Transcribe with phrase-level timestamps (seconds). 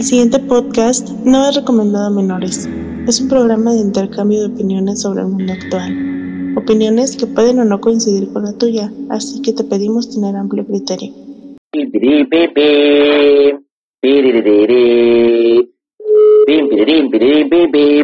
[0.00, 2.66] El siguiente podcast no es recomendado a menores.
[3.06, 6.56] Es un programa de intercambio de opiniones sobre el mundo actual.
[6.56, 10.64] Opiniones que pueden o no coincidir con la tuya, así que te pedimos tener amplio
[10.64, 11.12] criterio.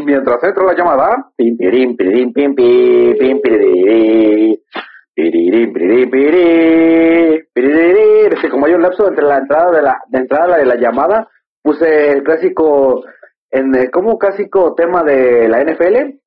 [0.05, 1.33] Mientras entra la llamada.
[8.27, 10.77] Es que como hay un lapso entre la entrada de la, de entrada de la
[10.77, 11.27] llamada,
[11.67, 13.05] puse el clásico,
[13.51, 16.21] en el, como clásico tema de la NFL.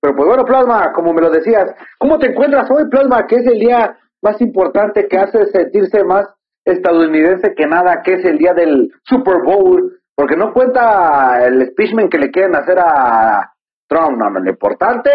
[0.00, 3.26] Pero pues bueno, Plasma, como me lo decías, ¿cómo te encuentras hoy, Plasma?
[3.26, 6.32] Que es el día más importante que hace sentirse más
[6.64, 12.08] estadounidense que nada, que es el día del Super Bowl, porque no cuenta el speechman
[12.08, 13.52] que le quieren hacer a
[13.88, 15.10] Trump, no, no, lo importante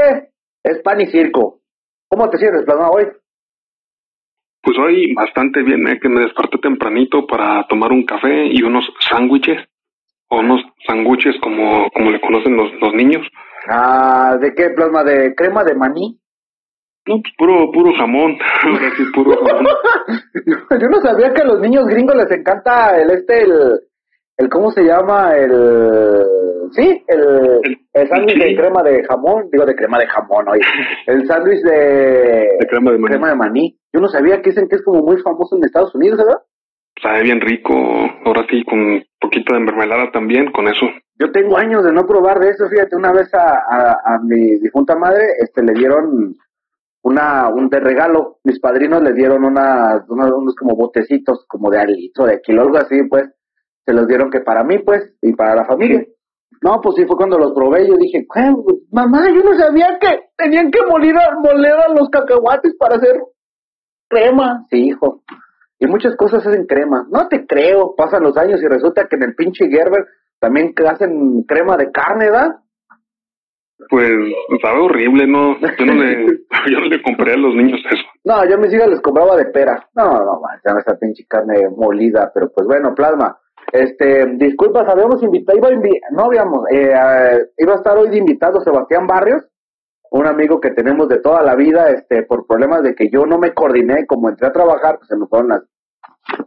[0.64, 1.60] es pan y circo.
[2.10, 3.08] ¿Cómo te sientes, Plasma, hoy?
[4.64, 8.86] Pues hoy bastante bien, eh, que me desperté tempranito para tomar un café y unos
[9.10, 9.58] sándwiches,
[10.30, 13.28] o unos sándwiches como, como le conocen los, los niños.
[13.70, 15.04] Ah, ¿de qué, Plasma?
[15.04, 16.18] ¿De crema de maní?
[17.06, 18.38] No, pues puro, puro jamón,
[18.98, 19.68] sí, puro jamón.
[20.82, 23.80] Yo no sabía que a los niños gringos les encanta el este, el,
[24.38, 25.36] el ¿cómo se llama?
[25.36, 25.52] El,
[26.72, 30.62] sí, el, sándwich de crema de jamón, digo de crema de jamón, oye,
[31.08, 33.12] el sándwich de, De crema de maní.
[33.12, 33.80] crema de maní.
[33.94, 36.42] Yo no sabía que dicen que es como muy famoso en Estados Unidos, ¿verdad?
[37.02, 37.74] Sabe bien rico,
[38.26, 40.86] ahora sí, con poquito de mermelada también, con eso.
[41.20, 44.60] Yo tengo años de no probar de eso, fíjate, una vez a, a, a mi
[44.60, 46.36] difunta madre, este, le dieron
[47.04, 51.80] una, un de regalo, mis padrinos le dieron una, una- unos como botecitos, como de
[51.80, 53.26] al litro, de kilo, algo así, pues,
[53.86, 56.06] se los dieron que para mí, pues, y para la familia.
[56.64, 58.54] No, pues sí fue cuando los probé, yo dije, "¿Qué?
[58.92, 63.22] mamá, yo no sabía que tenían que moler a, moler a los cacahuates para hacer
[64.08, 64.66] crema.
[64.70, 65.24] Sí, hijo.
[65.80, 67.06] Y muchas cosas hacen crema.
[67.10, 70.06] No te creo, pasan los años y resulta que en el pinche Gerber
[70.40, 72.60] también hacen crema de carne, ¿verdad?
[73.90, 74.10] Pues
[74.62, 75.60] sabe horrible, ¿no?
[75.60, 76.26] Yo no le,
[76.72, 78.04] yo no le compré a los niños eso.
[78.24, 79.90] No, yo a mis hijas les compraba de pera.
[79.96, 83.38] No, no, man, ya esa pinche carne molida, pero pues bueno, plasma.
[83.74, 86.94] Este, disculpas, habíamos invitado, iba a invi- no habíamos, eh,
[87.58, 89.44] iba a estar hoy de invitado Sebastián Barrios,
[90.12, 93.40] un amigo que tenemos de toda la vida, este, por problemas de que yo no
[93.40, 95.64] me coordiné, como entré a trabajar, pues se me fueron las,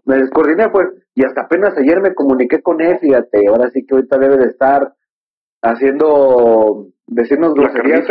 [0.04, 3.96] me descoordiné pues, y hasta apenas ayer me comuniqué con él, fíjate, ahora sí que
[3.96, 4.92] ahorita debe de estar
[5.62, 8.08] haciendo, decirnos La groserías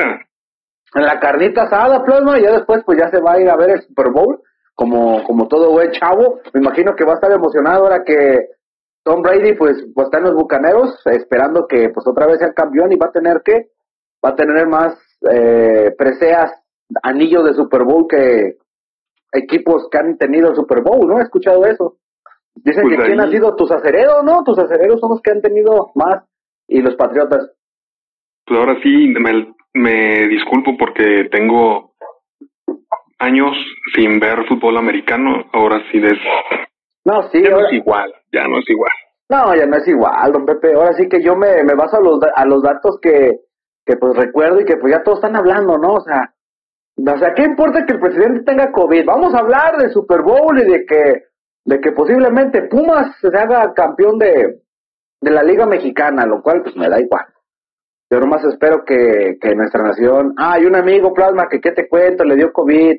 [0.93, 3.55] en la carnita asada, plasma, y ya después pues ya se va a ir a
[3.55, 4.41] ver el Super Bowl,
[4.73, 6.39] como, como todo buen chavo.
[6.53, 8.49] Me imagino que va a estar emocionado ahora que
[9.05, 12.91] Tom Brady pues, pues está en los bucaneros, esperando que pues otra vez sea campeón
[12.91, 13.67] y va a tener que,
[14.25, 14.97] va a tener más
[15.31, 16.51] eh, preseas,
[17.03, 18.55] anillos de Super Bowl que
[19.31, 21.19] equipos que han tenido el Super Bowl, ¿no?
[21.19, 21.97] He escuchado eso.
[22.55, 24.43] Dicen Pues que quién ahí- ha sido tus acereros, ¿no?
[24.43, 26.23] Tus acereros son los que han tenido más
[26.67, 27.51] y los patriotas.
[28.45, 31.91] Pues ahora sí me, me disculpo porque tengo
[33.19, 33.55] años
[33.95, 35.45] sin ver fútbol americano.
[35.53, 36.17] Ahora sí des,
[37.05, 38.91] No, sí, ya no es igual, ya no es igual.
[39.29, 40.73] No, ya no es igual, don Pepe.
[40.73, 43.41] Ahora sí que yo me, me baso a los, a los datos que,
[43.85, 45.93] que pues recuerdo y que pues ya todos están hablando, ¿no?
[45.93, 46.33] O sea,
[46.97, 49.05] o sea, ¿qué importa que el presidente tenga COVID?
[49.05, 51.23] Vamos a hablar del Super Bowl y de que,
[51.65, 54.61] de que posiblemente Pumas se haga campeón de,
[55.21, 57.25] de la Liga Mexicana, lo cual pues me da igual.
[58.09, 60.35] Yo nomás espero que, que nuestra nación...
[60.37, 62.97] Ah, hay un amigo, Plasma, que qué te cuento, le dio COVID.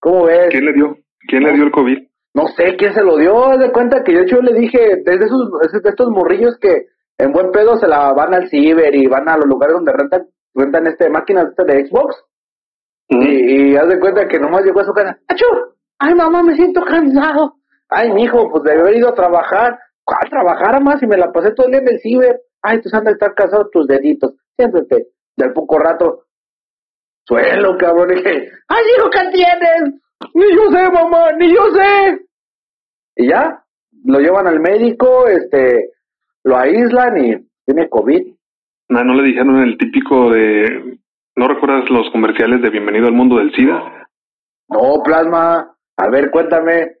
[0.00, 0.48] ¿Cómo ves?
[0.50, 0.96] ¿Quién le dio?
[1.28, 1.98] ¿Quién le dio el COVID?
[2.36, 5.24] No sé quién se lo dio, haz de cuenta que yo, yo le dije, desde
[5.24, 5.48] esos,
[5.82, 9.38] de estos morrillos que en buen pedo se la van al ciber y van a
[9.38, 12.14] los lugares donde rentan, rentan este máquinas de Xbox.
[13.08, 15.46] Y, y haz de cuenta que nomás llegó a su casa, ¡Achú!
[15.98, 17.54] ¡Ay mamá, me siento cansado!
[17.88, 19.78] Ay, mijo, pues debe haber ido a trabajar.
[20.04, 21.02] ¿Cuál trabajar más?
[21.02, 22.40] Y me la pasé todo el día en el ciber.
[22.60, 24.34] Ay, tus han de estar cansados tus deditos.
[24.56, 25.06] Siéntate.
[25.36, 26.24] Del poco rato.
[27.24, 28.10] Suelo, cabrón.
[28.12, 30.00] Y dije, ¡ay, hijo, qué tienes!
[30.34, 32.25] Ni yo sé, mamá, ni yo sé.
[33.16, 33.64] Y ya,
[34.04, 35.90] lo llevan al médico, este,
[36.44, 38.26] lo aíslan y tiene COVID.
[38.90, 40.98] No, no le dijeron el típico de...
[41.34, 44.08] ¿No recuerdas los comerciales de Bienvenido al Mundo del SIDA?
[44.68, 45.74] No, plasma.
[45.96, 46.92] A ver, cuéntame.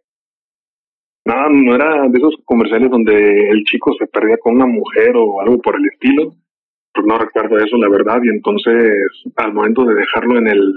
[1.24, 5.40] No, no era de esos comerciales donde el chico se perdía con una mujer o
[5.40, 6.32] algo por el estilo.
[6.92, 8.20] Pues no recuerdo eso, la verdad.
[8.22, 8.94] Y entonces,
[9.36, 10.72] al momento de dejarlo en el...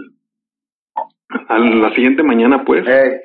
[1.47, 3.21] A la siguiente mañana, pues, Eh,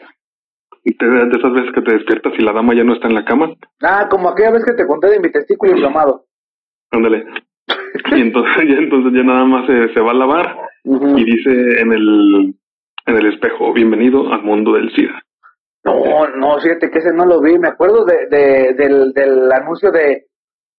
[0.93, 3.25] te- de esas veces que te despiertas y la dama ya no está en la
[3.25, 3.51] cama,
[3.83, 6.25] ah, como aquella vez que te conté de mi testículo inflamado.
[6.91, 7.25] ándale.
[8.17, 11.93] Y entonces ya, entonces ya nada más se, se va a lavar y dice en
[11.93, 12.55] el,
[13.07, 15.23] en el espejo, bienvenido al mundo del SIDA.
[15.85, 17.59] No, no, fíjate que ese no lo vi.
[17.59, 20.27] Me acuerdo de, de, del, del anuncio de.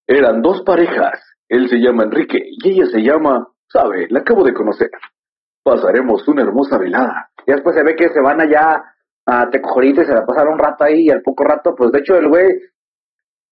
[0.07, 1.21] Eran dos parejas.
[1.47, 3.47] Él se llama Enrique y ella se llama.
[3.67, 4.89] Sabe, la acabo de conocer.
[5.63, 7.29] Pasaremos una hermosa velada.
[7.45, 8.83] Y después se ve que se van allá
[9.25, 11.99] a Tecojorita y se la pasaron un rato ahí y al poco rato, pues de
[11.99, 12.47] hecho el güey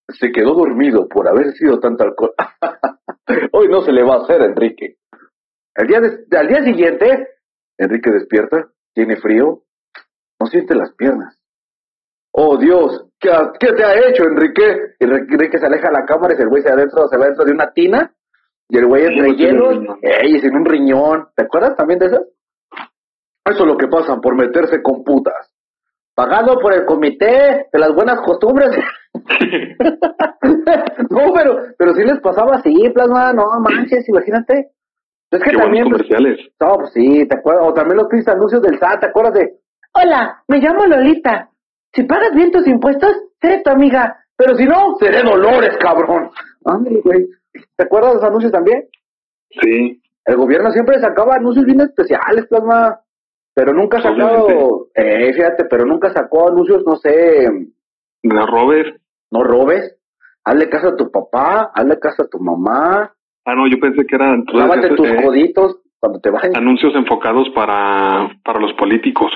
[0.10, 2.34] se quedó dormido por haber sido tanto alcohol.
[3.54, 4.98] Hoy no se le va a hacer, Enrique.
[5.76, 7.28] Al día, al día siguiente,
[7.78, 9.64] Enrique despierta, tiene frío,
[10.40, 11.40] no siente las piernas.
[12.32, 13.30] Oh Dios, ¿qué,
[13.60, 14.96] ¿qué, te ha hecho, Enrique?
[15.00, 17.46] Y Enrique se aleja de la cámara y el güey se adentro, se va dentro
[17.46, 18.14] de una tina
[18.70, 21.30] y el güey entre hielos, ey, sin un riñón.
[21.36, 22.26] ¿Te acuerdas también de eso?
[23.46, 25.53] Eso es lo que pasan por meterse con putas.
[26.16, 28.70] Pagado por el comité de las buenas costumbres.
[31.10, 34.72] no, pero, pero sí les pasaba así, plasma, no manches, imagínate.
[35.34, 35.86] Es que también.
[35.86, 36.40] comerciales.
[36.60, 37.64] No, pues sí, te acuerdas.
[37.68, 39.54] O también los tristes anuncios del SAT, ¿te acuerdas de?
[39.94, 41.50] Hola, me llamo Lolita.
[41.92, 43.12] Si pagas bien tus impuestos,
[43.42, 44.16] seré tu amiga.
[44.36, 46.30] Pero si no, seré Dolores, cabrón.
[46.66, 47.28] Ándale, güey.
[47.76, 48.88] ¿Te acuerdas de los anuncios también?
[49.50, 50.02] Sí.
[50.26, 53.00] El gobierno siempre sacaba anuncios bien especiales, plasma.
[53.56, 57.48] Pero nunca ha sacado, eh, fíjate, pero nunca sacó anuncios, no sé.
[58.24, 58.96] No robes.
[59.32, 59.96] No robes.
[60.44, 63.14] Hazle caso a tu papá, hazle caso a tu mamá.
[63.46, 64.44] Ah, no, yo pensé que eran...
[64.54, 66.56] Lávate tus eh, coditos cuando te vayas.
[66.56, 69.32] Anuncios enfocados para, para los políticos.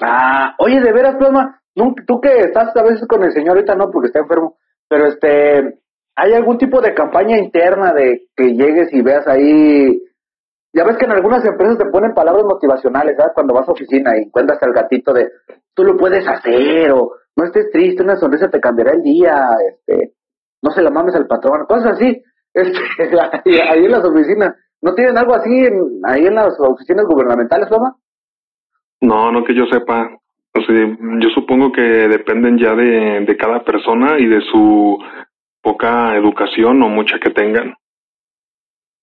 [0.00, 1.60] Ah, oye, de veras, Plasma,
[2.06, 4.56] tú que estás a veces con el señor, ahorita no, porque está enfermo,
[4.88, 5.80] pero este,
[6.16, 10.00] ¿hay algún tipo de campaña interna de que llegues y veas ahí
[10.72, 13.32] ya ves que en algunas empresas te ponen palabras motivacionales, ¿sabes?
[13.34, 15.28] Cuando vas a oficina y encuentras al gatito de,
[15.74, 20.12] tú lo puedes hacer, o no estés triste, una sonrisa te cambiará el día, este,
[20.62, 22.22] no se la mames al patrón, cosas así.
[22.54, 25.50] Este, ahí en las oficinas, ¿no tienen algo así
[26.04, 27.94] ahí en las oficinas gubernamentales, Loma?
[29.00, 30.10] No, no que yo sepa.
[30.56, 30.74] O sea,
[31.20, 34.98] yo supongo que dependen ya de, de cada persona y de su
[35.62, 37.74] poca educación o mucha que tengan.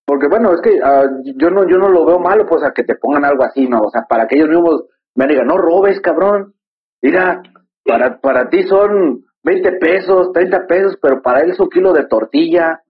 [0.06, 2.84] Porque bueno, es que uh, yo no yo no lo veo malo, pues a que
[2.84, 3.82] te pongan algo así, ¿no?
[3.82, 4.86] O sea, para que ellos mismos
[5.16, 6.54] me digan, no robes, cabrón.
[7.02, 7.42] Mira,
[7.84, 12.06] para, para ti son 20 pesos, 30 pesos, pero para él es un kilo de
[12.08, 12.82] tortilla,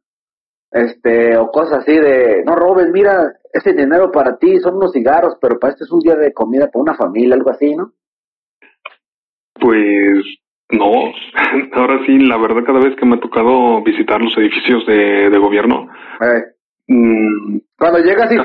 [0.71, 5.37] este, o cosas así de, no robes, mira, ese dinero para ti son unos cigarros,
[5.41, 7.91] pero para este es un día de comida para una familia, algo así, ¿no?
[9.53, 10.25] Pues
[10.71, 10.91] no,
[11.73, 15.37] ahora sí, la verdad cada vez que me ha tocado visitar los edificios de, de
[15.37, 15.87] gobierno,
[16.21, 16.54] eh.
[16.87, 18.37] Mm, cuando llegas y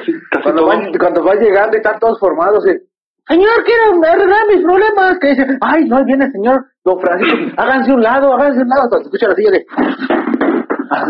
[0.42, 2.90] cuando, va, cuando vas llegando y están todos formados y
[3.30, 5.18] Señor, quiero arreglar mis problemas.
[5.20, 8.88] Que dice, ay, no, viene el señor Don Francisco, háganse un lado, háganse un lado.
[8.88, 9.66] Cuando escucha la silla de,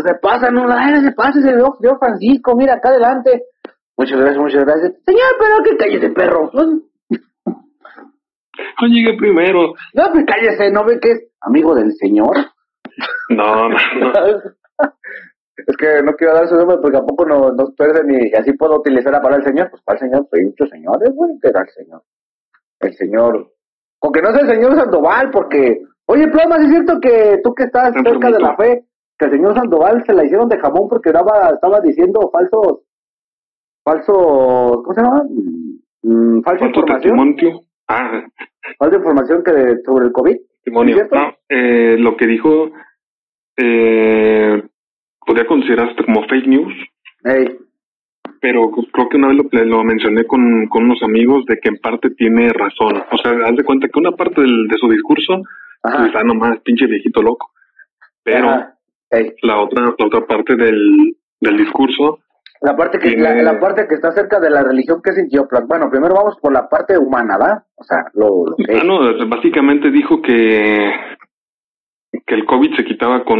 [0.03, 0.67] se pasa, no,
[1.01, 3.45] se pasa, se dio, Francisco, mira, acá adelante.
[3.97, 4.93] Muchas gracias, muchas gracias.
[5.03, 6.51] Señor, pero que cállese, perro.
[8.81, 9.73] No llegué primero.
[9.93, 12.37] No, pues cállese, ¿no ve que es amigo del señor?
[13.29, 14.11] No, no, no.
[15.55, 18.77] Es que no quiero dar su nombre porque tampoco nos, nos pierden y así puedo
[18.77, 19.69] utilizar para el Señor.
[19.69, 22.01] Pues para el Señor, pues hay muchos señores, güey, que era el Señor.
[22.79, 23.51] El Señor.
[24.01, 25.83] Aunque no es el Señor Sandoval, porque.
[26.07, 28.85] Oye, Ploma, ¿es cierto que tú que estás cerca de la fe,
[29.17, 32.79] que el Señor Sandoval se la hicieron de jamón porque estaba, estaba diciendo falsos.
[33.83, 34.83] Falsos.
[34.83, 35.23] ¿Cómo se llama?
[36.01, 37.61] Mm, falsa información.
[37.87, 38.23] Ah.
[38.77, 40.37] Falsa información que sobre el COVID.
[40.63, 41.07] Testimonio.
[41.11, 42.71] No, eh, lo que dijo.
[43.57, 44.63] Eh,
[45.25, 46.73] podría considerarse como fake news.
[48.39, 51.77] Pero creo que una vez lo, lo mencioné con, con, unos amigos de que en
[51.77, 53.03] parte tiene razón.
[53.11, 55.43] O sea, haz de cuenta que una parte del, de su discurso
[55.81, 57.51] pues, está nomás pinche viejito loco.
[58.23, 58.47] Pero
[59.41, 62.19] la otra la otra parte del, del discurso
[62.61, 66.13] la parte que la, parte que está cerca de la religión que sintió bueno primero
[66.13, 67.63] vamos por la parte humana ¿verdad?
[67.75, 70.93] o sea lo, lo ah, no básicamente dijo que
[72.25, 73.39] que el covid se quitaba con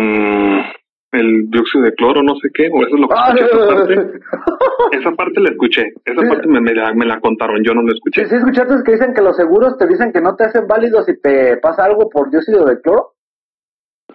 [1.12, 4.98] el dióxido de cloro, no sé qué, o eso es lo que escuché, esa, parte,
[4.98, 7.94] esa parte la escuché, esa parte me, me, la, me, la, contaron, yo no la
[7.94, 8.24] escuché.
[8.24, 11.04] Sí, sí, escuchaste que dicen que los seguros te dicen que no te hacen válido
[11.04, 13.14] si te pasa algo por dióxido de cloro.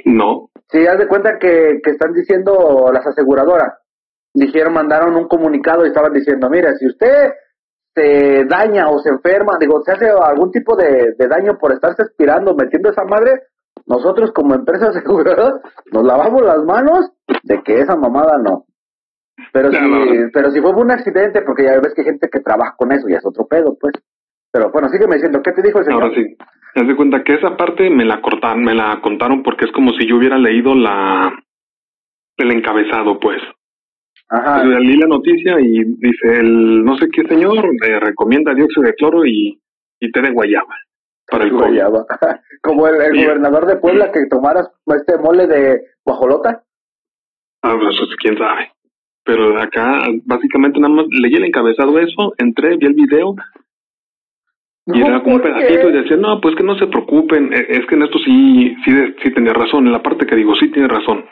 [0.05, 0.49] No.
[0.69, 3.75] Sí, haz de cuenta que, que están diciendo las aseguradoras,
[4.33, 7.31] dijeron, mandaron un comunicado y estaban diciendo, mira, si usted
[7.95, 12.03] se daña o se enferma, digo, se hace algún tipo de, de daño por estarse
[12.03, 13.33] aspirando, metiendo esa madre,
[13.87, 15.61] nosotros como empresa asegurada
[15.93, 17.13] nos lavamos las manos
[17.43, 18.65] de que esa mamada no.
[19.53, 19.79] Pero si,
[20.33, 23.07] pero si fue un accidente, porque ya ves que hay gente que trabaja con eso,
[23.09, 23.93] ya es otro pedo, pues.
[24.51, 26.03] Pero bueno, sígueme diciendo, ¿qué te dijo el señor?
[26.03, 26.37] Ahora sí.
[26.75, 29.93] Te das cuenta que esa parte me la cortaron, me la contaron porque es como
[29.93, 31.33] si yo hubiera leído la
[32.37, 33.39] el encabezado, pues.
[34.29, 34.65] Ajá.
[34.65, 39.25] leí la noticia y dice el no sé qué señor me recomienda dióxido de cloro
[39.25, 39.61] y,
[40.01, 40.75] y té de guayaba.
[41.31, 41.81] Para el COVID.
[42.63, 43.25] Como el, el Sí.
[43.25, 46.63] gobernador de Puebla que tomaras este mole de guajolota.
[47.63, 48.73] Ah, pues quién sabe.
[49.25, 53.35] Pero acá, básicamente, nada más leí el encabezado eso, entré, vi el video
[54.87, 57.53] y No, era como un ¿por pedacito y decía, no, pues que no se preocupen,
[57.53, 58.93] e- es que en esto sí, sí,
[59.25, 61.25] sí tenía razón, en la parte que digo, sí tiene razón.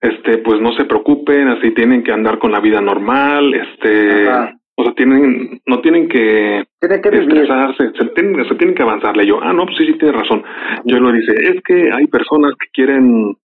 [0.00, 4.55] Este, pues no se preocupen, así tienen que andar con la vida normal, este, Ajá.
[4.78, 7.28] O sea, tienen, no tienen que Tiene que vivir.
[7.32, 9.26] estresarse, se tienen, se tienen que avanzarle.
[9.26, 10.42] Yo, ah, no, pues sí, sí tiene razón.
[10.84, 13.36] Yo lo dice, es que hay personas que quieren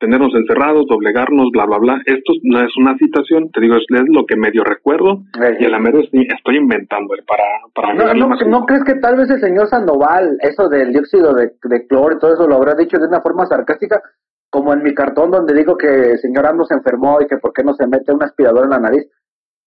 [0.00, 2.00] tenernos encerrados, doblegarnos, bla, bla, bla.
[2.06, 5.64] Esto no es una citación, te digo, es, es lo que medio recuerdo Eh, y
[5.66, 7.44] a la mera estoy, estoy inventándole para,
[7.74, 11.34] para No, no, más- ¿No crees que tal vez el señor Sandoval, eso del dióxido
[11.34, 14.00] de, de cloro y todo eso, lo habrá dicho de una forma sarcástica?
[14.48, 17.52] Como en mi cartón donde digo que el señor AMLO se enfermó y que por
[17.52, 19.06] qué no se mete un aspirador en la nariz,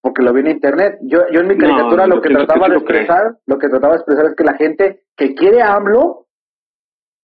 [0.04, 1.00] porque lo vi en internet.
[1.02, 4.26] Yo, yo en mi caricatura lo que trataba de expresar, lo que trataba de expresar
[4.26, 6.26] es que la gente que quiere a AMLO,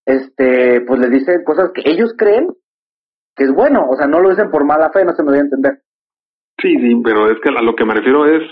[0.05, 2.47] este, pues le dice cosas que ellos creen
[3.35, 5.41] que es bueno, o sea, no lo dicen por mala fe, no se me dio
[5.41, 5.81] a entender.
[6.61, 8.43] Sí, sí, pero es que a lo que me refiero es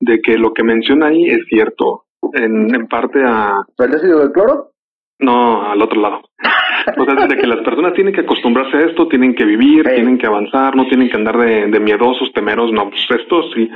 [0.00, 2.04] de que lo que menciona ahí es cierto.
[2.32, 4.70] En, en parte a, ¿El dióxido de cloro?
[5.18, 6.22] no, al otro lado.
[6.98, 9.94] O sea, de que las personas tienen que acostumbrarse a esto, tienen que vivir, Sí.
[9.94, 13.68] tienen que avanzar, no tienen que andar de, de miedosos, temeros, no, pues esto sí,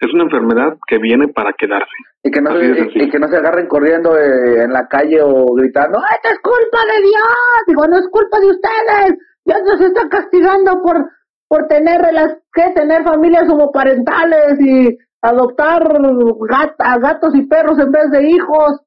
[0.00, 1.90] es una enfermedad que viene para quedarse.
[2.24, 5.46] Y que no, se, y- que no se agarren corriendo eh, en la calle o
[5.54, 7.64] gritando, ¡esto es culpa de Dios!
[7.66, 9.18] Digo, no es culpa de ustedes.
[9.44, 11.04] Dios nos está castigando por,
[11.48, 12.70] por tener, las, ¿qué?
[12.76, 18.80] tener familias homoparentales y adoptar gat- a gatos y perros en vez de hijos.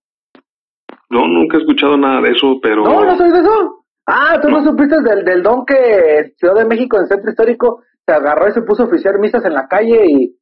[1.10, 3.86] Yo nunca he escuchado nada de eso, pero No, no soy de eso.
[4.08, 4.66] Ah, ¿tú no, No.
[4.72, 8.48] supiste del, del don que en Ciudad de México, en el centro histórico, se agarró
[8.48, 10.36] y se puso a oficiar misas en la calle y,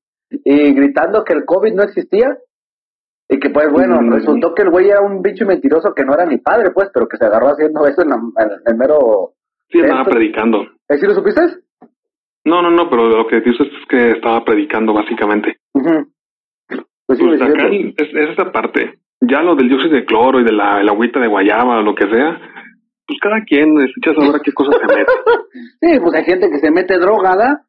[0.44, 2.38] y gritando que el COVID no existía?
[3.30, 4.12] Y que pues bueno, Mm.
[4.14, 7.08] resultó que el güey era un bicho mentiroso que no era ni padre, pues, pero
[7.08, 9.34] que se agarró haciendo eso en, la- en el mero...
[9.70, 10.62] sí Esto- predicando.
[10.90, 11.42] ¿Eh, ¿Sí lo supiste?
[12.46, 15.58] No, no, no, pero lo que dices es que estaba predicando básicamente.
[15.74, 16.08] Ujú.
[17.08, 19.00] Pues sí, Pues es acá es, es esa parte.
[19.26, 21.96] Ya lo del dióxido de cloro y de la, el agüita de guayaba o lo
[21.96, 22.40] que sea,
[23.08, 25.12] pues cada quien es- ya sabrá qué cosas se mete.
[25.82, 27.66] Sí, pues hay gente que se mete drogada.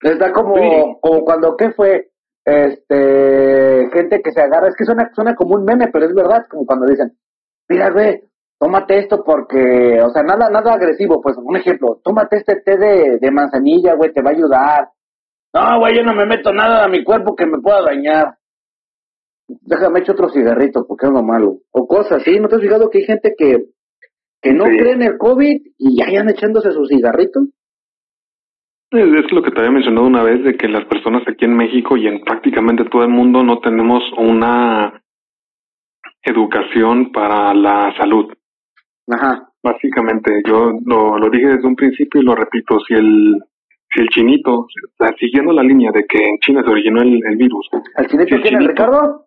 [0.00, 0.96] Está como, Sí.
[1.00, 2.08] como cuando, ¿qué fue?
[2.44, 6.44] Este, gente que se agarra, es que suena, suena como un meme, pero es verdad,
[6.48, 7.12] como cuando dicen,
[7.68, 8.20] mira, güey,
[8.60, 13.18] tómate esto porque, o sea, nada, nada agresivo, pues, un ejemplo, tómate este té de,
[13.20, 14.88] de manzanilla, güey, te va a ayudar.
[15.54, 18.34] No, güey, yo no me meto nada a mi cuerpo que me pueda dañar.
[19.48, 21.58] Déjame echar otro cigarrito, porque es lo malo.
[21.70, 23.64] O cosas así, ¿no te has fijado que hay gente que,
[24.40, 24.76] que no Sí.
[24.78, 27.44] cree en el COVID y ya andan echándose sus cigarritos?
[28.90, 31.96] Es, lo que te había mencionado una vez de que las personas aquí en México
[31.96, 35.02] y en prácticamente todo el mundo no tenemos una
[36.22, 38.32] educación para la salud.
[39.08, 39.48] Ajá.
[39.62, 43.34] Básicamente, yo lo, lo dije desde un principio y lo repito, si el,
[43.92, 44.66] si el chinito,
[45.18, 48.42] siguiendo la línea de que en China se originó el, el virus, ¿Al chinito Sí,
[48.42, 48.70] quién chinito.
[48.70, 49.23] Ricardo?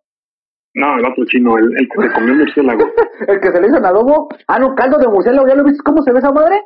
[0.75, 2.85] No, el otro chino, el, el que se comió el murciélago,
[3.27, 4.29] ¿El que se le hizo en adobo?
[4.47, 6.61] Ah, no, caldo de murciélago, ¿ya lo viste cómo se ve esa madre?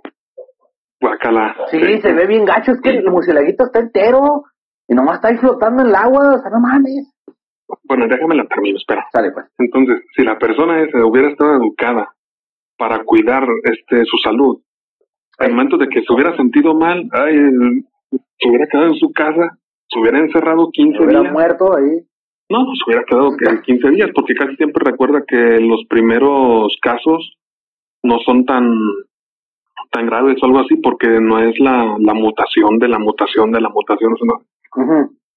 [1.00, 1.55] guacala.
[1.72, 4.43] Sí, se ve bien gacho, es que el murcielaguito está entero
[4.88, 7.12] y nomás está ahí flotando en el agua, o sea, no mames.
[7.86, 9.05] Bueno, déjame la termino, espera.
[9.12, 9.46] Sale, pues.
[9.58, 12.13] Entonces, si la persona esa hubiera estado educada
[12.77, 14.62] para cuidar este su salud,
[15.39, 17.36] al momento de que se hubiera sentido mal, ay,
[18.38, 19.58] se hubiera quedado en su casa,
[19.89, 21.34] se hubiera encerrado 15 Se hubiera días.
[21.34, 22.05] muerto ahí.
[22.51, 27.38] No, se hubiera quedado que 15 días, porque casi siempre recuerda que los primeros casos
[28.03, 28.75] no son tan
[29.91, 33.60] tan graves o algo así, porque no es la, la mutación de la mutación de
[33.62, 34.15] la mutación,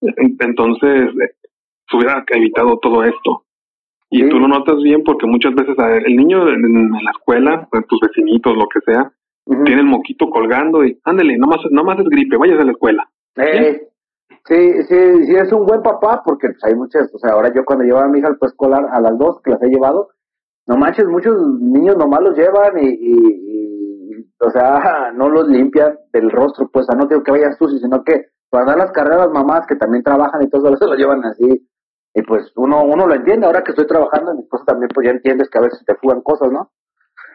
[0.00, 1.30] en- Entonces, eh,
[1.88, 3.42] se hubiera evitado todo esto.
[4.10, 4.28] Y Sí.
[4.28, 5.74] tú lo notas bien porque muchas veces
[6.06, 9.10] el niño en, en la escuela, en tus vecinitos, lo que sea,
[9.64, 13.08] tiene el moquito colgando y ándale, nomás, nomás es gripe, vayas a la escuela.
[13.36, 13.80] Eh,
[14.46, 17.64] sí, sí, sí, es un buen papá, porque pues, hay muchas, o sea, ahora yo
[17.64, 20.08] cuando llevaba a mi hija al preescolar, a las dos que las he llevado,
[20.66, 26.68] no manches, muchos niños nomás los llevan y, o sea, no los limpian del rostro,
[26.72, 30.04] pues, no digo que vayan sucios, sino que para dar las carreras mamás que también
[30.04, 31.68] trabajan y todo eso, lo llevan así.
[32.14, 35.10] Y pues uno, uno lo entiende, ahora que estoy trabajando, mi esposa también pues ya
[35.10, 36.70] entiendes que a veces te fugan cosas, ¿no?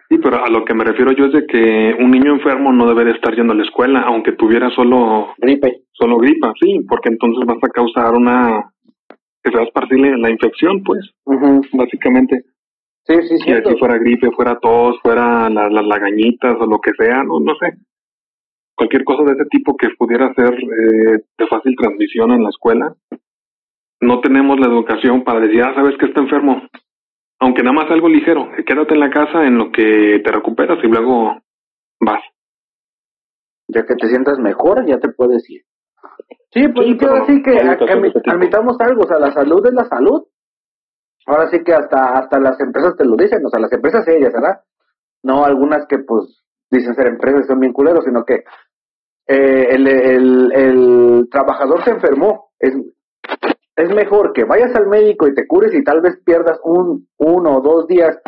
[0.10, 2.88] Sí, pero a lo que me refiero yo es de que un niño enfermo no
[2.88, 5.84] debería estar yendo a la escuela, aunque tuviera solo, Gripe.
[5.92, 8.72] solo gripa, sí, porque entonces vas a causar una,
[9.44, 11.62] que se va a esparcir la- la infección, pues, Ujú.
[11.74, 12.44] básicamente.
[13.06, 13.70] Sí, sí, Si cierto.
[13.70, 17.54] aquí fuera gripe, fuera tos, fuera la- las lagañitas o lo que sea, no, no
[17.56, 17.74] sé.
[18.76, 22.96] Cualquier cosa de ese tipo que pudiera ser eh, de fácil transmisión en la escuela.
[24.02, 26.64] No tenemos la educación para decir, ah, sabes que está enfermo.
[27.40, 30.88] Aunque nada más algo ligero, quédate en la casa en lo que te recuperas y
[30.88, 31.38] luego
[32.02, 32.22] vas.
[33.68, 35.62] Ya que te sientas mejor, ya te puedes ir.
[36.52, 37.60] Sí, pues sí, quiero decir que,
[38.30, 40.24] admitamos algo, o sea, la salud es la salud.
[41.28, 44.34] Ahora sí que hasta hasta las empresas te lo dicen, o sea, las empresas ellas,
[44.34, 44.62] ¿verdad?
[45.22, 48.44] No algunas que pues dicen ser empresas son bien culeros, sino que
[49.28, 52.50] eh, el, el, el trabajador se enfermó.
[52.58, 52.74] Es,
[53.80, 57.58] es mejor que vayas al médico y te cures y tal vez pierdas un uno
[57.58, 58.20] o dos días.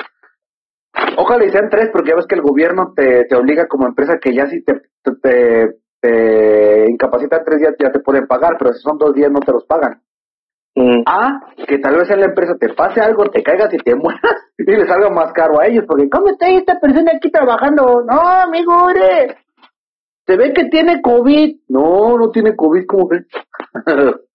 [1.17, 4.17] Ojalá y sean tres, porque ya ves que el gobierno te, te obliga como empresa
[4.21, 4.81] que ya si te,
[5.21, 9.39] te, te incapacitan tres días ya te pueden pagar, pero si son dos días no
[9.39, 10.01] te los pagan.
[10.75, 11.03] Mm.
[11.05, 14.35] Ah, que tal vez en la empresa te pase algo, te caigas y te mueras
[14.57, 18.03] y les salga más caro a ellos, porque ¿cómo está esta persona aquí trabajando?
[18.09, 18.87] No, amigo.
[20.25, 21.57] Se ve que tiene COVID.
[21.67, 23.25] No, no tiene COVID, ¿cómo ves?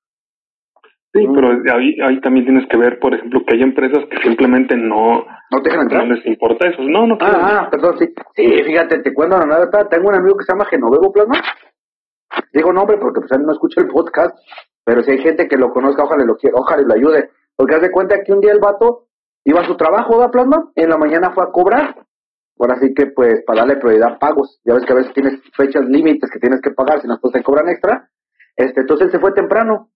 [1.12, 4.76] sí, pero ahí, ahí también tienes que ver, por ejemplo, que hay empresas que simplemente
[4.76, 6.82] no, no, te no les importa eso.
[6.82, 7.16] No, no.
[7.20, 8.12] Ah, ah, perdón, sí.
[8.34, 9.88] Sí, fíjate, te cuento la nada.
[9.88, 11.40] Tengo un amigo que se llama Genovevo Plasma.
[12.52, 14.36] Digo nombre porque pues él no escucha el podcast.
[14.84, 17.30] Pero si hay gente que lo conozca, ojalá lo quiera, ojalá lo ayude.
[17.56, 19.06] Porque hace cuenta que un día el vato
[19.44, 21.96] iba a su trabajo, da plasma, en la mañana fue a cobrar.
[22.58, 24.60] Ahora sí que, pues, para darle prioridad a pagos.
[24.64, 27.32] Ya ves que a veces tienes fechas límites que tienes que pagar, si no, pues
[27.32, 28.08] te cobran extra.
[28.56, 29.90] Este, entonces él se fue temprano.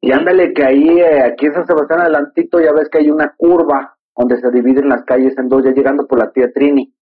[0.00, 3.34] Y ándale que ahí, eh, aquí en San Sebastián adelantito, ya ves que hay una
[3.36, 6.92] curva donde se dividen las calles en dos, ya llegando por la tía Trini.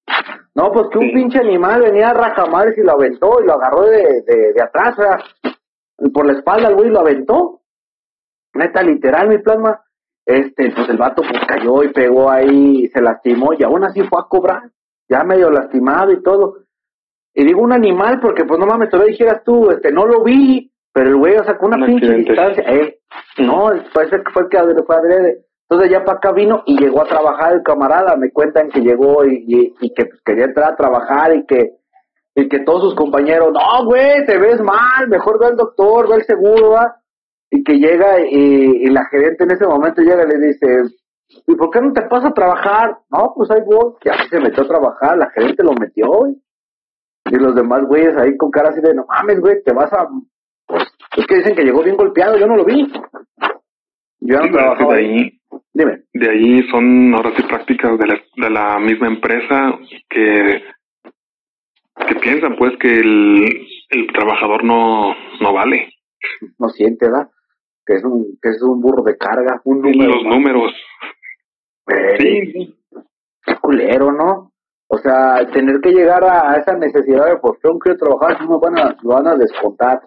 [0.54, 3.86] No, pues que un pinche animal venía a rajamares y lo aventó y lo agarró
[3.86, 5.18] de, de, de atrás, o sea,
[6.12, 7.60] por la espalda el güey lo aventó.
[8.54, 9.82] Neta, literal, mi plasma.
[10.24, 14.20] Este, pues el vato pues cayó y pegó ahí, se lastimó y aún así fue
[14.20, 14.70] a cobrar,
[15.08, 16.58] ya medio lastimado y todo.
[17.34, 20.71] Y digo un animal porque pues no mames, todavía dijeras tú, este, no lo vi,
[20.92, 22.98] pero el güey sacó una pinche distancia, eh,
[23.38, 25.44] no, parece que fue el que fue adrede.
[25.68, 29.24] Entonces ya para acá vino y llegó a trabajar el camarada, me cuentan que llegó
[29.24, 31.78] y, y, que pues, quería entrar a trabajar y que
[32.34, 36.14] y que todos sus compañeros, no, güey, te ves mal, mejor ve al doctor, ve
[36.14, 36.96] al seguro, ¿va?
[37.50, 40.66] Y que llega y, la gerente en ese momento llega y le dice,
[41.46, 42.98] ¿y por qué no te pasa a trabajar?
[43.10, 46.36] No, pues ahí voy, que así se metió a trabajar, la gerente lo metió, güey.
[47.26, 50.08] Y los demás güeyes ahí con cara así de, no mames, güey, te vas a...
[51.16, 52.90] Es que dicen que llegó bien golpeado, yo no lo vi.
[54.20, 55.38] Yo no trabajaba ahí.
[55.74, 56.02] Dime.
[56.12, 60.62] De ahí son ahora sí prácticas de la, de la misma empresa que
[62.06, 65.90] que piensan pues que el, el trabajador no, no vale.
[66.58, 67.28] No siente, ¿verdad?
[67.84, 70.14] Que es un, que es un burro de carga, un número.
[70.14, 70.72] Los números.
[72.18, 72.76] sí.
[73.44, 74.52] Qué culero, ¿no?
[74.86, 78.60] O sea, tener que llegar a, esa necesidad de por qué un quiero trabajar, no
[78.60, 80.00] van a, lo van a descontar.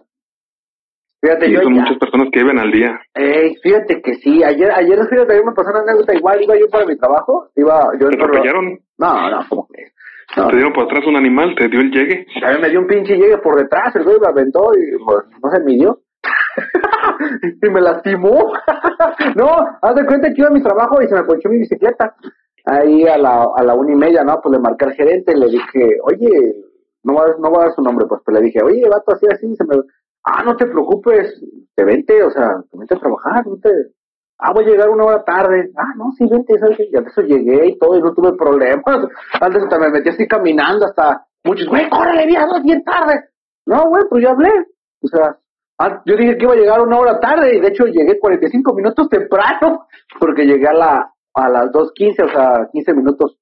[1.25, 2.99] Fíjate, yo son muchas personas que viven al día.
[3.15, 4.43] Ey, fíjate que sí.
[4.43, 6.43] Ayer, ayer, fíjate, ayer me pasó una anécdota igual.
[6.43, 7.49] Iba yo para mi trabajo.
[7.55, 8.09] Iba yo.
[8.09, 8.79] ¿Te atropellaron?
[8.99, 9.85] No, no, como que
[10.35, 12.25] te dio por atrás un animal, te dio el llegue.
[12.43, 15.23] A mí me dio un pinche llegue por detrás, el güey me aventó y pues,
[15.41, 15.99] no se midió.
[17.61, 18.53] y me lastimó.
[19.35, 19.47] no,
[19.81, 22.15] haz de cuenta que iba a mi trabajo y se me ponchó mi bicicleta.
[22.65, 24.41] Ahí a la, a la una y media, ¿no?
[24.41, 26.55] Pues le marqué al gerente, le dije, oye,
[27.03, 29.27] no va, no va a dar su nombre, pues, pues le dije, oye, vato, así,
[29.31, 29.75] así, se me...
[30.25, 31.41] Ah, no te preocupes,
[31.75, 33.69] te vente, o sea, te vente a trabajar, no te,
[34.37, 35.71] Ah, voy a llegar una hora tarde.
[35.77, 36.77] Ah, no, sí, vente, ¿sabes?
[36.91, 38.83] Ya de eso llegué y todo y no tuve problemas.
[39.41, 43.29] Antes hasta me metí así caminando hasta muchos, güey, córrele, viejo, bien tarde.
[43.65, 44.49] No, güey, pues yo hablé.
[45.01, 45.37] O sea,
[45.79, 48.73] ah, yo dije que iba a llegar una hora tarde y de hecho llegué 45
[48.73, 49.87] minutos temprano
[50.19, 53.37] porque llegué a, la, a las 2.15, o sea, 15 minutos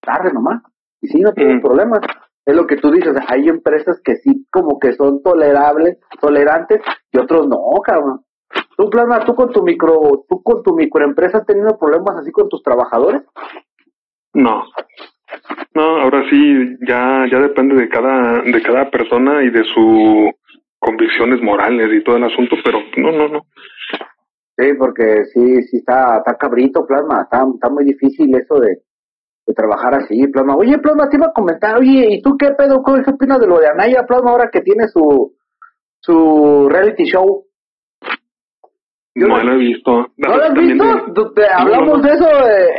[0.00, 0.62] tarde nomás.
[1.00, 2.00] Y sí, no tuve problemas.
[2.44, 6.80] Es lo que tú dices, hay empresas que sí como que son tolerables, tolerantes
[7.12, 8.20] y otros no, cabrón.
[8.76, 12.48] Tú, Plasma, tú con tu micro, tú con tu microempresa has tenido problemas así con
[12.48, 13.22] tus trabajadores?
[14.32, 14.64] No.
[15.74, 20.32] No, ahora sí, ya, ya depende de cada, de cada persona y de sus
[20.78, 23.46] convicciones morales y todo el asunto, pero no, no, no.
[24.56, 28.78] Sí, porque sí, sí está, está cabrito, Plasma, está, está muy difícil eso de,
[29.46, 30.56] de trabajar así, Plasma.
[30.56, 33.58] Oye, Plasma, te iba a comentar, oye, ¿y tú qué pedo, qué opinas de lo
[33.58, 35.34] de Anaya, Plasma, ahora que tiene su,
[36.00, 37.44] su reality show?
[39.14, 40.06] no lo he visto.
[40.16, 40.84] ¿No lo has visto?
[41.54, 42.26] hablamos de eso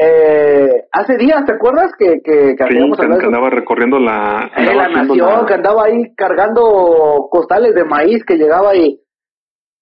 [0.02, 1.92] eh, hace días, ¿te acuerdas?
[1.98, 4.50] Que, que, que, que andaba recorriendo la...
[4.56, 9.00] Eh, la nación, que andaba ahí cargando costales de maíz, que llegaba ahí.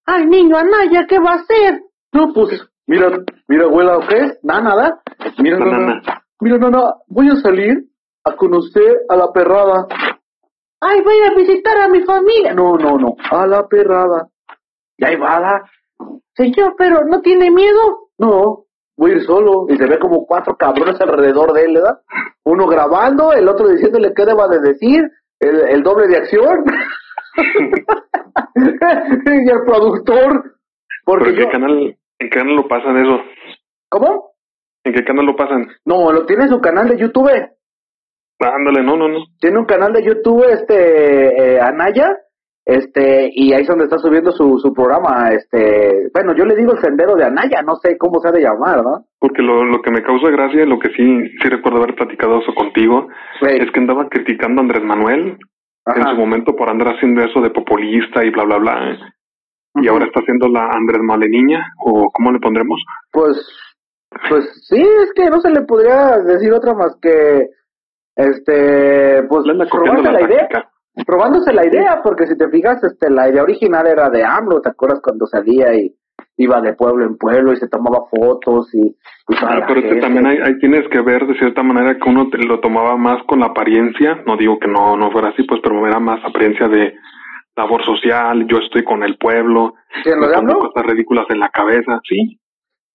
[0.06, 1.82] Ay, niño, Anaya, ¿qué va a hacer?
[2.14, 2.50] No, pues,
[2.88, 3.12] mira,
[3.48, 4.40] mira, abuela, ¿qué es?
[4.44, 5.02] Nada, nada.
[5.38, 6.02] Mira, nana,
[6.42, 7.86] mira, nana, voy a salir
[8.26, 9.88] a conocer a la perrada.
[10.82, 12.54] Ay, voy a visitar a mi familia.
[12.54, 14.28] No, no, no, a la perrada.
[14.98, 15.64] Y ahí va,
[16.36, 18.10] Señor, pero ¿no tiene miedo?
[18.18, 18.66] No,
[18.98, 19.66] voy a ir solo.
[19.70, 22.00] Y se ve como cuatro cabrones alrededor de él, ¿verdad?
[22.46, 26.64] Uno grabando, el otro diciéndole qué deba de decir, el, el doble de acción.
[28.56, 30.56] y el productor.
[31.06, 33.20] Porque ¿Pero en qué yo- canal, en qué canal lo pasan eso?
[33.90, 34.29] ¿Cómo?
[34.90, 35.68] ¿En qué canal lo pasan?
[35.86, 37.30] No, lo tiene en su canal de YouTube.
[38.40, 39.20] Ándale, no, no, no.
[39.40, 42.18] Tiene un canal de YouTube, este, eh, Anaya,
[42.66, 46.72] este, y ahí es donde está subiendo su, su programa, este, bueno, yo le digo
[46.72, 49.06] el sendero de Anaya, no sé cómo se ha de llamar, ¿no?
[49.20, 52.54] Porque lo, lo que me causa gracia, lo que sí, sí recuerdo haber platicado eso
[52.56, 53.08] contigo,
[53.42, 55.38] es que andaba criticando a Andrés Manuel
[55.86, 58.98] en su momento por andar haciendo eso de populista y bla, bla, bla.
[59.76, 59.92] Y Ujú.
[59.92, 62.82] ahora está haciendo la Andrés Maleniña, o ¿cómo le pondremos?
[63.12, 63.38] Pues,
[64.30, 67.50] pues sí, es que no se le podría decir otra más que,
[68.16, 70.50] este, pues, probándose la la idea,
[71.06, 74.70] probándose la idea, porque si te fijas, este, la idea original era de AMLO, ¿te
[74.70, 75.96] acuerdas cuando salía y
[76.38, 78.82] iba de pueblo en pueblo y se tomaba fotos y,
[79.28, 81.98] y toda Ah, pero es que también hay, hay tienes que ver de cierta manera
[81.98, 85.30] que uno te- lo tomaba más con la apariencia, no digo que no, no fuera
[85.30, 86.94] así, pues, pero era más apariencia de
[87.56, 92.00] labor social, yo estoy con el pueblo, ¿Sí, me pongo cosas ridículas en la cabeza,
[92.08, 92.40] sí,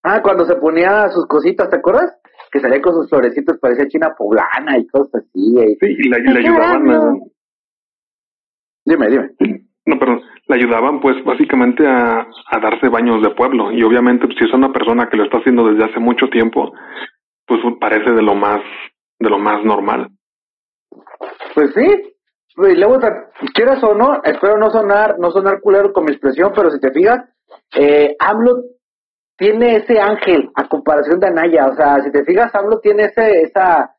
[0.04, 2.14] Ah, cuando se ponía sus cositas, ¿te acuerdas?
[2.52, 5.30] Que salía con sus florecitos, parecía china poblana y cosas así.
[5.34, 7.14] y- sí, y, la- y le Ay, ayudaban, a-
[8.84, 9.30] Dime, dime.
[9.86, 14.36] no, perdón, le ayudaban pues básicamente a, a darse baños de pueblo, y obviamente pues,
[14.38, 16.70] si es una persona que lo está haciendo desde hace mucho tiempo,
[17.46, 18.60] pues parece de lo más,
[19.18, 20.08] de lo más normal.
[21.54, 22.10] Pues sí.
[22.56, 22.98] Y luego,
[23.54, 26.92] quieras o no, espero no sonar, no sonar culero con mi expresión, pero si te
[26.92, 27.18] fijas,
[27.76, 28.62] eh, AMLO
[29.36, 31.66] tiene ese ángel a comparación de Anaya.
[31.66, 33.94] O sea, si te fijas, AMLO tiene ese, esa,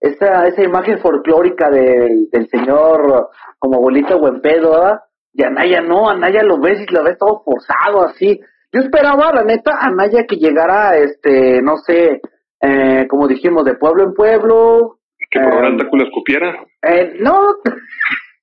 [0.00, 5.00] esa, esa imagen folclórica del, del señor como abuelito buen pedo, ¿verdad?
[5.32, 8.40] Y Anaya no, Anaya lo ves y lo ves todo forzado así.
[8.72, 12.20] Yo esperaba, la neta, Anaya que llegara, este, no sé,
[12.60, 14.98] eh, como dijimos, de pueblo en pueblo.
[15.30, 16.64] Que por eh, ahora lo escupiera.
[16.82, 17.38] eh, no.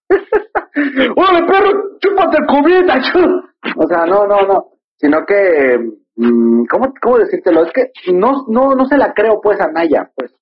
[1.15, 1.97] ¡Órale, perro!
[1.99, 3.41] ¡Chúpate el chu!
[3.77, 4.65] O sea, no, no, no.
[4.97, 5.77] Sino que,
[6.17, 7.65] ¿cómo, ¿cómo decírtelo?
[7.65, 10.33] Es que no, no, no se la creo, pues, a Naya, pues.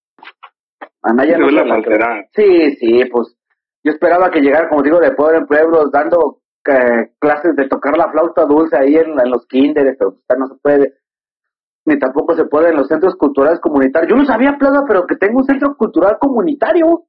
[1.03, 1.99] A Naya no se la la creo.
[2.33, 3.35] Sí, sí, pues.
[3.83, 7.95] Yo esperaba que llegara, como digo, de pueblo en pueblo, dando eh, clases de tocar
[7.97, 10.93] la flauta dulce ahí en, en los kinderes, pero pues, no se puede.
[11.85, 14.09] Ni tampoco se puede en los centros culturales comunitarios.
[14.09, 17.03] Yo no sabía, Plaza, pero que tengo un centro cultural comunitario.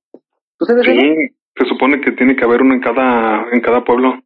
[0.59, 1.01] ¿Tú sabes eso?
[1.01, 1.15] Sí,
[1.57, 4.21] se supone que tiene que haber uno en cada, en cada pueblo.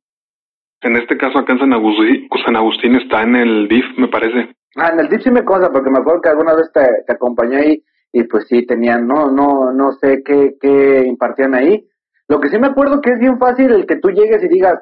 [0.82, 4.54] En este caso acá en San Agustín, San Agustín está en el DIF, me parece.
[4.76, 7.12] Ah, en el DIP sí me consta, porque me acuerdo que alguna vez te, te
[7.12, 11.86] acompañé ahí y pues sí tenían, no, no, no sé qué, qué impartían ahí.
[12.28, 14.80] Lo que sí me acuerdo que es bien fácil el que tú llegues y digas,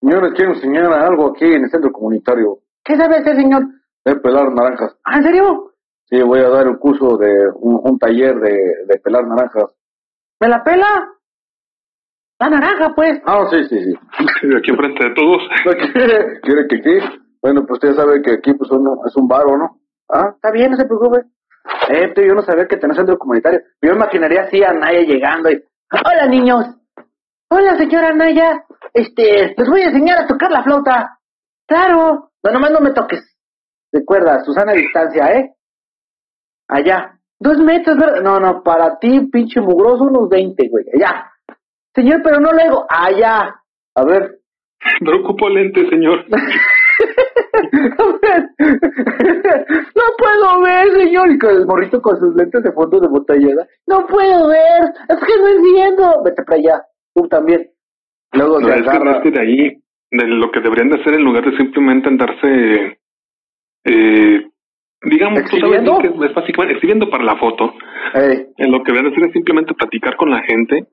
[0.00, 2.58] señores, quiero enseñar algo aquí en el centro comunitario.
[2.84, 3.64] ¿Qué sabe hacer, señor?
[4.04, 4.96] De pelar naranjas.
[5.04, 5.72] ¿Ah, en serio?
[6.06, 9.74] Sí, voy a dar un curso de, un, un taller de, de pelar naranjas.
[10.40, 11.13] ¿Me la pela?
[12.44, 13.22] La naranja, pues.
[13.24, 13.94] Ah, sí, sí, sí.
[14.58, 15.38] Aquí enfrente de todos.
[15.64, 16.40] ¿No quiere?
[16.42, 17.22] ¿Quiere que aquí?
[17.40, 19.80] Bueno, pues usted sabe que aquí pues uno es un bar, ¿o no?
[20.10, 21.20] Ah, está bien, no se preocupe.
[21.88, 23.60] Eh, pero yo no sabía que tenés centro comunitario.
[23.80, 25.64] Yo imaginaría así a Naya llegando y...
[25.90, 26.66] Hola, niños.
[27.48, 28.62] Hola, señora Naya.
[28.92, 31.18] Este, les voy a enseñar a tocar la flauta.
[31.66, 32.30] Claro.
[32.42, 33.22] No, nomás no me toques.
[33.90, 35.54] Recuerda, Susana a distancia, ¿eh?
[36.68, 37.18] Allá.
[37.38, 38.20] Dos metros, ¿verdad?
[38.22, 40.84] No, no, para ti, pinche mugroso, unos 20, güey.
[40.94, 41.30] Allá.
[41.94, 42.84] Señor, pero no luego.
[42.88, 43.54] Allá.
[43.96, 44.38] A ver,
[45.00, 46.24] Me ocupo lente, señor.
[49.94, 51.30] no puedo ver, señor.
[51.30, 53.66] Y con el morrito con sus lentes de fondo de botellera.
[53.86, 54.82] No puedo ver.
[55.08, 56.22] Es que no entiendo.
[56.24, 56.82] Vete para allá.
[57.14, 57.70] Tú también.
[58.32, 59.18] Luego No, es agarra.
[59.18, 62.98] es que de ahí, de lo que deberían de hacer en lugar de simplemente andarse,
[63.84, 64.46] eh,
[65.02, 66.00] digamos, tú sabes ¿Exhibiendo?
[66.00, 67.72] bien que es básicamente exhibiendo para la foto.
[68.14, 70.86] En lo que deberían de hacer es simplemente platicar con la gente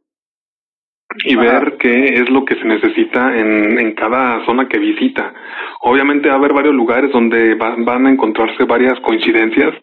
[1.25, 1.59] y Ajá.
[1.59, 5.33] ver qué es lo que se necesita en, en cada zona que visita.
[5.81, 9.73] Obviamente va a haber varios lugares donde va- van a encontrarse varias coincidencias,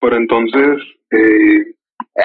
[0.00, 0.78] pero entonces,
[1.10, 1.74] eh,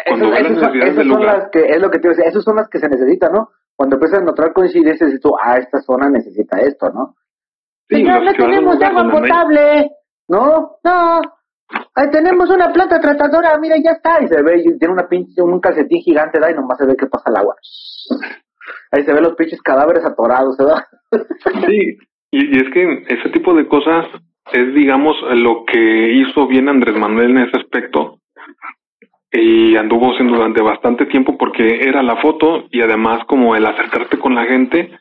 [0.07, 1.37] Cuando esas, son, necesidades esas del son lugar.
[1.37, 3.31] las que, es lo que te iba a decir, esas son las que se necesitan,
[3.33, 3.49] ¿no?
[3.75, 7.15] Cuando empiezas a notar coincidencias y tú, ah, esta zona necesita esto, ¿no?
[7.87, 9.89] sí, Señor, no tenemos agua potable.
[10.27, 11.21] No, no.
[11.95, 14.23] Ahí tenemos una planta tratadora, mira, ya está.
[14.23, 16.95] Y se ve, y tiene una pinche, un calcetín gigante, da, y nomás se ve
[16.95, 17.55] que pasa el agua.
[18.91, 20.83] Ahí se ven los pinches cadáveres atorados, ¿verdad?
[21.67, 21.97] Sí,
[22.31, 24.05] y, y es que ese tipo de cosas
[24.51, 28.19] es, digamos, lo que hizo bien Andrés Manuel en ese aspecto.
[29.31, 34.17] Y anduvo siendo durante bastante tiempo porque era la foto y además como el acercarte
[34.17, 34.97] con la gente,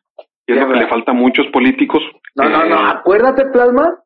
[0.47, 0.83] y es lo que ¿verdad?
[0.83, 2.03] le falta a muchos políticos.
[2.35, 4.01] No, no, no, eh, acuérdate, Plasma,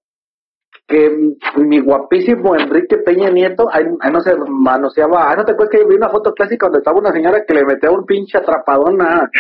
[0.87, 5.87] que mi guapísimo Enrique Peña Nieto, ahí, no se manoseaba, ah, no te acuerdas que
[5.89, 9.31] vi una foto clásica donde estaba una señora que le metía un pinche atrapadón a...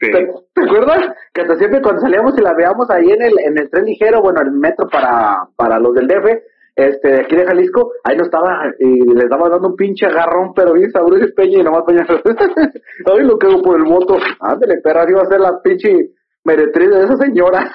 [0.00, 1.14] ¿Te, acuerdas?
[1.34, 4.22] Que hasta siempre cuando salíamos y la veíamos ahí en el, en el tren ligero,
[4.22, 6.26] bueno, el metro para, para los del DF,
[6.74, 10.72] este, aquí de Jalisco, ahí no estaba, y le estaba dando un pinche agarrón, pero
[10.72, 15.00] bien sabroso Peña y nomás Peña, ay, lo que hago por el moto, ándale, pero
[15.00, 16.12] así va a ser la pinche
[16.44, 17.70] meretriz de esa señora.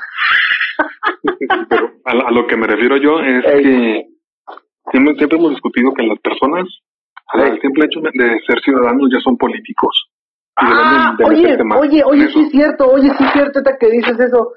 [1.70, 4.08] Pero a, lo que me refiero yo es que
[4.92, 6.68] siempre, siempre, hemos discutido que las personas,
[7.28, 10.10] al simple hecho de ser ciudadanos, ya son políticos.
[10.56, 14.54] Ah, oye, oye, oye, sí es cierto, oye, sí es cierto que dices eso.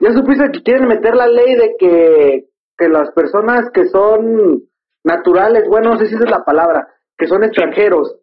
[0.00, 4.64] Ya supiste que quieren meter la ley de que, que las personas que son
[5.04, 8.16] naturales, bueno, no sé si esa es la palabra, que son extranjeros,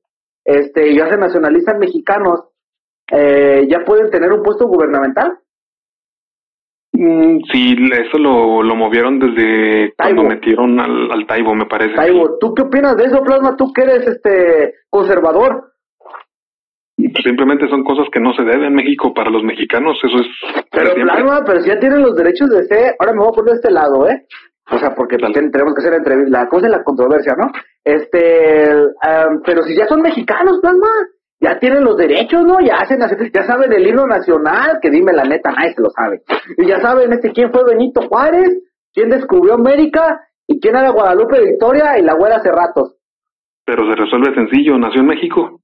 [0.44, 2.44] este, ya se nacionalizan mexicanos,
[3.12, 5.38] eh, ya pueden tener un puesto gubernamental.
[6.94, 11.96] Mm, sí, eso lo, lo movieron desde cuando metieron al, al Taibo, me parece.
[11.96, 13.56] Taibo, ¿tú qué opinas de eso, Plasma?
[13.56, 15.72] Tú que eres este conservador.
[16.98, 20.28] Pues simplemente son cosas que no se deben en México para los mexicanos, eso es...
[20.72, 23.52] Pero Plasma, pero si ya tienen los derechos de ser, ahora me voy a poner
[23.54, 24.26] de este lado, ¿eh?
[24.70, 27.52] O sea, porque tenemos que hacer entrevista, la cosa es la controversia, ¿no?
[27.84, 28.68] Este,
[29.46, 30.88] pero si ya son mexicanos, Plasma,
[31.42, 32.60] ya tienen los derechos, ¿no?
[32.62, 33.00] Ya hacen,
[33.34, 36.22] ya saben el himno nacional, que dime la neta, nadie se lo sabe.
[36.58, 38.62] Y ya saben este quién fue Benito Juárez,
[38.94, 42.96] quién descubrió América y quién era Guadalupe Victoria y la abuela hace ratos.
[43.66, 45.62] Pero se resuelve sencillo, nació en México.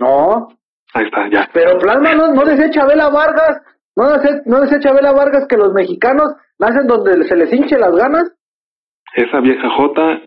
[0.00, 0.48] No.
[0.92, 1.48] Ahí está, ya.
[1.52, 3.62] Pero Plasma no, no decía Chabela Vargas,
[3.96, 8.32] no decía, no Chabela Vargas que los mexicanos nacen donde se les hinche las ganas.
[9.14, 10.22] Esa vieja jota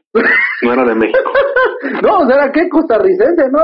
[0.64, 1.32] no era de México.
[2.04, 3.64] no, o sea, era qué costarricense, ¿no?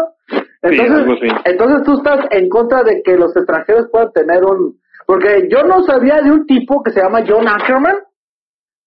[0.64, 4.80] Entonces, entonces tú estás en contra de que los extranjeros puedan tener un...
[5.06, 7.98] Porque yo no sabía de un tipo que se llama John Ackerman.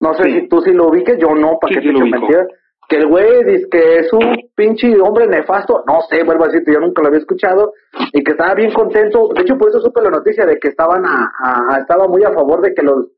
[0.01, 2.47] No sé si tú sí lo ubiques, yo no, para que te mentira.
[2.89, 5.85] Que el güey dice que es un pinche hombre nefasto.
[5.87, 7.75] No sé, vuelvo a decirte, yo nunca lo había escuchado.
[8.13, 9.29] Y que estaba bien contento.
[9.35, 12.63] De hecho, por eso supe la noticia de que estaban a, estaba muy a favor
[12.63, 13.09] de que los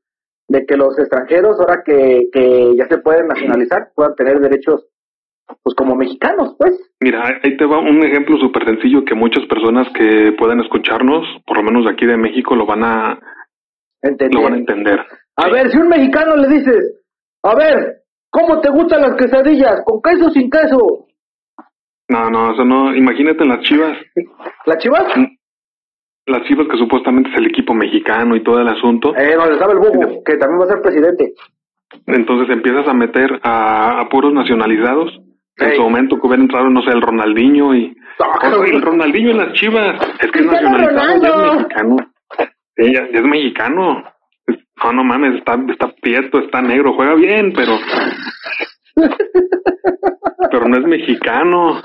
[0.48, 4.88] de que los extranjeros, ahora que, que ya se pueden nacionalizar, puedan tener derechos
[5.62, 6.72] pues como mexicanos, pues.
[7.00, 11.58] Mira, ahí te va un ejemplo súper sencillo que muchas personas que puedan escucharnos, por
[11.58, 13.18] lo menos de aquí de México, lo van a
[14.02, 14.34] entender.
[14.34, 15.06] Lo van a entender.
[15.36, 17.02] A ver, si un mexicano le dices,
[17.42, 19.82] a ver, ¿cómo te gustan las quesadillas?
[19.84, 21.06] ¿Con queso o sin queso?
[22.08, 22.94] No, no, eso no.
[22.94, 23.96] Imagínate las chivas.
[24.66, 25.04] ¿Las chivas?
[25.16, 25.26] Mm.
[26.26, 29.14] Las chivas que supuestamente es el equipo mexicano y todo el asunto.
[29.16, 31.32] Eh, no, le sabe el bujo, que también va a ser presidente.
[32.06, 35.20] Entonces empiezas a meter a, a puros nacionalizados
[35.58, 37.96] en su momento que hubiera entrado, no sé, el Ronaldinho y...
[38.72, 40.00] el Ronaldinho en las chivas.
[40.20, 41.96] Es que es nacionalizado, ya es mexicano.
[42.76, 44.04] Ella ya, es mexicano.
[44.84, 47.72] No, no mames, está, está prieto, está negro, juega bien, pero...
[50.50, 51.80] pero no es mexicano.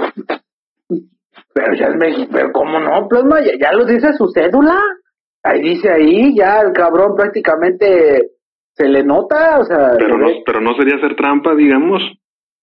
[1.54, 3.42] Pero ya es mexicano, pero ¿cómo no, Plasma?
[3.42, 4.80] Ya, ya lo dice su cédula.
[5.44, 8.30] Ahí dice ahí, ya el cabrón prácticamente
[8.72, 9.92] se le nota, o sea...
[9.98, 12.02] Pero no, pero no sería hacer trampa, digamos.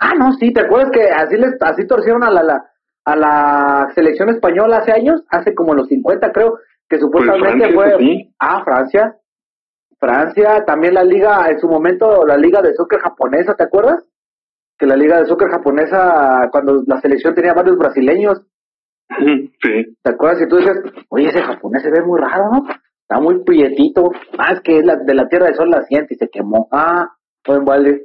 [0.00, 2.64] Ah, no, sí, ¿te acuerdas que así les, así torcieron a la,
[3.04, 5.22] a la selección española hace años?
[5.28, 6.56] Hace como los 50 creo,
[6.88, 8.30] que pues supuestamente fue...
[8.38, 9.16] Ah, Francia.
[9.98, 14.02] Francia, también la liga, en su momento, la liga de soccer japonesa, ¿te acuerdas?
[14.78, 18.42] Que la liga de soccer japonesa, cuando la selección tenía varios brasileños.
[19.62, 19.96] Sí.
[20.02, 20.40] ¿Te acuerdas?
[20.40, 20.78] Y tú dices,
[21.10, 22.62] oye, ese japonés se ve muy raro, ¿no?
[23.02, 24.12] Está muy prietito.
[24.38, 26.68] Ah, es que es la, de la Tierra del Sol la siente y se quemó.
[26.70, 27.10] Ah,
[27.44, 28.04] fue en balde.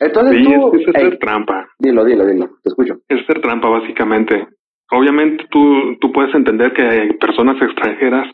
[0.00, 1.68] Entonces sí, es, es hacer trampa.
[1.78, 3.00] Dilo, dilo, dilo, te escucho.
[3.06, 4.48] Es hacer trampa, básicamente.
[4.90, 8.26] Obviamente tú, tú puedes entender que personas extranjeras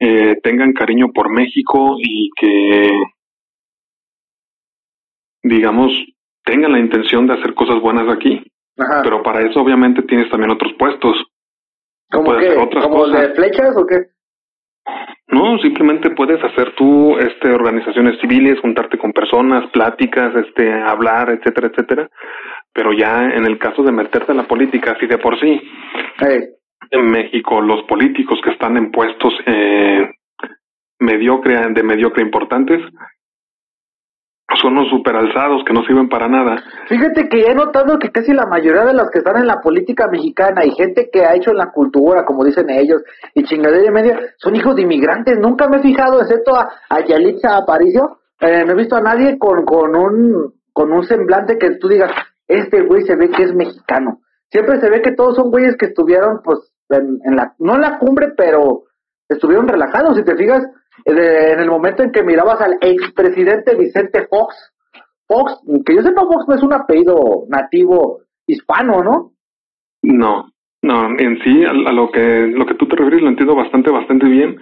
[0.00, 2.90] eh, tengan cariño por México y que,
[5.44, 5.92] digamos,
[6.44, 8.42] tengan la intención de hacer cosas buenas aquí.
[8.76, 9.02] Ajá.
[9.02, 11.16] Pero para eso obviamente tienes también otros puestos.
[12.10, 12.54] ¿Cómo que?
[12.82, 13.96] ¿Como de flechas o qué?
[15.32, 21.68] No, simplemente puedes hacer tú este organizaciones civiles, juntarte con personas, pláticas, este hablar, etcétera,
[21.68, 22.08] etcétera.
[22.72, 25.60] Pero ya en el caso de meterte en la política, así de por sí,
[26.90, 30.10] en México los políticos que están en puestos eh,
[30.98, 32.80] mediocre de mediocre importantes
[34.60, 36.56] son los super alzados que no sirven para nada.
[36.88, 40.08] Fíjate que he notado que casi la mayoría de los que están en la política
[40.08, 43.02] mexicana y gente que ha hecho en la cultura, como dicen ellos,
[43.34, 45.38] y chingadera y media, son hijos de inmigrantes.
[45.38, 49.38] Nunca me he fijado, excepto a, a Yalitza Aparicio, eh, no he visto a nadie
[49.38, 52.10] con, con, un, con un semblante que tú digas,
[52.48, 54.20] este güey se ve que es mexicano.
[54.50, 57.82] Siempre se ve que todos son güeyes que estuvieron, pues, en, en la, no en
[57.82, 58.84] la cumbre, pero
[59.28, 60.16] estuvieron relajados.
[60.16, 60.66] Si te fijas,
[61.04, 64.54] en el momento en que mirabas al expresidente Vicente Fox,
[65.26, 69.32] Fox, que yo sepa, Fox no es un apellido nativo hispano, ¿no?
[70.02, 70.50] No,
[70.82, 74.26] no, en sí, a, lo que lo que tú te refieres lo entiendo bastante, bastante
[74.26, 74.58] bien,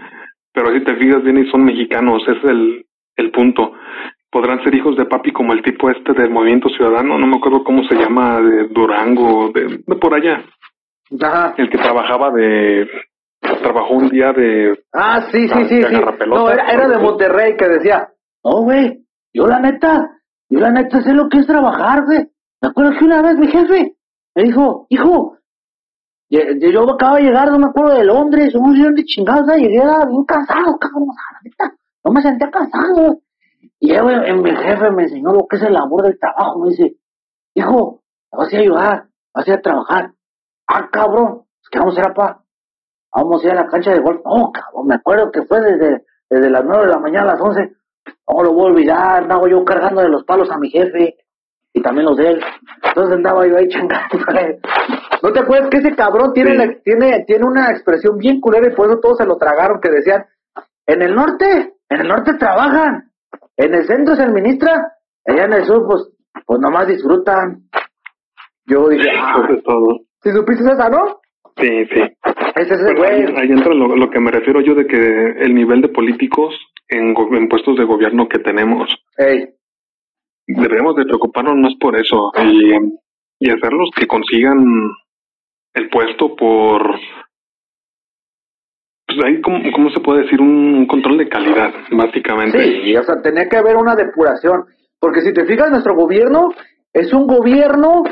[0.53, 2.87] pero si te fijas bien y son mexicanos, es el,
[3.17, 3.73] el punto.
[4.31, 7.65] Podrán ser hijos de papi como el tipo este del Movimiento Ciudadano, no me acuerdo
[7.65, 10.45] cómo se llama, de Durango, de, de por allá.
[11.21, 11.55] Ajá.
[11.57, 12.87] El que trabajaba de,
[13.57, 14.79] trabajó un día de...
[14.93, 15.97] Ah, sí, sí, sí, sí.
[16.27, 18.09] No, era, era de Monterrey que decía,
[18.45, 20.11] no, güey, yo la neta,
[20.49, 22.31] yo la neta sé lo que es trabajar, güey.
[22.61, 23.97] Me acuerdo que una vez mi jefe
[24.35, 25.39] me dijo, hijo,
[26.31, 30.25] yo acabo de llegar, no me acuerdo de Londres, un millón de chingados, llegué bien
[30.27, 33.21] cansado, cabrón, la neta, no me sentía cansado.
[33.81, 36.97] Y yo, mi jefe me enseñó lo que es el labor del trabajo, me dice,
[37.55, 40.13] hijo, vas a ayudar, vas a ir a trabajar.
[40.67, 42.45] Ah, cabrón, ¿qué vamos a hacer, papá?
[43.15, 44.21] Vamos a ir a la cancha de golf.
[44.25, 47.41] No, cabrón, me acuerdo que fue desde, desde las nueve de la mañana a las
[47.41, 47.79] once
[48.29, 51.17] no lo voy a olvidar, andaba yo cargando de los palos a mi jefe
[51.73, 52.41] y también los de él.
[52.83, 54.19] Entonces andaba yo ahí changando.
[55.23, 58.89] ¿No te acuerdas que ese cabrón tiene, tiene, tiene una expresión bien culera y por
[58.89, 60.25] eso todos se lo tragaron que decían,
[60.87, 63.11] en el norte, en el norte trabajan,
[63.57, 64.93] en el centro se administra,
[65.27, 66.09] allá en el sur pues,
[66.47, 67.65] pues nomás disfrutan.
[68.67, 70.01] Yo dije, ah, todo.
[70.23, 71.21] Si supiste esa, ¿no?
[71.57, 72.01] Sí, sí.
[72.59, 72.83] Ese es.
[73.37, 76.55] Ahí, entra lo, lo, que me refiero yo de que el nivel de políticos
[76.89, 77.15] en,
[77.49, 78.89] puestos de gobierno que tenemos.
[80.47, 82.73] Debemos de preocuparnos más por eso y,
[83.39, 84.59] y hacerlos que consigan
[85.75, 86.99] el puesto por
[89.07, 93.23] pues ahí ¿cómo, cómo se puede decir un, control de calidad básicamente sí o sea
[93.23, 94.65] tenía que haber una depuración
[94.99, 96.49] porque si te fijas nuestro gobierno
[96.93, 98.03] es un gobierno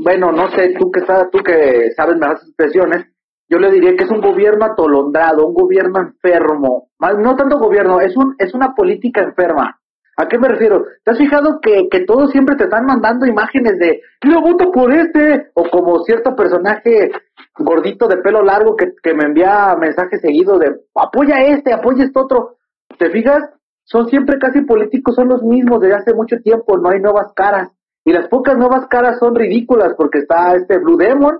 [0.00, 3.13] bueno no sé tú que sabes tú que sabes más expresiones
[3.54, 6.88] yo le diría que es un gobierno atolondrado, un gobierno enfermo.
[6.98, 9.78] No tanto gobierno, es, un, es una política enferma.
[10.16, 10.84] ¿A qué me refiero?
[11.04, 15.50] ¿Te has fijado que, todos siempre te están mandando imágenes de yo voto por este?
[15.54, 17.12] O como cierto personaje
[17.56, 22.56] gordito de pelo largo que, me envía mensajes seguidos de apoya este, apoya este otro.
[22.98, 23.38] ¿Te fijas?
[23.84, 27.70] Son siempre casi políticos, son los mismos desde hace mucho tiempo, no hay nuevas caras.
[28.04, 31.38] Y las pocas nuevas caras son ridículas porque está este Blue Demon,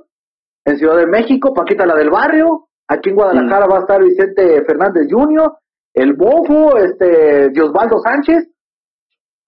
[0.65, 4.65] en Ciudad de México, Paquita la del barrio, aquí en Guadalajara va a estar Vicente
[4.65, 5.53] Fernández Jr.,
[5.95, 8.49] el Bofo, este, Diosvaldo Sánchez.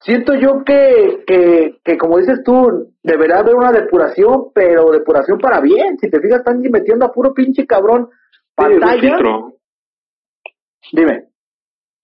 [0.01, 5.61] Siento yo que, que, que, como dices tú, deberá haber una depuración, pero depuración para
[5.61, 5.99] bien.
[5.99, 8.09] Si te fijas, están metiendo a puro pinche cabrón
[8.55, 9.19] pantalla.
[10.93, 11.25] Dime.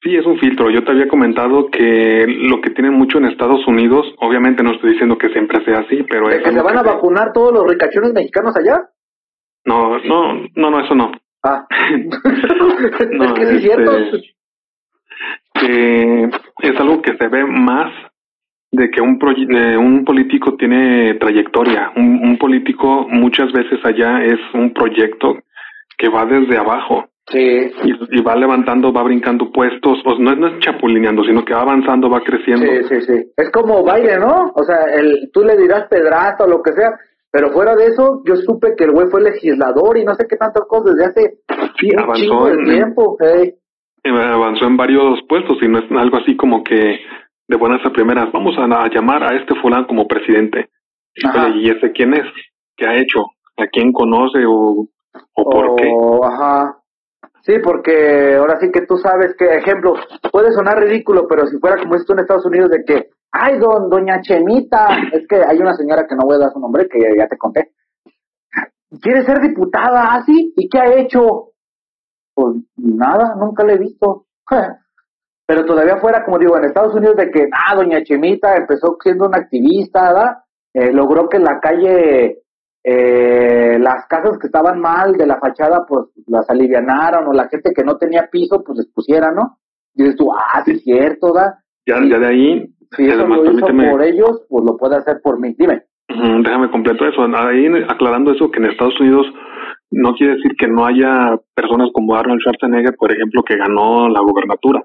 [0.03, 0.69] Sí, es un filtro.
[0.71, 4.93] Yo te había comentado que lo que tienen mucho en Estados Unidos, obviamente no estoy
[4.93, 6.43] diciendo que siempre sea así, pero es.
[6.43, 8.89] ¿Que se van a vacunar todos los ricachones mexicanos allá?
[9.65, 11.13] No, no, no, no, eso no.
[11.43, 11.67] Ah.
[13.11, 13.93] no, es que cierto.
[15.55, 16.25] Este,
[16.63, 17.93] es algo que se ve más
[18.71, 19.19] de que un,
[19.79, 21.93] un político tiene trayectoria.
[21.97, 25.39] Un, un político muchas veces allá es un proyecto
[25.99, 27.07] que va desde abajo.
[27.29, 27.39] Sí.
[27.39, 31.61] Y, y, va levantando, va brincando puestos, o no, no es chapulineando, sino que va
[31.61, 32.67] avanzando, va creciendo.
[32.67, 33.33] Sí, sí, sí.
[33.37, 34.51] Es como baile, ¿no?
[34.55, 36.91] O sea, el, tú le dirás pedrazo o lo que sea,
[37.33, 40.37] pero fuera de eso, yo supe que el güey fue legislador y no sé qué
[40.37, 41.39] tantas cosas desde hace
[41.81, 43.17] sí, avanzó en, tiempo.
[43.21, 43.57] Eh,
[44.05, 47.01] avanzó en varios puestos y no es algo así como que
[47.49, 50.69] de buenas a primeras, vamos a, llamar a este fulano como presidente.
[51.55, 52.25] ¿Y ese quién es?
[52.77, 53.21] ¿Qué ha hecho?
[53.57, 54.87] ¿A quién conoce o,
[55.35, 55.91] o por qué?
[56.23, 56.83] Ajá.
[57.43, 59.95] Sí, porque ahora sí que tú sabes que, ejemplo,
[60.31, 63.89] puede sonar ridículo, pero si fuera como esto en Estados Unidos de que Ay, don,
[63.89, 66.99] doña Chemita, es que hay una señora que no voy a dar su nombre, que
[67.17, 67.73] ya te conté.
[69.01, 71.53] Quiere ser diputada, así, ¿y qué ha hecho?
[72.35, 74.27] Pues nada, nunca le he visto.
[75.47, 79.27] Pero todavía fuera, como digo, en Estados Unidos, de que, ah, doña Chemita empezó siendo
[79.27, 80.37] una activista, ¿verdad?
[80.75, 82.43] Eh, logró que la calle
[82.85, 87.73] eh, las casas que estaban mal de la fachada, pues las alivianaron, o la gente
[87.75, 89.59] que no tenía piso, pues les pusieran, ¿no?
[89.95, 91.55] Y dices tú, ah, sí es cierto, ¿verdad?
[91.87, 95.39] Ya, ya de ahí si eso lo hizo por ellos, pues lo puede hacer por
[95.39, 95.55] mí.
[95.59, 95.83] Dime.
[96.09, 97.23] déjame completo eso.
[97.35, 99.27] Ahí aclarando eso, que en Estados Unidos
[99.91, 104.21] no quiere decir que no haya personas como Arnold Schwarzenegger, por ejemplo, que ganó la
[104.21, 104.83] gubernatura.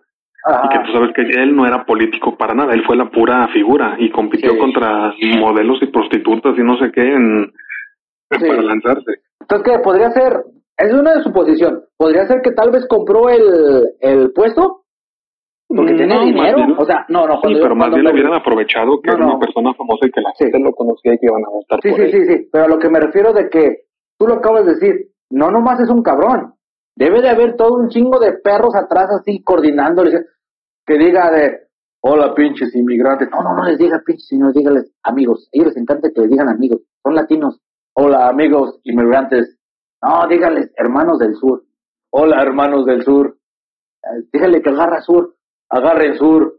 [0.64, 3.50] Y que tú sabes que él no era político para nada, él fue la pura
[3.50, 7.52] figura y compitió contra modelos y prostitutas y no sé qué en,
[8.30, 9.12] para lanzarse.
[9.42, 9.80] Entonces, ¿qué?
[9.84, 10.46] Podría ser,
[10.78, 14.84] es una suposición, podría ser que tal vez compró el, el puesto
[15.68, 17.42] porque tiene no, dinero, o sea, no, no.
[17.44, 20.32] Sí, pero más bien lo hubieran aprovechado que era una persona famosa y que la
[20.38, 22.68] gente lo conocía y que iban a votar sí, por sí, Sí, sí, pero a
[22.68, 23.86] lo que me refiero de que
[24.18, 26.54] tú lo acabas de decir, no nomás es un cabrón,
[26.96, 30.04] debe de haber todo un chingo de perros atrás así coordinando,
[30.86, 31.68] que diga de,
[32.02, 33.30] hola pinches inmigrantes.
[33.30, 35.48] No, no, no les diga pinches, sino dígales amigos.
[35.48, 36.82] A ellos les encanta que les digan amigos.
[37.04, 37.60] Son latinos.
[37.94, 39.58] Hola amigos inmigrantes.
[40.02, 41.64] No, dígales hermanos del sur.
[42.12, 43.38] Hola hermanos del sur.
[44.04, 45.37] Eh, dígale que agarra sur.
[45.70, 46.54] Agarren sur.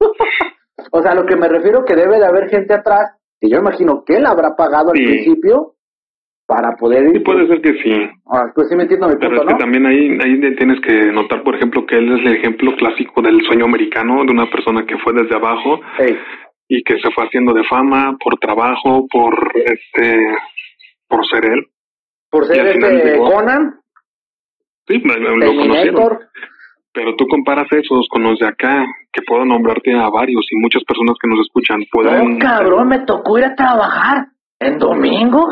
[0.90, 4.04] o sea, lo que me refiero que debe de haber gente atrás, que yo imagino
[4.04, 5.74] que él habrá pagado al principio
[6.46, 7.12] para poder ir.
[7.12, 8.10] Sí, puede ser que sí.
[8.26, 11.42] Ah, pues sí me entiendo mi Pero es que también ahí, ahí tienes que notar,
[11.42, 14.98] por ejemplo, que él es el ejemplo clásico del sueño americano, de una persona que
[14.98, 15.80] fue desde abajo
[16.68, 20.18] y que se fue haciendo de fama por trabajo, por este,
[21.08, 21.66] por ser él.
[22.30, 23.80] Por ser este Conan.
[24.86, 26.18] Sí, lo conocieron.
[26.94, 30.84] Pero tú comparas esos con los de acá, que puedo nombrarte a varios y muchas
[30.84, 32.34] personas que nos escuchan pueden...
[32.34, 34.28] No, cabrón, me tocó ir a trabajar
[34.60, 35.48] en domingo,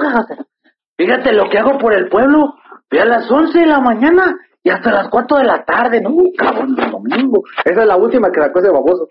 [0.96, 2.54] Fíjate lo que hago por el pueblo.
[2.88, 6.00] Fui a las 11 de la mañana y hasta las 4 de la tarde.
[6.00, 7.42] No, cabrón, el domingo.
[7.64, 9.08] Esa es la última que la cosa de baboso.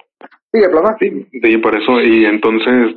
[0.52, 0.96] Sigue, plama.
[1.00, 2.00] Sí, sí, por eso.
[2.02, 2.96] Y entonces,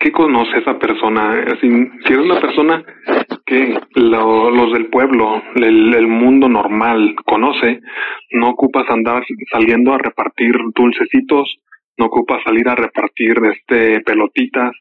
[0.00, 1.42] ¿qué conoce esa persona?
[1.60, 2.84] Si, si eres una persona
[3.46, 7.80] que los del pueblo, el, el, mundo normal conoce,
[8.32, 9.22] no ocupas andar
[9.52, 11.58] saliendo a repartir dulcecitos,
[11.98, 14.72] no ocupas salir a repartir este pelotitas,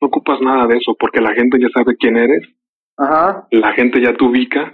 [0.00, 2.48] no ocupas nada de eso porque la gente ya sabe quién eres,
[2.96, 3.46] Ajá.
[3.50, 4.72] la gente ya te ubica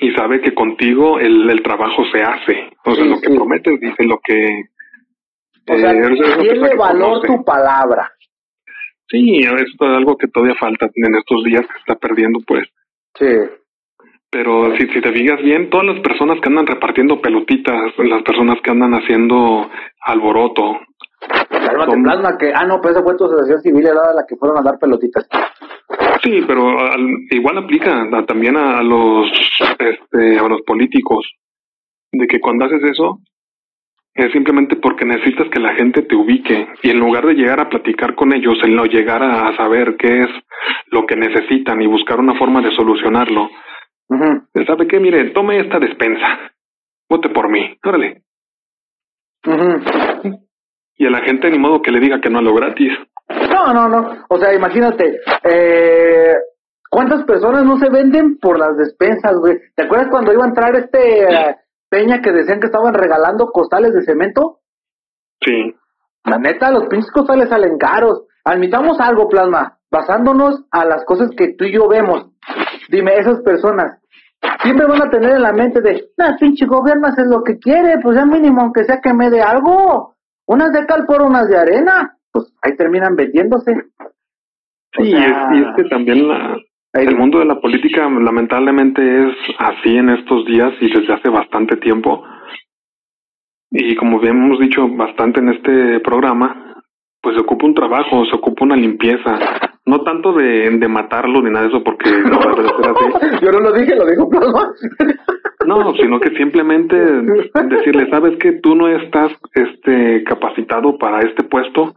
[0.00, 4.04] y sabe que contigo el, el trabajo se hace, o sea, lo que prometes dice
[4.04, 4.64] lo que...
[5.68, 8.10] O sea, eh, tiene valor tu palabra.
[9.12, 12.66] Sí, eso es algo que todavía falta en estos días que se está perdiendo, pues.
[13.18, 13.26] Sí.
[14.30, 18.56] Pero si, si te fijas bien, todas las personas que andan repartiendo pelotitas, las personas
[18.62, 20.80] que andan haciendo alboroto,
[21.28, 24.58] Cálmate, plasma que, ah, no, pues esa fue tu asociación civil, era la que fueron
[24.58, 25.28] a dar pelotitas.
[26.22, 26.74] Sí, pero
[27.30, 29.30] igual aplica también a los,
[29.78, 31.30] este, a los políticos,
[32.10, 33.20] de que cuando haces eso,
[34.14, 37.68] es simplemente porque necesitas que la gente te ubique y en lugar de llegar a
[37.68, 40.28] platicar con ellos, en no llegar a saber qué es
[40.88, 43.48] lo que necesitan y buscar una forma de solucionarlo,
[44.66, 45.00] ¿sabe qué?
[45.00, 46.52] Mire, tome esta despensa,
[47.08, 48.22] vote por mí, órale
[50.96, 52.92] y a la gente ni modo que le diga que no a lo gratis.
[53.28, 54.24] No, no, no.
[54.28, 56.34] O sea, imagínate, eh,
[56.88, 59.58] ¿cuántas personas no se venden por las despensas, güey?
[59.74, 61.56] ¿Te acuerdas cuando iba a entrar este eh,
[61.92, 64.60] Peña que decían que estaban regalando costales de cemento?
[65.42, 65.76] Sí.
[66.24, 68.22] La neta, los pinches costales salen caros.
[68.46, 72.30] Admitamos algo, Plasma, basándonos a las cosas que tú y yo vemos.
[72.88, 74.00] Dime, esas personas,
[74.62, 77.98] siempre van a tener en la mente de, no, pinche gobierno hace lo que quiere,
[78.02, 80.14] pues ya mínimo aunque sea que me dé algo.
[80.46, 83.74] Unas de cal por unas de arena, pues ahí terminan vendiéndose.
[84.96, 86.56] Sí, y, es, que también la,
[86.92, 91.76] el mundo de la política lamentablemente es así en estos días y desde hace bastante
[91.76, 92.24] tiempo.
[93.70, 96.82] Y como bien hemos dicho bastante en este programa,
[97.22, 99.38] pues se ocupa un trabajo, se ocupa una limpieza.
[99.86, 103.44] No tanto de, de matarlo ni nada de eso, porque no así.
[103.44, 104.72] Yo no lo dije, lo dijo Plasma.
[105.66, 111.94] No, sino que simplemente decirle, sabes que tú no estás este capacitado para este puesto.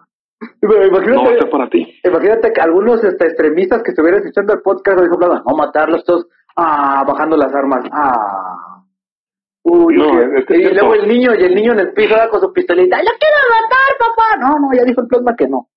[0.61, 1.99] Imagínate, no para ti.
[2.03, 7.03] Imagínate que algunos este, extremistas que estuvieran escuchando el podcast dijo, no matarlos todos, ah,
[7.07, 8.83] bajando las armas, ah.
[9.63, 13.11] Uy, y luego el niño, y el niño en el piso con su pistolita, ¡lo
[13.19, 14.37] quiero matar, papá!
[14.39, 15.67] No, no, ya dijo el plasma que no.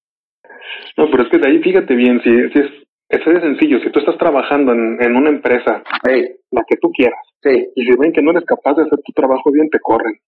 [0.99, 2.71] No, pero es que de ahí fíjate bien, si, si es,
[3.09, 5.83] es sencillo, si tú estás trabajando en, en una empresa,
[6.51, 7.71] la que tú quieras, Sí.
[7.75, 10.19] Y si ven que no eres capaz de hacer tu trabajo bien, te corren.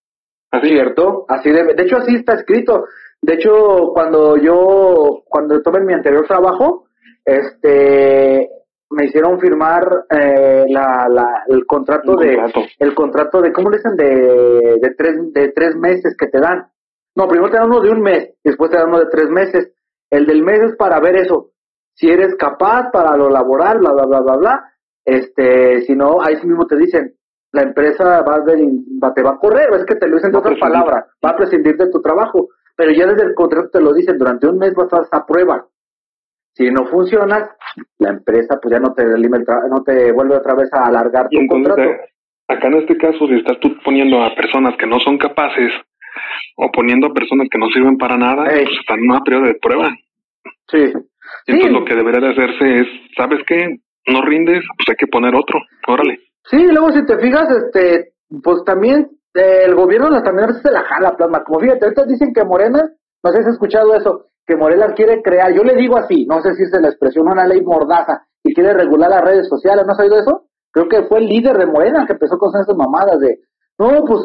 [0.50, 0.68] Así.
[0.68, 1.24] ¿Cierto?
[1.28, 2.84] Así de, de hecho, así está escrito.
[3.22, 6.86] De hecho, cuando yo, cuando tuve mi anterior trabajo,
[7.24, 8.48] este,
[8.90, 12.38] me hicieron firmar eh, la, la, el contrato de,
[12.78, 13.96] el contrato de, ¿cómo le dicen?
[13.96, 16.68] De, de tres, de tres meses que te dan.
[17.14, 19.72] No, primero te dan uno de un mes, después te dan uno de tres meses.
[20.10, 21.50] El del mes es para ver eso,
[21.94, 24.64] si eres capaz para lo laboral, bla, bla, bla, bla, bla,
[25.04, 27.14] este, si no, ahí mismo te dicen,
[27.52, 30.58] la empresa va, va te va a correr, es que te lo dicen de otras
[30.58, 32.48] palabras, va a prescindir de tu trabajo,
[32.80, 35.66] pero ya desde el contrato te lo dicen, durante un mes vas a esa prueba.
[36.54, 37.50] Si no funciona,
[37.98, 41.82] la empresa pues ya no te no te vuelve otra vez a alargar tu contrato.
[41.82, 42.00] Eh,
[42.48, 45.70] acá en este caso, si estás tú poniendo a personas que no son capaces
[46.56, 49.58] o poniendo a personas que no sirven para nada, pues están en una periodo de
[49.60, 49.90] prueba.
[50.68, 50.90] Sí.
[51.48, 53.76] entonces lo que debería de hacerse es, ¿sabes qué?
[54.06, 56.18] no rindes, pues hay que poner otro, órale.
[56.44, 58.12] Sí, luego si te fijas, este,
[58.42, 61.44] pues también el gobierno también se la jala, plasma.
[61.44, 62.90] Como fíjate, ahorita dicen que Morena,
[63.22, 66.40] no sé si has escuchado eso, que Morena quiere crear, yo le digo así, no
[66.42, 69.92] sé si es la expresión, una ley mordaza y quiere regular las redes sociales, ¿no
[69.92, 70.46] has oído eso?
[70.72, 73.40] creo que fue el líder de Morena que empezó con esas mamadas de,
[73.78, 74.20] no, pues,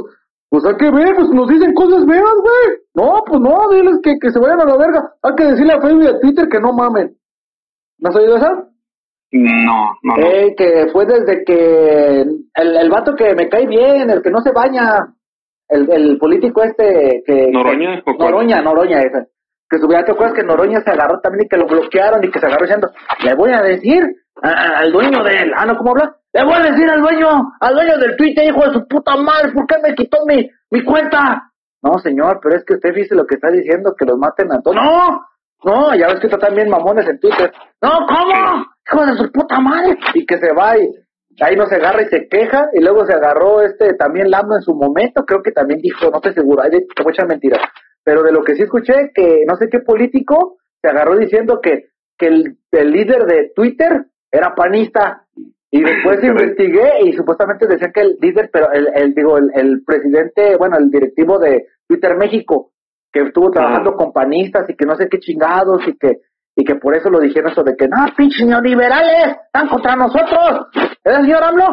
[0.49, 2.80] pues hay que ver, pues nos dicen cosas feas, güey.
[2.93, 5.14] No, pues no, diles que, que se vayan a la verga.
[5.22, 7.18] Hay que decirle a Facebook y a Twitter que no mamen.
[7.97, 8.70] ¿No has oído eso?
[9.32, 10.26] No, no, no.
[10.26, 14.40] Eh, que fue desde que el, el vato que me cae bien, el que no
[14.40, 15.08] se baña,
[15.68, 17.50] el, el político este que...
[17.52, 18.14] ¿Noroña que-?
[18.18, 19.28] Noroña, Noroña ese.
[19.70, 22.40] Que subía, ¿te acuerdas que Noroña se agarró también y que lo bloquearon y que
[22.40, 22.90] se agarró diciendo,
[23.24, 24.04] le voy a decir
[24.42, 25.52] a- a- al dueño del...
[25.56, 26.16] Ah, no, ¿cómo habla?
[26.32, 27.28] Le voy a decir al dueño,
[27.60, 30.84] al dueño del Twitter, hijo de su puta madre, ¿por qué me quitó mi, mi
[30.84, 31.52] cuenta?
[31.82, 34.62] No, señor, pero es que usted dice lo que está diciendo, que los maten a
[34.62, 34.76] todos.
[34.78, 35.26] ¡No!
[35.64, 37.52] No, ya ves que está también mamones en Twitter.
[37.82, 38.66] No, ¿cómo?
[38.86, 39.98] Hijo de su puta madre.
[40.14, 40.90] Y que se va y
[41.42, 42.70] ahí no se agarra y se queja.
[42.74, 45.26] Y luego se agarró este también Lambda en su momento.
[45.26, 47.62] Creo que también dijo, no estoy seguro, hay de echar mentiras.
[48.04, 51.90] Pero de lo que sí escuché, que no sé qué político se agarró diciendo que,
[52.18, 55.26] que el, el líder de Twitter era panista.
[55.72, 59.84] Y después investigué y supuestamente decían que el líder, pero el, el digo, el, el
[59.84, 62.72] presidente, bueno, el directivo de Twitter México,
[63.12, 66.20] que estuvo trabajando con panistas y que no sé qué chingados y que
[66.56, 70.68] y que por eso lo dijeron eso de que no, pinches neoliberales, están contra nosotros.
[70.74, 71.68] ¿Es el señor AMLO?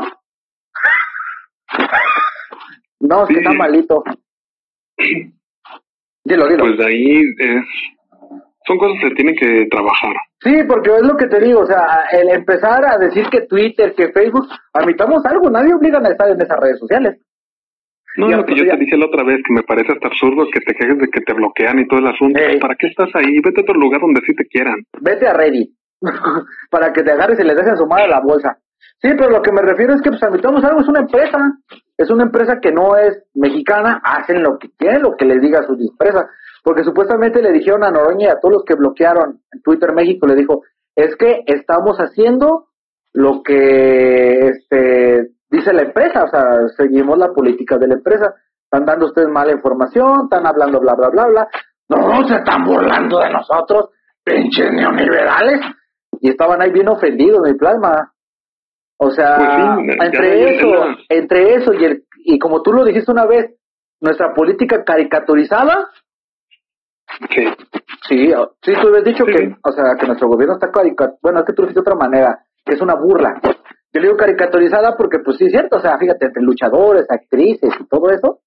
[3.05, 3.57] No, es que Sí, está sí.
[3.59, 4.05] malito.
[6.25, 6.65] Dilo, dilo.
[6.65, 7.65] Pues de ahí es,
[8.65, 10.15] son cosas que se tienen que trabajar.
[10.41, 13.93] Sí, porque es lo que te digo, o sea, el empezar a decir que Twitter,
[13.97, 17.19] que Facebook, admitamos algo, nadie obliga a estar en esas redes sociales.
[18.17, 18.73] No, Ya, lo que yo ya.
[18.73, 21.21] te dije la otra vez, que me parece hasta absurdo que te quejes de que
[21.23, 22.39] te bloquean y todo el asunto.
[22.41, 22.59] Ey.
[22.61, 23.37] ¿Para qué estás ahí?
[23.45, 24.77] Vete a otro lugar donde sí te quieran.
[25.01, 25.71] Vete a Reddit
[26.71, 28.59] para que te agarres y le des a su madre la bolsa.
[29.01, 31.39] Sí, pero lo que me refiero es que, pues, admitamos algo, es una empresa.
[31.97, 35.63] Es una empresa que no es mexicana, hacen lo que quieren, lo que les diga
[35.65, 36.29] su empresa.
[36.63, 40.27] Porque supuestamente le dijeron a Noroña y a todos los que bloquearon en Twitter México,
[40.27, 40.63] le dijo,
[40.95, 42.67] es que estamos haciendo
[43.13, 46.43] lo que este dice la empresa, o sea,
[46.77, 48.35] seguimos la política de la empresa.
[48.65, 51.49] Están dando ustedes mala información, están hablando bla, bla, bla, bla.
[51.91, 53.91] No, se están burlando de nosotros,
[54.25, 55.61] pinches neoliberales.
[56.21, 58.13] Y estaban ahí bien ofendidos, mi plasma.
[58.99, 60.69] O sea, Pues sí, entre eso,
[61.09, 63.55] entre eso y el, y como tú lo dijiste una vez,
[64.01, 65.89] nuestra política caricaturizada,
[67.31, 67.45] Sí.
[68.09, 68.33] Sí,
[68.63, 69.33] sí, tú habías dicho Sí.
[69.33, 71.93] que, o sea, que nuestro gobierno está caricaturado, bueno, es que tú lo dijiste de
[71.93, 73.39] otra manera, que es una burla.
[73.93, 77.71] Yo le digo caricaturizada porque, pues sí, es cierto, o sea, fíjate, entre luchadores, actrices
[77.79, 78.41] y todo eso,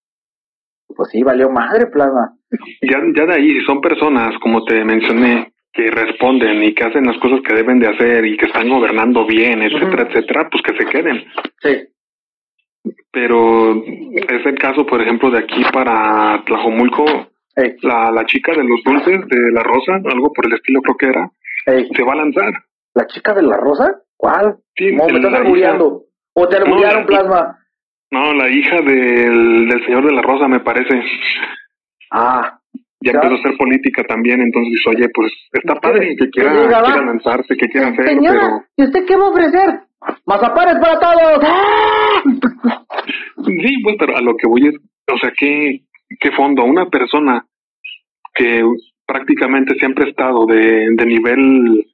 [0.95, 2.33] pues sí, valió madre, plasma.
[2.81, 7.05] Ya, ya de ahí, si son personas, como te mencioné, que responden y que hacen
[7.05, 10.77] las cosas que deben de hacer y que están gobernando bien, etcétera, etcétera, pues que
[10.77, 11.25] se queden.
[11.61, 17.05] Sí, Pero es el caso, por ejemplo, de aquí para Tlajomulco,
[17.55, 20.97] ey, la, la chica de los dulces de la rosa, algo por el estilo creo
[20.97, 21.29] que era,
[21.65, 22.53] se va a lanzar.
[22.93, 24.01] ¿La chica de la rosa?
[24.17, 24.57] ¿Cuál?
[24.75, 26.03] Sí, no, me estás albureando.
[26.33, 27.57] O te alburearon, la- plasma.
[28.11, 31.01] No, la hija del, del señor de la rosa, me parece.
[32.11, 32.59] Ah,
[33.01, 37.55] Ya empezó a hacer política también, entonces, oye, pues está padre que quiera, quiera lanzarse,
[37.57, 39.79] que quiera hacer, señora, pero ¿y usted qué va a ofrecer?
[40.25, 41.39] ¡Mazapanes para todos!
[41.43, 42.21] ¡Ah!
[43.45, 45.81] Sí, pues, pero a lo que voy es, o sea, ¿qué,
[46.19, 46.63] qué fondo?
[46.63, 47.45] Una persona
[48.33, 48.63] que
[49.05, 51.85] prácticamente siempre ha estado de, de nivel,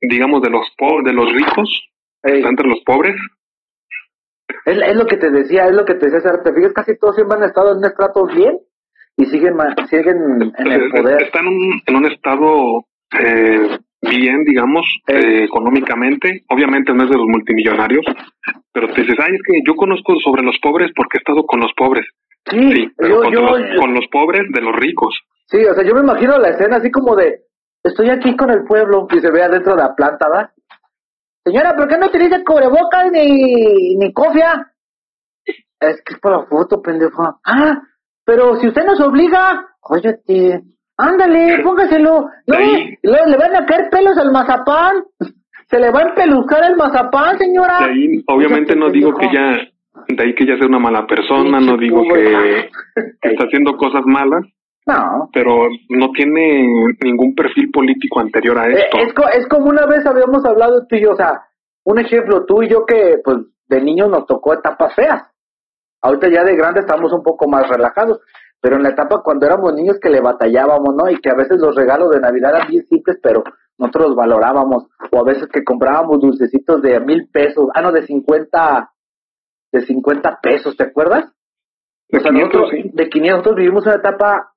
[0.00, 1.88] digamos, de los po- de los ricos,
[2.22, 2.38] Ey.
[2.38, 3.16] está entre los pobres,
[4.64, 6.96] Es, es lo que te decía, es lo que te decía, César, te fijas, casi
[6.98, 8.58] todos siempre han estado en un estrato bien
[9.16, 9.54] y siguen
[9.88, 11.22] siguen en el eh, poder.
[11.22, 12.84] está en un, en un estado
[13.18, 18.04] eh, bien, digamos, eh, económicamente, obviamente no es de los multimillonarios,
[18.72, 21.60] pero te dices, ay, es que yo conozco sobre los pobres porque he estado con
[21.60, 22.06] los pobres.
[22.50, 25.18] Sí, Sí, pero yo, con, yo, los, con los pobres de los ricos.
[25.46, 27.40] sí, o sea, yo me imagino la escena así como de,
[27.86, 30.50] estoy aquí con el pueblo y se ve adentro de la planta, ¿va?
[31.44, 34.72] Señora, ¿por qué no utiliza cubrebocas ni, ni cofia?
[35.78, 37.22] Es que es para la foto, pendejo.
[37.44, 37.82] Ah,
[38.24, 40.62] pero si usted nos obliga, óyate,
[40.96, 42.28] ándale, póngaselo.
[42.46, 42.56] No,
[43.02, 45.04] luego le van a caer pelos al mazapán.
[45.68, 47.80] Se le va a empelucar el mazapán, señora.
[47.80, 49.50] De ahí, obviamente no digo que ya,
[50.06, 52.70] de ahí que ya sea una mala persona, no digo que,
[53.20, 54.44] está haciendo cosas malas,
[54.86, 55.28] No.
[55.32, 56.64] pero no tiene
[57.02, 58.98] ningún perfil político anterior a Eh, esto.
[58.98, 61.42] Es, co- es como una vez habíamos hablado tú y yo, o sea,
[61.84, 65.22] un ejemplo, tú y yo que pues de niños nos tocó etapas feas.
[66.02, 68.20] Ahorita ya de grande estamos un poco más relajados,
[68.60, 71.10] pero en la etapa cuando éramos niños que le batallábamos, ¿no?
[71.10, 73.42] Y que a veces los regalos de Navidad eran bien simples, pero
[73.78, 74.86] nosotros los valorábamos.
[75.10, 78.90] O a veces que comprábamos dulcecitos de mil pesos, ah, no, de 50,
[79.72, 81.32] de 50 pesos, ¿te acuerdas?
[82.08, 82.90] De O sea, 500, nosotros, sí.
[82.94, 84.52] de 500 nosotros vivimos una etapa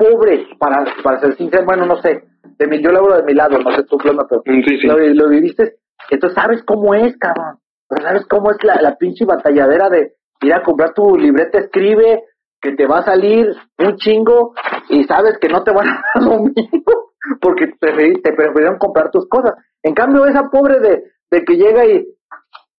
[0.00, 2.24] pobre, para, para ser sincero, bueno, no sé,
[2.58, 4.86] de mi, yo lo hablo de mi lado, no sé tú, Pluma, pero Sí, sí.
[4.86, 5.74] lo, lo viviste,
[6.10, 7.58] entonces sabes cómo es, cabrón.
[7.88, 12.22] Pero ¿sabes cómo es la, la pinche batalladera de ir a comprar tu libreta, escribe,
[12.60, 13.46] que te va a salir
[13.78, 14.54] un chingo
[14.88, 19.10] y sabes que no te van a dar lo mismo porque preferí, te preferieron comprar
[19.10, 19.52] tus cosas.
[19.82, 22.06] En cambio, esa pobre de, de que llega y,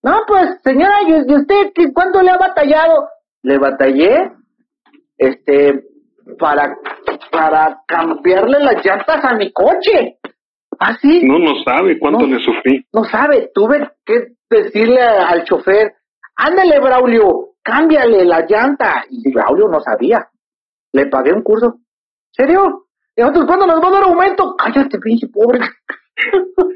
[0.03, 3.07] no, pues, señora, ¿y usted cuánto le ha batallado?
[3.43, 4.31] Le batallé,
[5.17, 5.85] este,
[6.37, 6.75] para,
[7.31, 10.17] para cambiarle las llantas a mi coche.
[10.79, 11.21] ¿Así?
[11.23, 12.85] No, no sabe cuánto le sufrí.
[12.93, 15.93] No sabe, tuve que decirle al chofer,
[16.35, 19.05] ándale, Braulio, cámbiale la llanta.
[19.09, 20.27] Y Braulio no sabía.
[20.93, 21.75] Le pagué un curso.
[22.31, 22.85] ¿Serio?
[23.15, 24.55] ¿Y nosotros cuándo nos va a dar aumento?
[24.57, 25.59] Cállate, pinche pobre.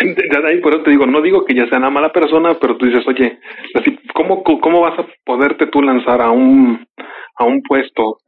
[0.00, 2.56] Ya de ahí por eso te digo, no digo que ya sea una mala persona,
[2.60, 3.40] pero tú dices, oye,
[3.74, 6.86] así, ¿cómo, cómo vas a poderte tú lanzar a un,
[7.34, 8.18] a un puesto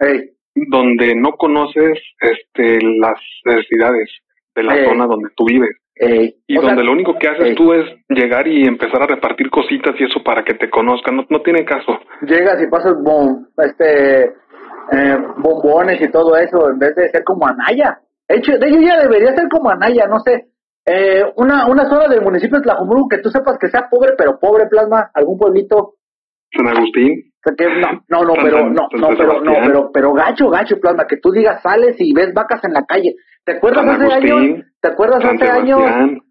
[0.55, 4.11] donde no conoces este, las necesidades
[4.55, 5.77] de la zona donde tú vives?
[6.03, 10.05] y donde lo único que haces tú es llegar y empezar a repartir cositas y
[10.05, 11.99] eso para que te conozcan, no, no tiene caso.
[12.23, 14.33] Llegas y pasas bom, este,
[14.93, 18.01] eh, bombones y todo eso, en vez de ser como Anaya.
[18.27, 20.47] De hecho, de hecho ya debería ser como Anaya, no sé.
[20.87, 24.39] Eh, una, una zona del municipio de Tlajumulco que tú sepas que sea pobre, pero
[24.41, 25.95] pobre plasma, algún pueblito.
[26.57, 27.31] San Agustín.
[28.09, 31.63] No, no, pero, no, no, pero, no, pero, pero gacho, gacho, plasma, que tú digas,
[31.63, 33.15] sales y ves vacas en la calle.
[33.45, 34.65] ¿Te acuerdas hace años?
[34.81, 35.81] ¿Te acuerdas hace años?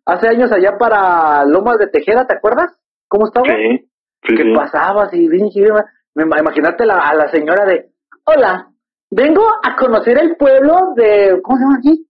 [0.06, 2.78] Hace años allá para Lomas de Tejeda, ¿te acuerdas?
[3.08, 3.48] ¿Cómo estaba?
[3.48, 4.36] Sí.
[4.36, 5.28] que pasabas y
[6.16, 7.90] imagínate la, a la señora de,
[8.26, 8.68] hola,
[9.10, 12.06] vengo a conocer el pueblo de, ¿cómo se llama aquí?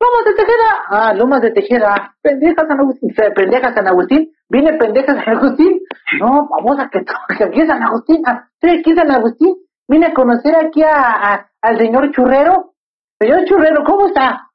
[0.00, 0.70] Lomas de Tejeda.
[0.88, 2.14] Ah, Lomas de Tejeda.
[2.22, 3.10] Pendeja San Agustín.
[3.34, 4.30] Pendeja San Agustín.
[4.48, 5.80] Viene pendeja San Agustín.
[6.20, 7.04] No, vamos a que,
[7.38, 8.22] que aquí San Agustín.
[8.26, 9.56] Aquí San Agustín.
[9.88, 12.72] Vine a conocer aquí a, al señor Churrero.
[13.20, 14.48] Señor Churrero, ¿cómo está?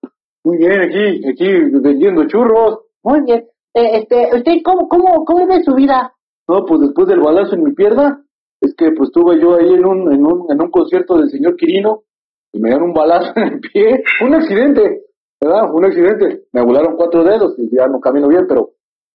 [0.43, 1.47] Muy bien, aquí, aquí
[1.81, 2.79] vendiendo churros.
[3.03, 3.45] Muy bien.
[3.73, 6.13] Eh, este, ¿usted cómo, cómo, cómo ve su vida?
[6.47, 8.23] No, pues después del balazo en mi pierna,
[8.61, 11.55] es que pues estuve yo ahí en un, en un, en un concierto del señor
[11.55, 12.03] Quirino
[12.51, 14.03] y me dieron un balazo en el pie.
[14.21, 15.03] Un accidente,
[15.39, 15.73] ¿verdad?
[15.73, 16.45] Un accidente.
[16.51, 18.71] Me volaron cuatro dedos y ya no camino bien, pero,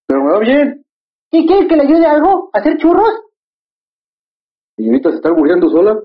[0.06, 0.84] pero me va bien.
[1.30, 2.50] ¿Y quieres que le ayude algo?
[2.52, 3.10] ¿A hacer churros?
[4.76, 5.98] Señorita, ¿se está muriendo sola?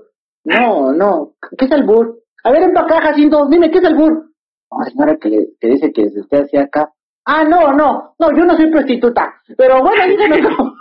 [0.44, 1.34] No, no.
[1.56, 2.16] ¿Qué es el burro?
[2.44, 4.24] A ver, en tu acá, Jacinto, dime, ¿qué es el burro?
[4.70, 6.92] No, señora, que, que dice que se esté hacia acá.
[7.26, 9.34] Ah, no, no, no, yo no soy prostituta.
[9.56, 10.74] Pero bueno, dígame cómo,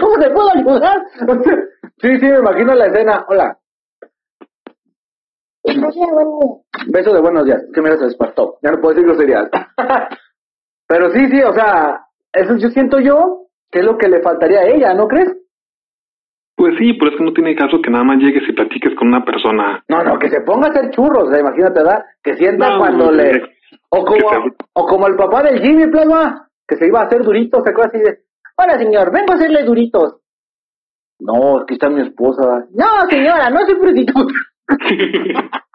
[0.00, 1.02] cómo te puedo ayudar.
[1.98, 3.26] sí, sí, me imagino la escena.
[3.28, 3.58] Hola.
[6.86, 7.62] Beso de buenos días.
[7.74, 8.58] Que mira, se despertó.
[8.62, 9.48] Ya no puedo decir groserías.
[10.86, 14.60] Pero sí, sí, o sea, eso yo siento yo que es lo que le faltaría
[14.60, 15.36] a ella, ¿no crees?
[16.56, 19.08] Pues sí, pero es que no tiene caso que nada más llegues y platiques con
[19.08, 19.84] una persona.
[19.88, 22.04] No, no, que se ponga a hacer churros, imagínate, ¿verdad?
[22.22, 23.56] Que sienta cuando le...
[23.90, 24.26] O como,
[24.72, 27.94] o como el papá del Jimmy Plasma, que se iba a hacer duritos, ¿te acuerdas?
[27.94, 28.20] Así de,
[28.56, 30.20] hola señor, vengo a hacerle duritos.
[31.18, 32.66] No, aquí está mi esposa.
[32.72, 34.34] No, señora, no soy prostituta.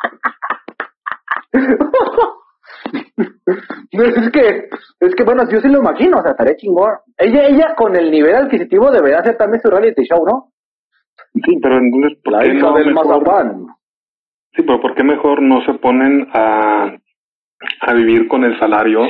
[3.91, 4.69] es que,
[4.99, 6.91] es que bueno, yo sí lo imagino, o sea, estaría chingón.
[7.17, 10.51] Ella, ella con el nivel adquisitivo debería hacer también su reality show, ¿no?
[11.33, 12.95] Sí, pero entonces, ¿por qué no del
[14.53, 16.93] Sí, pero ¿por qué mejor no se ponen a,
[17.81, 19.01] a vivir con el salario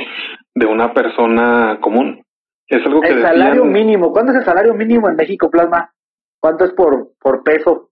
[0.54, 2.22] de una persona común?
[2.68, 5.90] Es algo que El salario mínimo, ¿cuánto es el salario mínimo en México, Plasma?
[6.38, 7.90] ¿Cuánto es por, por peso?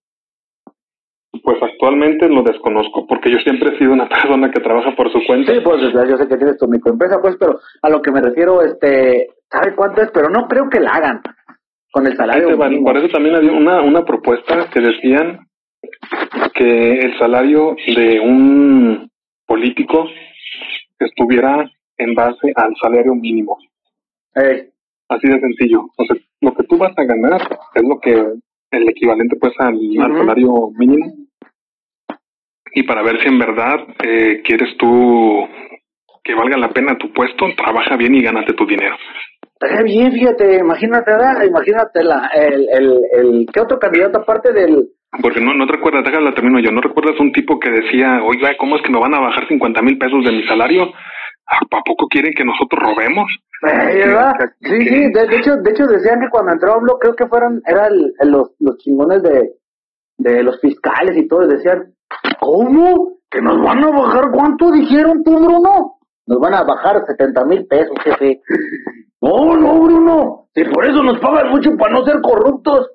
[1.43, 5.21] Pues actualmente lo desconozco, porque yo siempre he sido una persona que trabaja por su
[5.27, 5.53] cuenta.
[5.53, 8.63] Sí, pues yo sé que tienes tu microempresa, pues, pero a lo que me refiero,
[8.63, 10.11] este, ¿sabe cuánto es?
[10.13, 11.23] Pero no creo que la hagan
[11.93, 12.57] con el salario.
[12.57, 15.41] por eso también había una, una propuesta que decían
[16.55, 19.11] que el salario de un
[19.47, 20.07] político
[20.99, 21.69] estuviera
[21.99, 23.59] en base al salario mínimo.
[25.09, 25.87] Así de sencillo.
[25.97, 27.41] O sea, lo que tú vas a ganar
[27.75, 28.13] es lo que
[28.71, 31.13] el equivalente pues al, salario mínimo.
[32.73, 35.49] Y para ver si en verdad eh, quieres tú
[36.23, 38.97] que valga la pena tu puesto, trabaja bien y gánate tu dinero.
[39.43, 41.13] Estaría bien, fíjate, imagínate.
[41.47, 44.89] Imagínate la, el, el, el, ¿qué otro candidato aparte del...
[45.21, 48.57] Porque no, no te recuerdas, déjala termino yo, ¿no recuerdas un tipo que decía, oiga,
[48.59, 50.85] ¿cómo es que me van a bajar 50 mil pesos de mi salario?
[51.47, 53.27] ¿A poco quieren que nosotros robemos?
[53.67, 54.33] Eh, ¿verdad?
[54.61, 57.93] Sí, sí, de, hecho, de hecho decían que cuando entró hablo, creo que fueron, eran
[58.31, 59.51] los, los chingones de,
[60.19, 61.93] de los fiscales y todo, decían,
[62.41, 63.19] ¿cómo?
[63.31, 65.99] ¿Que nos van a bajar cuánto dijeron tú, Bruno?
[66.27, 68.41] Nos van a bajar 70 mil pesos, jefe.
[69.21, 70.47] No, no, Bruno.
[70.55, 72.91] Si por eso nos pagan mucho para no ser corruptos.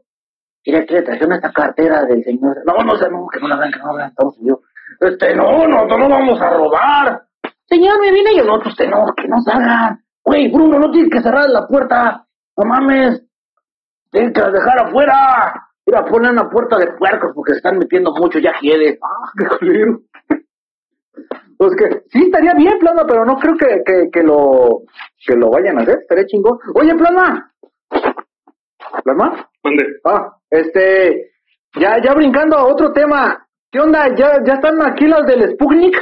[0.66, 2.58] Mira, que le trajeron esta cartera del señor.
[2.66, 4.60] No, no, no, que no la vean, que no la vean, estamos yo.
[5.00, 7.22] Este, no, nosotros no vamos a robar.
[7.68, 10.04] Señor, me viene yo, no, usted no, que nos hagan.
[10.24, 12.26] Güey, Bruno, no tienes que cerrar la puerta.
[12.58, 13.24] no mames,
[14.12, 15.65] tienen que dejar afuera.
[15.86, 18.98] Mira, ponen una puerta de puercos porque se están metiendo mucho, ya quiere.
[19.02, 20.00] Ah, qué culero.
[21.58, 24.82] Pues que sí estaría bien, Plasma, pero no creo que, que, que lo
[25.26, 26.58] que lo vayan a hacer, estaría chingón.
[26.74, 27.52] Oye, Plasma.
[29.04, 29.50] ¿Plasma?
[29.64, 29.86] ¿Dónde?
[30.04, 31.32] Ah, este,
[31.80, 33.48] ya, ya brincando a otro tema.
[33.72, 34.08] ¿Qué onda?
[34.16, 35.98] ¿Ya, ya están aquí las del Sputnik?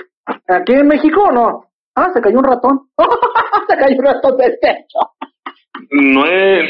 [0.47, 1.65] ¿Aquí en México o no?
[1.95, 2.87] Ah, se cayó un ratón.
[3.67, 4.99] se cayó un ratón del techo.
[5.91, 6.69] No es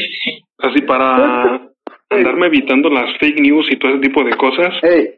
[0.59, 1.69] así para
[2.13, 4.73] andarme evitando las fake news y todo ese tipo de cosas.
[4.83, 5.15] Ey,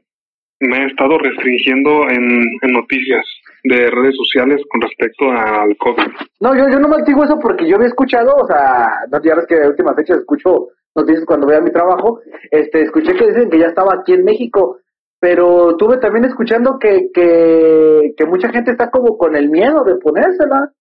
[0.59, 3.25] Me he estado restringiendo en, en noticias
[3.63, 6.11] de redes sociales con respecto al COVID.
[6.39, 9.35] No, yo, yo no me digo eso porque yo había escuchado, o sea, no, ya
[9.35, 12.21] ves que de última fecha escucho noticias cuando voy a mi trabajo,
[12.51, 14.77] este, escuché que dicen que ya estaba aquí en México,
[15.19, 19.95] pero tuve también escuchando que, que, que mucha gente está como con el miedo de
[19.95, 20.71] ponérsela.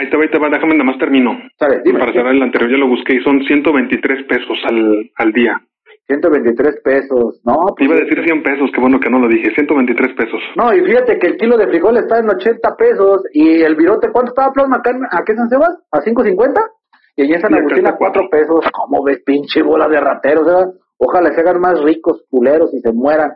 [0.00, 1.36] Ahí te va, ahí te va, déjame nada más termino.
[1.84, 1.98] Dime.
[2.00, 5.60] Para cerrar el anterior ya lo busqué y son 123 pesos al, al día.
[6.06, 9.54] 123 pesos, no, pues, iba a decir 100 pesos, qué bueno que no lo dije,
[9.54, 10.40] 123 pesos.
[10.56, 14.08] no, y fíjate que el kilo de frijol está en 80 pesos y el virote,
[14.10, 15.78] ¿cuánto estaba plasma acá en, aquí en San Sebas?
[15.92, 16.58] ¿A 5.50?
[17.16, 18.64] Y allí en San Agustín a está 4 pesos.
[18.72, 20.46] ¿Cómo ves, pinche bola de rateros?
[20.46, 20.72] ¿verdad?
[20.96, 23.30] Ojalá se hagan más ricos, culeros y se mueran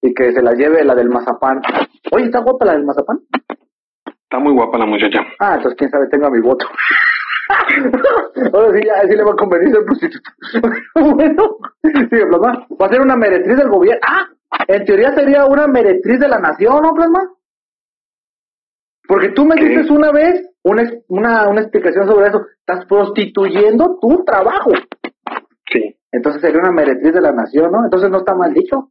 [0.00, 1.60] y que se la lleve la del mazapán.
[2.12, 3.18] Oye, ¿está guapa la del mazapán?
[4.34, 5.20] Está muy guapa la muchacha.
[5.38, 6.66] Ah, entonces quién sabe, tenga mi voto.
[8.52, 10.34] Ahora sí, ya, sí le va a convenir ser prostituta.
[11.14, 12.66] bueno, sigue, Plasma.
[12.82, 14.00] Va a ser una meretriz del gobierno.
[14.04, 14.26] Ah,
[14.66, 17.30] en teoría sería una meretriz de la nación, ¿no, Plasma?
[19.06, 19.68] Porque tú me ¿Qué?
[19.68, 22.44] dices una vez una, una, una explicación sobre eso.
[22.58, 24.72] Estás prostituyendo tu trabajo.
[25.72, 25.96] Sí.
[26.10, 27.84] Entonces sería una meretriz de la nación, ¿no?
[27.84, 28.88] Entonces no está mal dicho.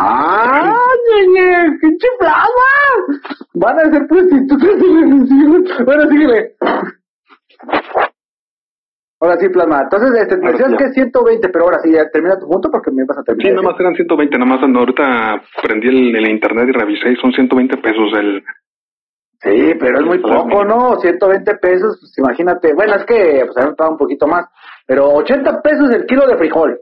[0.00, 0.72] ¡Ah,
[1.10, 1.78] ñeñe!
[1.80, 3.18] ¡Pinche Plasma!
[3.54, 5.64] Van a ser prostitutas de nación.
[5.84, 6.54] Bueno, síguele.
[9.20, 9.80] Ahora sí, Plasma.
[9.82, 12.70] Entonces, este, Ahora decías sí, que es 120, pero ahora sí, ya termina tu punto
[12.70, 13.54] porque me vas a Sí, terminar.
[13.56, 17.16] nada más eran 120, nada más ando- ahorita prendí el, el internet y revisé y
[17.16, 18.44] son 120 pesos el...
[19.40, 20.98] Sí, pero es muy poco, ¿no?
[21.00, 22.74] 120 pesos, pues imagínate.
[22.74, 24.46] Bueno, es que pues han estado un poquito más.
[24.86, 26.78] Pero 80 pesos el kilo de frijol.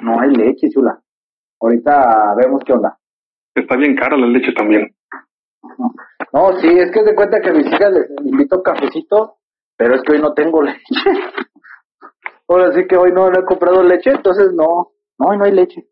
[0.00, 0.98] No hay leche, chula.
[1.60, 2.98] Ahorita vemos qué onda.
[3.54, 4.94] Está bien cara la leche también.
[6.32, 9.36] No, sí, es que de cuenta que a mis hijas les invito cafecito,
[9.76, 11.10] pero es que hoy no tengo leche.
[12.48, 15.52] Ahora sí que hoy no, no he comprado leche, entonces no, no, hoy no hay
[15.52, 15.86] leche.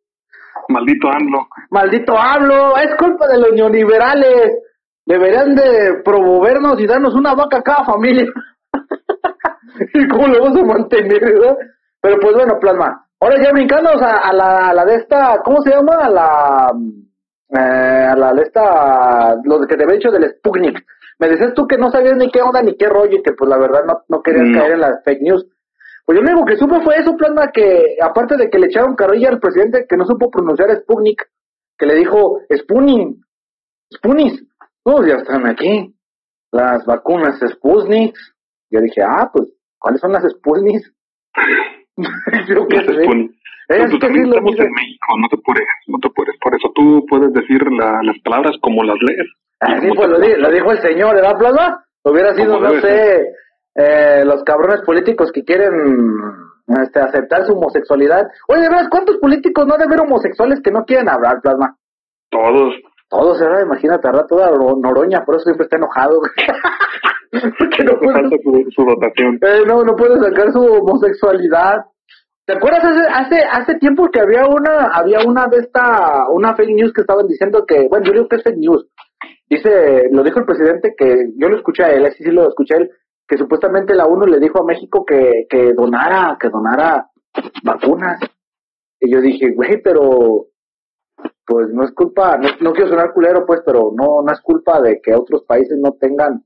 [0.69, 1.49] Maldito AMLO.
[1.71, 4.59] Maldito hablo, es culpa de los neoliberales.
[5.05, 8.27] Deberían de promovernos y darnos una vaca a cada familia.
[9.95, 11.57] ¿Y cómo lo vamos a mantener, verdad?
[12.01, 13.07] Pero pues bueno, plasma.
[13.23, 15.95] Ahora ya brincándonos a, a la, a la de esta, ¿cómo se llama?
[15.95, 16.73] A la,
[17.51, 20.85] eh, a la de esta, lo que te había dicho del Sputnik.
[21.21, 23.49] Me decías tú que no sabías ni qué onda ni qué rollo y que pues
[23.49, 24.59] la verdad no, no querías No.
[24.59, 25.47] caer en las fake news.
[26.05, 28.97] Pues yo lo único que supe fue eso, plasma, que aparte de que le echaron
[28.97, 31.23] carrilla al presidente que no supo pronunciar Sputnik,
[31.79, 33.19] que le dijo Sputnik,
[33.99, 34.43] Sputnik,
[34.85, 35.95] no, ya están aquí,
[36.51, 38.17] las vacunas Sputnik.
[38.69, 40.83] Yo dije, ah, pues, ¿cuáles son las Sputnik?
[42.49, 43.31] Yo qué se supone.
[43.69, 46.37] Pero tú también estamos en México, no te apures, no te apures.
[46.41, 49.29] Por eso tú puedes decir la- las palabras como las lees.
[49.61, 50.43] Así Como pues te lo, di- plazca.
[50.43, 51.85] lo dijo el señor, ¿verdad, Plasma?
[52.05, 53.23] Hubiera sido, no sé,
[53.77, 55.71] eh, los cabrones políticos que quieren
[56.83, 58.27] este, aceptar su homosexualidad.
[58.49, 61.77] Oye, de veras, ¿cuántos políticos no ha de haber homosexuales que no quieren hablar, Plasma?
[62.31, 62.75] Todos.
[63.13, 63.63] Todos, ¿verdad?
[63.67, 66.19] Imagínate, al rato toda Noro- Noroña, por eso siempre está enojado.
[66.19, 66.33] güey.
[67.59, 69.39] Porque no puede, su, su dotación.
[69.43, 71.85] eh, no, no puede sacar su homosexualidad.
[72.47, 76.75] ¿Te acuerdas hace, hace, hace tiempo que había una, había una de esta, una fake
[76.75, 78.87] news que estaban diciendo que, bueno, yo digo que es fake news.
[79.49, 82.75] Dice, lo dijo el presidente que, yo lo escuché a él, así sí lo escuché
[82.75, 82.91] a él,
[83.29, 87.07] que supuestamente la ONU le dijo a México que, que donara, que donara
[87.63, 88.19] vacunas.
[89.01, 90.47] Y yo dije, güey, pero,
[91.47, 94.81] pues no es culpa, no, no quiero sonar culero, pues, pero no, no es culpa
[94.81, 96.45] de que otros países no tengan,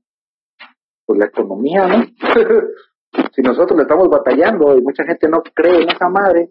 [1.05, 2.05] pues, la economía, ¿no?
[3.33, 6.49] si nosotros le estamos batallando y mucha gente no cree en esa madre.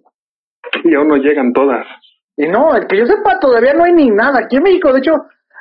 [0.84, 1.86] Y aún no llegan todas.
[2.36, 4.40] Y no, el que yo sepa, todavía no hay ni nada.
[4.40, 5.12] Aquí en México, de hecho,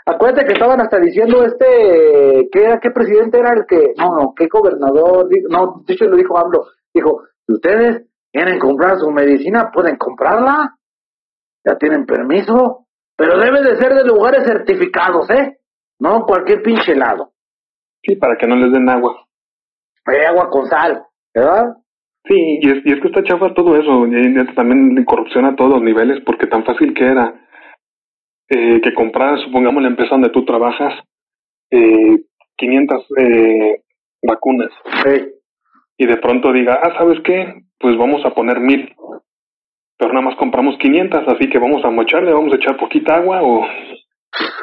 [0.05, 4.33] acuérdate que estaban hasta diciendo este, ¿qué era, qué presidente era el que, no, no,
[4.35, 9.71] qué gobernador, no, de hecho lo dijo AMLO, dijo, si ustedes quieren comprar su medicina,
[9.73, 10.75] pueden comprarla,
[11.65, 12.85] ya tienen permiso,
[13.17, 15.57] pero debe de ser de lugares certificados, ¿eh?
[15.99, 17.31] No en cualquier pinche lado.
[18.03, 19.25] Sí, para que no les den agua.
[20.05, 21.03] Hay agua con sal,
[21.33, 21.77] ¿verdad?
[22.27, 25.71] Sí, y es, y es que está chafa todo eso, y también corrupción a todos
[25.73, 27.33] los niveles, porque tan fácil que era
[28.49, 30.93] eh, que comprar, supongamos la empresa donde tú trabajas,
[31.71, 32.17] eh,
[32.57, 33.81] 500 eh,
[34.23, 34.71] vacunas
[35.03, 35.31] Sí.
[35.97, 37.61] y de pronto diga, ah, ¿sabes qué?
[37.79, 38.93] Pues vamos a poner mil.
[39.97, 43.41] Pero nada más compramos 500, así que vamos a mocharle, vamos a echar poquita agua
[43.41, 43.65] o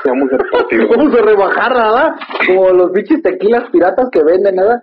[0.05, 0.87] vamos a repartir.
[0.97, 2.17] Vamos a rebajar, nada.
[2.47, 4.83] Como los bichos tequilas piratas que venden, nada.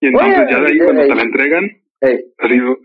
[0.00, 1.08] Y entonces Oye, ya de ahí eh, cuando eh.
[1.08, 2.18] te la entregan, Ey,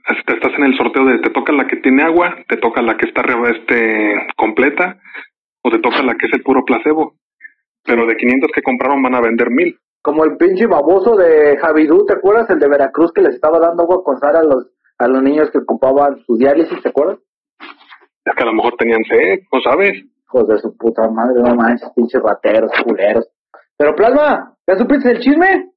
[0.05, 2.83] así te estás en el sorteo de te toca la que tiene agua, te toca
[2.83, 4.99] la que está este completa
[5.63, 7.15] o te toca la que es el puro placebo.
[7.83, 9.75] Pero de 500 que compraron van a vender mil.
[10.03, 12.47] como el pinche baboso de Javidú, ¿te acuerdas?
[12.51, 14.69] El de Veracruz que les estaba dando agua con sal a los,
[14.99, 17.19] a los niños que ocupaban su diálisis, ¿te acuerdas?
[18.25, 19.93] Es que a lo mejor tenían sed, ¿no sabes?
[20.25, 23.27] Hijos de su puta madre, no manches, pinches rateros, culeros.
[23.77, 25.71] Pero Plasma, ¿ya supiste el chisme?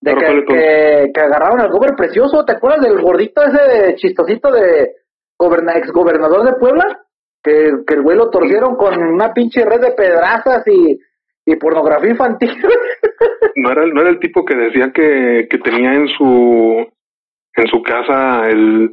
[0.00, 4.92] De que, que, que agarraron al gober precioso, ¿te acuerdas del gordito ese chistosito de
[5.38, 6.84] goberna, exgobernador de Puebla?
[7.42, 10.98] Que, que el güey lo torcieron con una pinche red de pedrazas y,
[11.46, 12.50] y pornografía infantil.
[13.56, 16.86] No era, el- no era el tipo que decía que, que tenía en su
[17.56, 18.90] en su casa el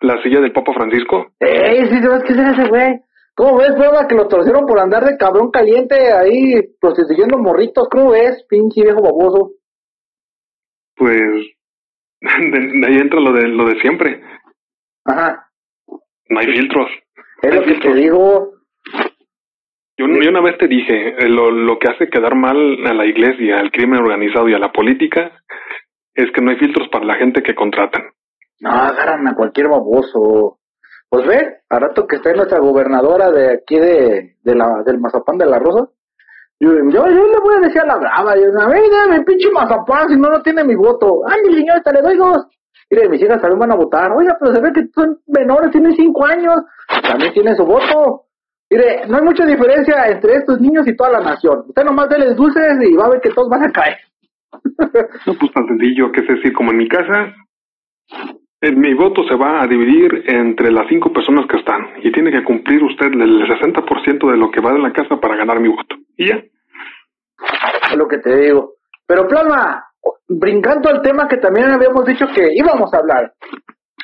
[0.00, 1.32] la silla del Papa Francisco.
[1.40, 3.00] Ey, sí, ¿sabes qué será ese güey?
[3.34, 7.88] ¿Cómo ves, prueba que lo torcieron por andar de cabrón caliente ahí prostituyendo morritos?
[7.90, 9.52] ¿Cómo ves, pinche viejo baboso?
[10.96, 11.20] Pues
[12.20, 12.30] de,
[12.80, 14.22] de ahí entra lo de lo de siempre.
[15.04, 15.48] Ajá,
[16.28, 16.90] No hay filtros.
[17.42, 18.52] es lo que te digo.
[19.98, 23.04] Yo, yo una vez te dije, eh, lo, lo que hace quedar mal a la
[23.06, 25.30] iglesia, al crimen organizado y a la política
[26.22, 28.02] es que no hay filtros para la gente que contratan.
[28.60, 30.58] No, agarran a cualquier baboso.
[31.08, 35.38] Pues ve, a rato que esté nuestra gobernadora de aquí de, de la, del mazapán
[35.38, 35.88] de la Rosa,
[36.60, 39.50] yo, yo, yo le voy a decir a la brava, yo, a ver, dame pinche
[39.50, 41.22] mazapán, si no, no tiene mi voto.
[41.26, 42.46] Ay, mi señorita, le doy dos.
[42.90, 44.12] Mire, mis hijas también van a votar.
[44.12, 46.56] Oiga, pero se ve que son menores, tienen cinco años,
[47.08, 48.26] también tienen su voto.
[48.68, 51.64] Mire, no hay mucha diferencia entre estos niños y toda la nación.
[51.68, 53.96] Usted nomás déles dulces y va a ver que todos van a caer.
[55.26, 57.34] No, pues tan sencillo, que es decir, como en mi casa,
[58.62, 62.30] eh, mi voto se va a dividir entre las cinco personas que están y tiene
[62.30, 65.68] que cumplir usted el 60% de lo que va de la casa para ganar mi
[65.68, 65.96] voto.
[66.16, 66.42] Y ya.
[67.90, 68.74] Es lo que te digo.
[69.06, 69.84] Pero Plasma,
[70.28, 73.32] brincando al tema que también habíamos dicho que íbamos a hablar.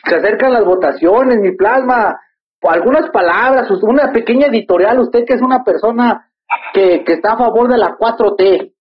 [0.04, 2.18] Se acercan las votaciones, mi Plasma.
[2.62, 6.30] Algunas palabras, una pequeña editorial, usted que es una persona
[6.72, 8.72] que, que está a favor de la 4T.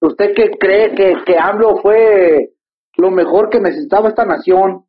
[0.00, 2.50] ¿Usted que cree que, que AMLO fue
[2.96, 4.84] lo mejor que necesitaba esta nación?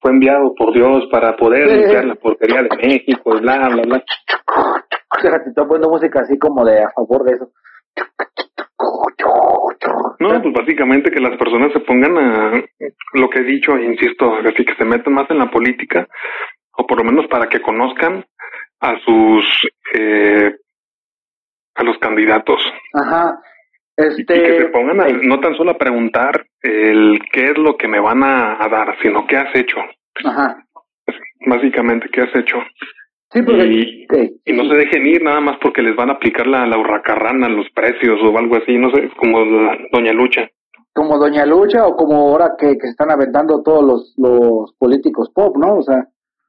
[0.00, 1.76] Fue enviado por Dios para poder Sí.
[1.76, 4.04] limpiar la porquería de México, y bla, bla, bla.
[5.20, 7.50] Se ratito poniendo música así como de a favor de eso.
[10.20, 12.62] No, pues básicamente que las personas se pongan a
[13.14, 16.06] lo que he dicho, insisto, así que se metan más en la política,
[16.76, 18.24] o por lo menos para que conozcan
[18.80, 19.44] a sus
[19.94, 20.54] eh,
[21.74, 22.60] a los candidatos
[22.94, 23.40] Ajá.
[23.98, 24.24] Y, y Este.
[24.42, 25.18] que se pongan a, Ey.
[25.24, 28.96] no tan solo a preguntar el qué es lo que me van a, a dar,
[29.02, 29.76] sino qué has hecho,
[30.24, 30.64] Ajá.
[31.46, 32.58] básicamente qué has hecho.
[33.30, 33.64] Sí, porque.
[33.66, 37.48] Y- no se dejen ir nada más porque les van a aplicar la, la hurracarrana,
[37.48, 40.48] los precios o algo así, no sé, como la Doña Lucha.
[40.94, 45.56] como Doña Lucha o como ahora que, que están aventando todos los, los políticos pop,
[45.58, 45.74] ¿no?
[45.76, 46.06] O sea,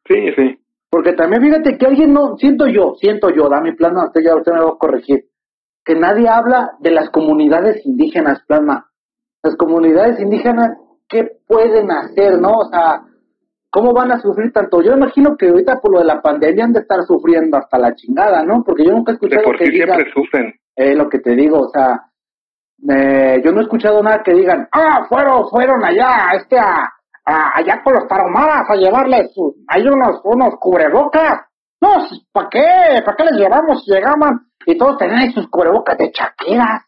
[0.07, 0.57] Sí, sí.
[0.89, 4.35] porque también fíjate que alguien no, siento yo, siento yo, da mi plano, usted ya
[4.35, 5.25] usted me va a corregir,
[5.85, 8.87] que nadie habla de las comunidades indígenas, plasma.
[9.43, 10.71] Las comunidades indígenas,
[11.07, 12.51] ¿qué pueden hacer, no?
[12.51, 13.01] O sea,
[13.71, 14.81] ¿cómo van a sufrir tanto?
[14.81, 17.95] Yo imagino que ahorita por lo de la pandemia han de estar sufriendo hasta la
[17.95, 18.63] chingada, ¿no?
[18.63, 20.53] Porque yo nunca he De escuchado por que sí digan, siempre sufren.
[20.75, 22.01] es lo que te digo, o sea,
[22.89, 26.89] eh, yo no he escuchado nada que digan, ah, fueron, fueron allá, este, a,
[27.25, 29.31] a- allá con los taromaras a llevarles,
[29.67, 31.41] hay unos, unos cubrebocas.
[31.81, 31.95] No,
[32.33, 33.01] ¿para qué?
[33.05, 33.83] ¿Para qué les llevamos?
[33.85, 36.85] si Llegaban y todos tenían ahí sus cubrebocas de chaqueras,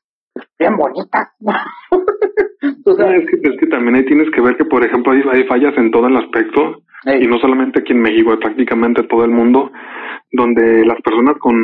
[0.60, 1.30] bien bonitas.
[2.86, 5.22] o sea, es, que, es que también ahí tienes que ver que, por ejemplo, hay,
[5.32, 7.24] hay fallas en todo el aspecto, Ey.
[7.24, 9.72] y no solamente aquí en México, prácticamente todo el mundo,
[10.32, 11.56] donde las personas con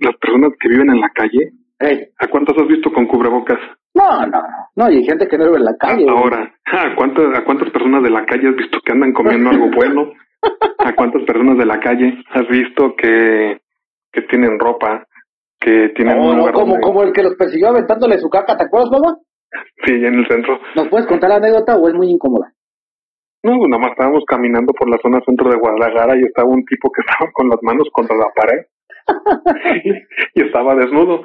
[0.00, 3.58] las personas que viven en la calle, ey, ¿a cuántas has visto con cubrebocas?
[3.94, 4.42] no, no,
[4.74, 6.06] no, y hay gente que no vive en la calle.
[6.08, 9.70] Ahora, ¿a cuántas, ¿a cuántas personas de la calle has visto que andan comiendo algo
[9.70, 10.12] bueno?
[10.78, 13.60] ¿A cuántas personas de la calle has visto que,
[14.12, 15.06] que tienen ropa,
[15.64, 18.28] que tienen No, un no, lugar como, donde- como el que los persiguió aventándole su
[18.28, 19.16] caca, ¿te acuerdas, mamá?
[19.86, 20.58] Sí, en el centro.
[20.76, 22.52] ¿Nos puedes contar la anécdota o es muy incómoda?
[23.42, 26.90] No, nada más estábamos caminando por la zona centro de Guadalajara y estaba un tipo
[26.92, 28.66] que estaba con las manos contra la pared
[30.34, 31.22] y, estaba desnudo.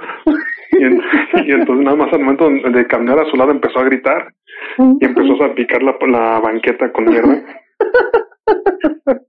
[0.74, 1.02] Y, en-
[1.48, 4.34] y entonces nada más al momento de caminar a su lado empezó a gritar
[4.78, 7.42] y empezó a salpicar la, la banqueta con mierda.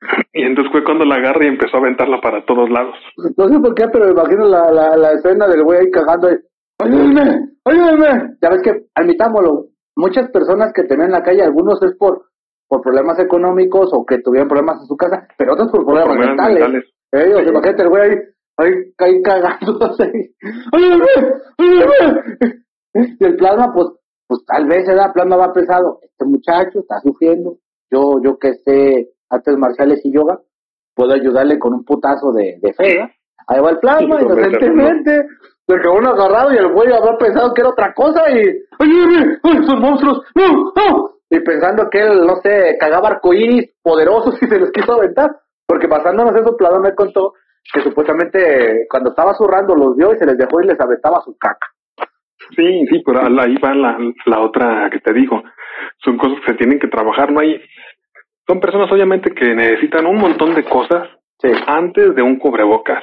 [0.32, 2.94] Y entonces fue cuando la agarra y empezó a aventarla para todos lados.
[3.36, 6.30] No sé por qué, pero me imagino la, la, la escena del güey ahí cagando.
[6.30, 6.36] y,
[6.78, 8.36] ayúdenme, ayúdenme.
[8.42, 9.66] Ya ves que, admitámoslo,
[9.96, 12.26] muchas personas que tenían en la calle, algunos es por,
[12.68, 16.36] por problemas económicos o que tuvieron problemas en su casa, pero otros por problemas, Problemas
[16.36, 16.60] mentales.
[16.60, 16.84] mentales.
[17.12, 18.16] Eh, o sea, imagínate el güey ahí,
[18.58, 20.02] ahí, ahí cagándose.
[20.04, 20.34] ahí,
[20.72, 21.32] ¡Ayúdame!
[21.58, 22.22] ¡Ayúdame!
[23.18, 23.86] Y el plasma, pues,
[24.28, 25.98] pues tal vez el plasma va pesado.
[26.02, 27.56] Este muchacho está sufriendo.
[27.90, 30.38] Yo, yo que sé artes marciales y yoga,
[30.94, 33.10] puedo ayudarle con un putazo de, de fe, ¿verdad?
[33.48, 35.26] Ahí va el plasma, Sí, inocentemente.
[35.68, 38.40] Se quedó uno agarrado y el güey habrá pensado que era otra cosa y...
[38.78, 39.38] ¡Ayúdame!
[39.42, 40.22] ¡Ay, son monstruos!
[40.34, 40.72] ¡No!
[40.76, 41.10] ¡No!
[41.28, 45.30] Y pensando que él, no sé, cagaba arcoíris poderosos y se los quiso aventar.
[45.66, 47.32] Porque basándonos en eso, Pladón me contó
[47.72, 51.36] que supuestamente cuando estaba zurrando los vio y se les dejó y les aventaba su
[51.36, 51.66] caca.
[52.54, 55.42] Sí, sí, pero ahí va la, la otra que te digo.
[56.04, 57.60] Son cosas que se tienen que trabajar, no hay...
[58.46, 61.48] Son personas obviamente que necesitan un montón de cosas Sí.
[61.66, 63.02] antes de un cubrebocas.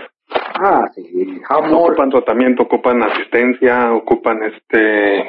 [0.59, 1.41] Ah, sí.
[1.49, 1.91] Amor.
[1.91, 5.23] Ocupan tratamiento, ocupan asistencia, ocupan este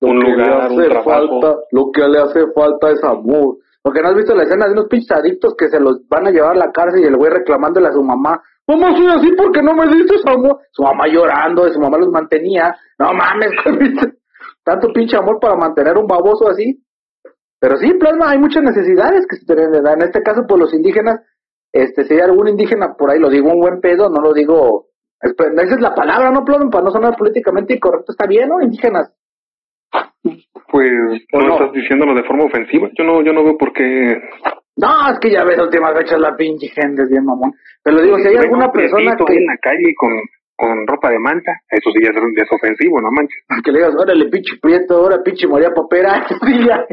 [0.00, 3.56] Lo un que lugar, le hace falta, lo que le hace falta es amor.
[3.82, 6.30] Porque no has visto la escena de unos pinches adictos que se los van a
[6.30, 9.62] llevar a la cárcel y el güey reclamándole a su mamá, mamá soy así porque
[9.62, 10.58] no me diste amor.
[10.72, 12.74] Su mamá llorando, su mamá los mantenía.
[12.98, 13.50] No mames,
[14.64, 16.78] tanto pinche amor para mantener un baboso así.
[17.60, 19.94] Pero sí, plasma, hay muchas necesidades que se tienen de dar.
[19.94, 21.20] En este caso, pues los indígenas,
[21.72, 24.86] este, si hay algún indígena por ahí, lo digo un buen pedo, no lo digo.
[25.20, 26.70] Esa es la palabra, ¿no, plasma?
[26.70, 28.60] Para no sonar políticamente incorrecto, está bien, ¿no?
[28.60, 29.12] Indígenas.
[30.70, 30.90] Pues
[31.32, 31.54] ¿O no, no?
[31.54, 32.88] estás diciéndolo de forma ofensiva.
[32.98, 34.20] Yo no, yo no veo por qué.
[34.76, 37.52] No, es que ya ves últimas fechas la pinche gente es bien mamón.
[37.82, 40.10] Pero digo, si hay alguna un persona que, en la calle con,
[40.56, 43.38] con ropa de manta, eso sí ya es, ya es ofensivo, no manches.
[43.62, 45.68] que le digas, órale, pinche prieto, ahora pinche María
[46.66, 46.86] ya.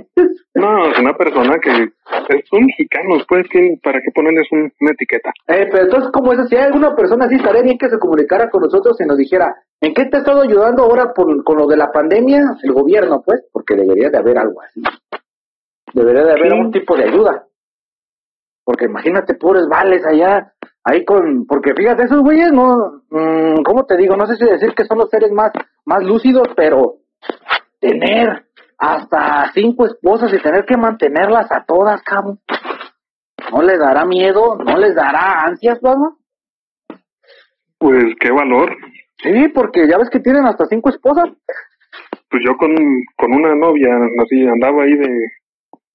[0.55, 4.91] No, es una persona que es- son mexicanos, pues, ¿quién- ¿para qué ponerles un- una
[4.91, 5.31] etiqueta?
[5.47, 8.49] Eh, pero entonces, como eso, si hay alguna persona así, estaría bien que se comunicara
[8.49, 11.65] con nosotros y nos dijera, ¿en qué te ha estado ayudando ahora por, con lo
[11.67, 12.41] de la pandemia?
[12.63, 14.81] El gobierno, pues, porque debería de haber algo así.
[15.93, 17.45] Debería de haber algún tipo de ayuda.
[18.65, 20.53] Porque imagínate, pobres vales allá,
[20.83, 24.15] ahí con, porque fíjate, esos güeyes no, mm, ¿cómo te digo?
[24.15, 25.51] No sé si decir que son los seres más,
[25.85, 26.95] más lúcidos, pero
[27.79, 28.45] tener
[28.77, 32.39] hasta cinco esposas y tener que mantenerlas a todas, cabrón.
[33.51, 34.57] ¿No les dará miedo?
[34.57, 36.15] ¿No les dará ansias, mamá?
[37.77, 38.75] Pues qué valor.
[39.21, 41.29] Sí, porque ya ves que tienen hasta cinco esposas.
[42.29, 42.75] Pues yo con,
[43.15, 43.89] con una novia,
[44.23, 45.09] así, andaba ahí de...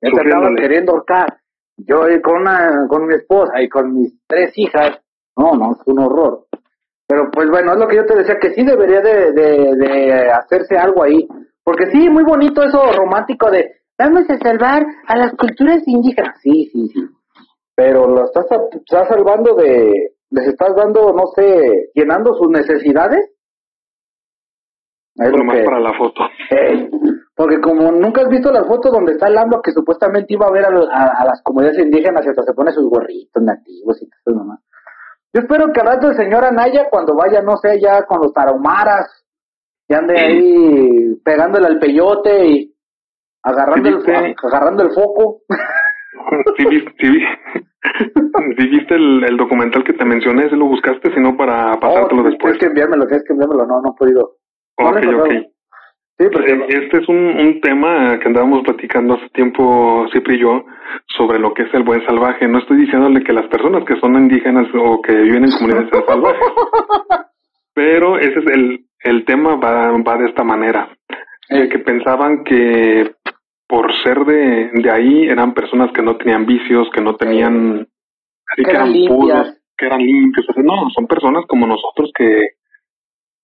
[0.01, 1.39] Ya te andaban queriendo ahorcar.
[1.79, 5.01] Yo con una, con mi esposa y con mis tres hijas.
[5.37, 6.47] No, no, es un horror.
[7.07, 10.31] Pero pues bueno, es lo que yo te decía, que sí debería de, de, de
[10.31, 11.27] hacerse algo ahí.
[11.63, 16.39] Porque sí, muy bonito eso romántico de vamos a salvar a las culturas indígenas.
[16.43, 17.01] Sí, sí, sí.
[17.75, 23.31] Pero lo estás, estás salvando de, les estás dando, no sé, llenando sus necesidades.
[25.17, 26.23] Es lo que- para la foto.
[26.51, 26.91] Ey,
[27.39, 30.51] porque como nunca has visto las fotos donde está el AMLO que supuestamente iba a
[30.51, 34.09] ver a, a- a las comunidades indígenas y hasta se pone sus gorritos nativos y
[34.25, 34.59] todo nomás.
[35.33, 38.33] Yo espero que al rato el señor Anaya cuando vaya, no sé, ya con los
[38.33, 39.25] tarahumaras,
[39.89, 42.75] y ande ahí pegándole al peyote y
[43.45, 43.95] agarrando, el,
[44.35, 45.43] fo- agarrando el foco.
[46.57, 47.21] ¿Sí, viste, sí,
[48.59, 50.51] sí viste el, el documental que te mencioné?
[50.51, 51.15] ¿Se lo buscaste?
[51.15, 52.39] Si no, para pasártelo Oh, después.
[52.55, 54.37] Tienes que enviármelo, tienes que enviármelo, no, no he podido.
[54.79, 55.35] Ok, ok.
[56.19, 56.25] Sí,
[56.69, 60.65] Este es un, un tema que andábamos platicando hace tiempo, Cipri y yo,
[61.17, 62.49] sobre lo que es el buen salvaje.
[62.49, 66.05] No estoy diciéndole que las personas que son indígenas o que viven en comunidades sean
[66.07, 66.43] salvajes.
[67.75, 70.89] Pero ese es el, el tema, va, va de esta manera.
[71.51, 73.13] Eh, que pensaban que
[73.69, 77.87] por ser de, de ahí eran personas que no tenían vicios, que no tenían,
[78.51, 79.17] así Que eran limpias.
[79.17, 80.47] puros, que eran limpios.
[80.57, 82.41] No, son personas como nosotros que,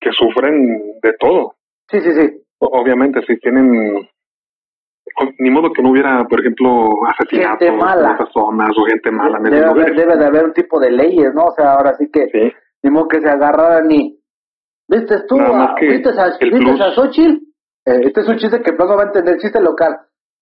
[0.00, 1.54] que sufren de todo
[1.90, 2.43] sí, sí, sí.
[2.60, 4.08] Obviamente si tienen
[5.38, 8.08] ni modo que no hubiera por ejemplo asesinatos Gente mala.
[8.10, 10.90] en esas zonas o gente mala en Debe, haber- debe de haber un tipo de
[10.90, 11.44] leyes, ¿no?
[11.44, 12.52] O sea, ahora sí que Sí.
[12.82, 14.20] Ni modo que se agarraran y...
[14.88, 15.40] ¿Viste tú?
[15.40, 17.36] A- ¿Viste a, el ¿viste a Xochitl?
[17.86, 19.96] Eh, este es un chiste que Plasma va a entender, chiste local.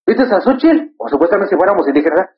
[0.05, 0.91] ¿Viste a Xochitl?
[0.97, 2.29] O supuestamente si fuéramos indígenas.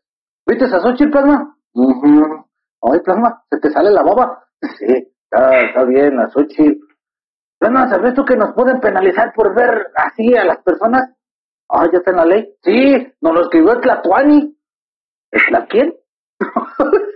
[0.46, 1.56] ¿Viste a Xochitl, Plasma?
[1.74, 2.46] Ujú.
[2.84, 4.44] Ay, Plasma, ¿se te sale la baba?
[4.78, 4.86] Sí,
[5.32, 6.85] está, está bien, la Xochitl.
[7.60, 11.16] Plasma, ¿sabes tú que nos pueden penalizar por ver así a las personas?
[11.70, 12.48] Ah, ya está en la ley.
[12.62, 14.56] Sí, nos lo escribió el Tlatuani.
[15.32, 15.94] ¿El Tla quién?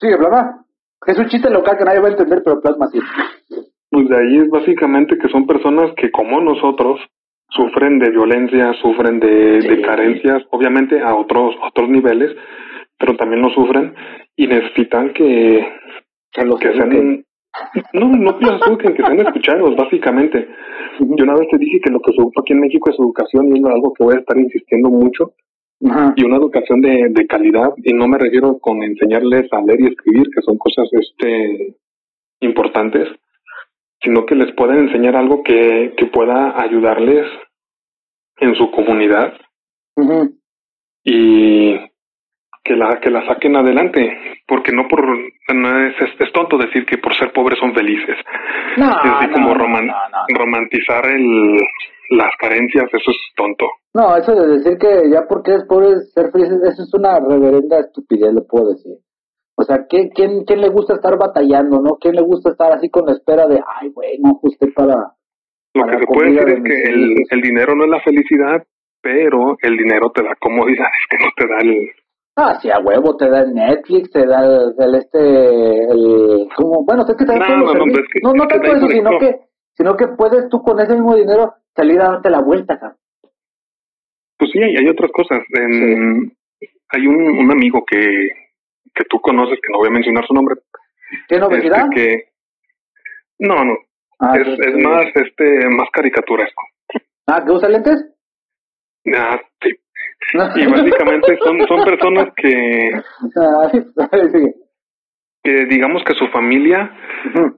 [0.00, 0.64] Sigue, Plasma.
[1.06, 3.00] Es un chiste local que nadie va a entender, pero Plasma sí.
[3.90, 7.00] Pues de ahí es básicamente que son personas que como nosotros
[7.50, 9.68] sufren de violencia, sufren de, Sí.
[9.68, 12.34] de carencias, obviamente a otros otros niveles,
[12.98, 13.94] pero también lo sufren
[14.36, 15.68] y necesitan que
[16.32, 17.24] Que los que sean
[17.92, 20.48] No, no piensas tú que, que sean escuchados, básicamente.
[21.00, 23.54] Yo una vez te dije que lo que se ocupa aquí en México es educación
[23.54, 25.32] y es algo que voy a estar insistiendo mucho.
[25.84, 26.14] Ajá.
[26.16, 29.86] Y una educación de, de calidad, y no me refiero con enseñarles a leer y
[29.88, 31.76] escribir, que son cosas este
[32.40, 33.08] importantes,
[34.02, 37.26] sino que les pueden enseñar algo que, que pueda ayudarles
[38.38, 39.34] en su comunidad
[41.04, 41.76] y
[42.64, 46.84] que la que la saquen adelante porque no por no es, es, es tonto decir
[46.86, 48.16] que por ser pobres son felices
[48.76, 51.58] No, es así no, como roman- no, romantizar el
[52.10, 56.30] las carencias eso es tonto No, eso de decir que ya porque es pobre ser
[56.30, 58.92] feliz, eso es una reverenda estupidez, le puedo decir.
[59.56, 61.96] O sea, ¿quién, quién, quién le gusta estar batallando, no?
[62.00, 64.94] ¿Quién le gusta estar así con la espera de, ay, güey, no ajusté para...
[65.74, 68.00] lo Para que se puede decir de es que el, el dinero no es la
[68.00, 68.62] felicidad
[69.02, 71.90] pero el dinero te da comodidades que no te da el
[72.36, 76.48] Ah, sí, a huevo, te da Netflix, te da el, el este, el...
[76.56, 78.88] Como, bueno, es que te da No, no, no, es que- no, no tanto eso,
[78.88, 79.40] sino que,
[79.74, 82.98] sino que puedes tú con ese mismo dinero salir a darte la vuelta, cabrón.
[84.38, 85.40] pues sí hay, hay otras cosas.
[85.50, 86.34] En-
[86.94, 88.28] hay un, un amigo que
[88.94, 90.56] que tú conoces que no voy a mencionar su nombre.
[91.26, 91.88] ¿Tiene este, obesidad?
[91.94, 92.24] que
[93.38, 93.74] no no.
[94.20, 96.62] Ah, es, es más este más caricaturesco.
[97.26, 98.04] Ah, ¿que usa lentes?
[99.16, 99.70] Ah, sí.
[100.56, 102.90] Y básicamente son, son personas que,
[105.42, 106.90] que digamos que su familia.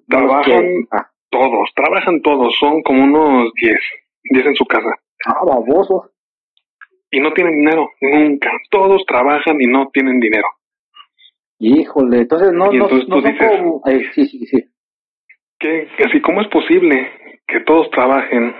[0.09, 3.77] Trabajan- Ah, todos, trabajan todos, son como unos 10,
[4.31, 4.89] 10 en su casa.
[5.27, 6.11] ah, baboso.
[7.11, 8.51] Y no tienen dinero, nunca.
[8.71, 10.49] Todos trabajan y no tienen dinero.
[11.61, 13.83] Híjole, entonces no, Y no, entonces no tú son dices- como...
[13.87, 14.65] eh, sí, sí, sí.
[15.59, 17.09] que así como es posible
[17.47, 18.55] que todos trabajen,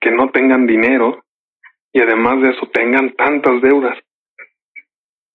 [0.00, 1.21] que no tengan dinero
[1.92, 3.98] y además de eso tengan tantas deudas.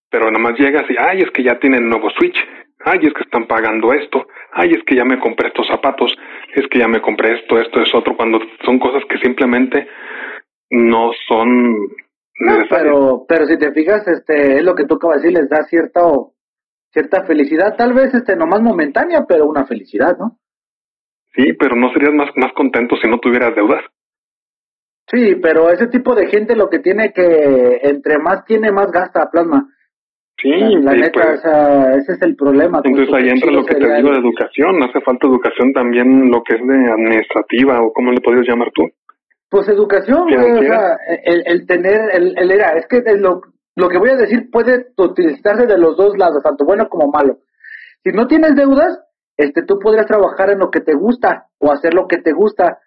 [0.10, 2.38] Pero nada más llegas y, ay, es que ya tienen nuevo Switch,
[2.86, 6.16] ay, es que están pagando esto, ay, es que ya me compré estos zapatos,
[6.56, 9.88] es que ya me compré esto, esto, es otro, cuando son cosas que simplemente
[10.70, 11.74] no son
[12.40, 15.50] No, pero, pero si te fijas, este, es lo que tú acabas de decir, les
[15.50, 16.02] da cierta,
[16.92, 20.38] cierta felicidad, tal vez este, nomás momentánea, pero una felicidad, ¿no?
[21.36, 23.84] Sí, pero no serías más, más contento si no tuvieras deudas.
[25.10, 29.30] Sí, pero ese tipo de gente lo que tiene que, entre más tiene, más gasta
[29.32, 29.68] plasma.
[30.40, 32.82] Sí, La, neta, pues, o sea, ese es el problema.
[32.84, 36.56] Entonces ahí entra lo que te digo de educación, hace falta educación también lo que
[36.56, 38.84] es de administrativa o cómo le podrías llamar tú.
[39.50, 43.42] Pues educación, o sea, el, el tener, el, el era, es que es lo,
[43.78, 47.38] lo que voy a decir puede utilizarse de los dos lados, tanto bueno como malo.
[48.04, 49.00] Si no tienes deudas,
[49.38, 52.80] este, tú podrías trabajar en lo que te gusta o hacer lo que te gusta.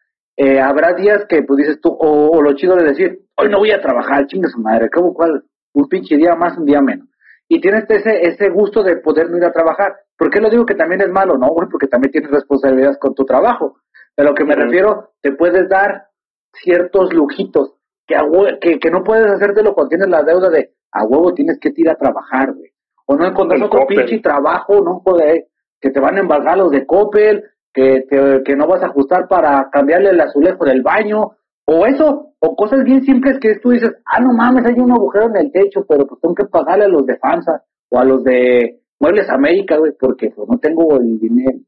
[0.43, 3.59] Eh, habrá días que, pues dices tú, o, o lo chido de decir, hoy no
[3.59, 7.09] voy a trabajar, chingue su madre, como cual, un pinche día más, un día menos.
[7.47, 9.97] Y tienes ese, ese gusto de poder no ir a trabajar.
[10.17, 11.37] ¿Por qué lo digo que también es malo?
[11.37, 13.77] No, güey, porque también tienes responsabilidades con tu trabajo.
[14.17, 16.07] De lo que me refiero, te puedes dar
[16.53, 17.75] ciertos lujitos
[18.07, 21.35] que, a hue- que, que no puedes hacértelo cuando tienes la deuda de a huevo
[21.35, 22.71] tienes que ir a trabajar, güey.
[23.07, 23.99] O no encontrar otro Coppel.
[23.99, 25.47] pinche trabajo, no joder,
[25.81, 29.27] que te van a embargar los de Coppel, que, te- que no vas a ajustar
[29.29, 31.31] para cambiarle el azulejo del baño,
[31.67, 35.27] o eso, o cosas bien simples que tú dices, ah, no mames, hay un agujero
[35.27, 38.25] en el techo, pero pues tengo que pagarle a los de FANSA o a los
[38.25, 41.59] de Muebles América, güey, porque pues no tengo el dinero,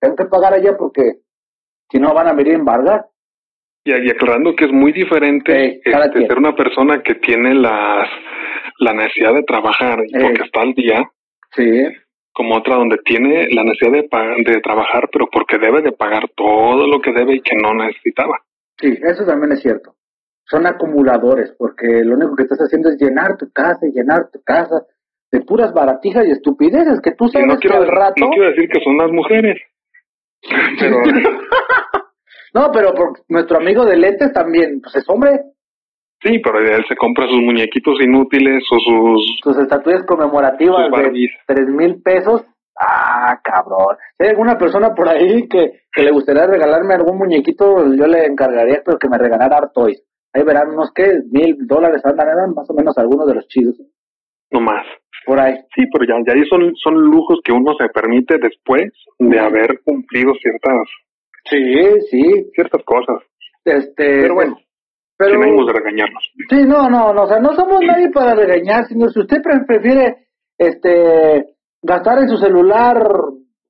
[0.00, 1.20] tengo que pagar allá porque
[1.90, 3.06] si no van a venir a embargar.
[3.84, 8.08] Y, y aclarando que es muy diferente Sí, este, ser una persona que tiene las
[8.80, 10.18] la necesidad de trabajar y Sí.
[10.20, 11.02] porque está al día,
[11.54, 11.84] Sí.
[12.38, 16.86] Como otra donde tiene la necesidad de, de trabajar, pero porque debe de pagar todo
[16.86, 18.38] lo que debe y que no necesitaba.
[18.78, 19.96] Sí, eso también es cierto.
[20.44, 24.40] Son acumuladores, porque lo único que estás haciendo es llenar tu casa y llenar tu
[24.44, 24.86] casa
[25.32, 28.14] de puras baratijas y estupideces que tú Y sabes no quiero, que al rato...
[28.24, 29.60] no quiero decir que son las mujeres,
[30.78, 31.02] pero
[32.54, 35.40] No, pero por nuestro amigo de lentes también, pues es hombre.
[36.22, 41.28] Sí, pero él se compra sus muñequitos inútiles o sus Sus estatuillas conmemorativas Sus de
[41.46, 42.44] tres mil pesos.
[42.80, 43.96] Ah, cabrón.
[44.16, 48.26] Si hay alguna persona por ahí que, que le gustaría regalarme algún muñequito, yo le
[48.26, 50.00] encargaría, pero que me regalara Art Toys.
[50.32, 53.76] Ahí verán unos que mil dólares andan, eran más o menos algunos de los chidos.
[54.52, 54.86] no más.
[55.26, 55.54] Por ahí.
[55.74, 59.80] Sí, pero ya, ya ahí son, son lujos que uno se permite después de haber
[59.84, 60.86] cumplido ciertas,
[61.50, 61.74] Sí,
[62.10, 62.50] sí.
[62.54, 63.22] ciertas cosas.
[63.64, 64.56] Este, Pero bueno,
[65.18, 66.30] pero, de regañarnos.
[66.48, 69.12] sí, no, no, no, o sea, no somos nadie para regañar, señor.
[69.12, 73.04] Si usted pre- prefiere, este, gastar en su celular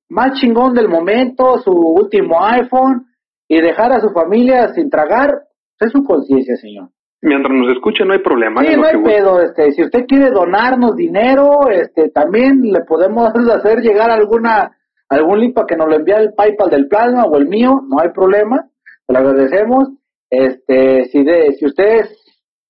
[0.09, 3.05] más chingón del momento, su último iPhone,
[3.47, 5.31] y dejar a su familia sin tragar,
[5.79, 6.89] es su conciencia, señor.
[7.21, 8.61] Mientras nos escuche no hay problema.
[8.63, 13.79] Sí, no hay pedo, este, si usted quiere donarnos dinero, este, también le podemos hacer
[13.81, 14.71] llegar alguna,
[15.09, 17.99] algún link para que nos lo envíe el PayPal del plasma o el mío, no
[18.01, 18.65] hay problema,
[19.07, 19.89] lo agradecemos.
[20.29, 22.25] Este, si de, si usted es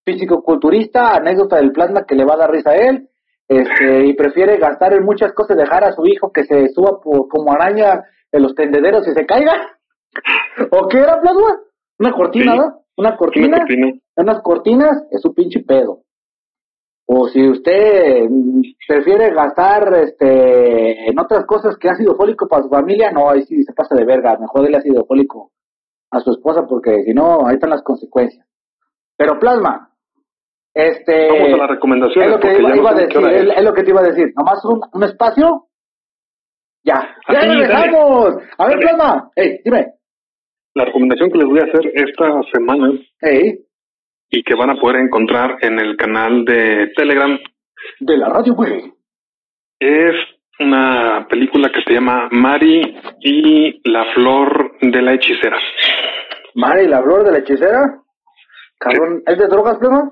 [0.06, 3.10] físico-culturista, anécdota del plasma que le va a dar risa a él,
[3.48, 7.28] este, y prefiere gastar en muchas cosas, dejar a su hijo que se suba por,
[7.28, 9.54] como araña en los tendederos y se caiga.
[10.72, 11.60] ¿O qué era plasma?
[12.00, 12.58] Una cortina, Sí.
[12.58, 12.80] ¿no?
[12.98, 13.92] Una cortina, Una cortina.
[14.18, 16.02] unas cortinas, es un pinche pedo.
[17.08, 22.70] O si usted mm, prefiere gastar este en otras cosas que ácido fólico para su
[22.70, 24.38] familia, no, ahí sí se pasa de verga.
[24.38, 25.52] Mejor dele ácido fólico
[26.12, 28.46] a su esposa porque si no, ahí están las consecuencias.
[29.18, 29.90] Pero plasma,
[30.74, 31.28] este...
[31.30, 32.28] Vamos a las recomendaciones.
[32.28, 33.64] Es lo que iba, no sé decir, es.
[33.64, 34.34] lo que te iba a decir.
[34.36, 35.66] Nomás un, un espacio.
[36.84, 37.16] Ya.
[37.28, 38.36] ¡Ya regresamos!
[38.58, 38.82] A ver, Dale.
[38.82, 39.32] plasma.
[39.36, 39.88] Ey, dime.
[40.76, 42.92] La recomendación que les voy a hacer esta semana
[43.22, 43.60] Ey,
[44.30, 47.38] y que van a poder encontrar en el canal de Telegram
[48.00, 48.94] de la radio, güey.
[49.80, 50.16] es
[50.60, 55.58] una película que se llama Mari y la flor de la hechicera.
[56.56, 58.02] Mari, la flor de la hechicera.
[58.80, 60.12] Cabrón, ¿es de drogas, plasma?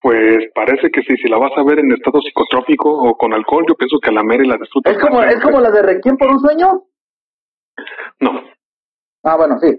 [0.00, 3.64] Pues parece que sí, si la vas a ver en estado psicotrópico o con alcohol,
[3.66, 4.90] yo pienso que a la Mary la disfruta.
[4.90, 6.82] ¿Es como, ¿Es como la de Requiem por un sueño?
[8.20, 8.42] No,
[9.26, 9.74] Ah, bueno, sí.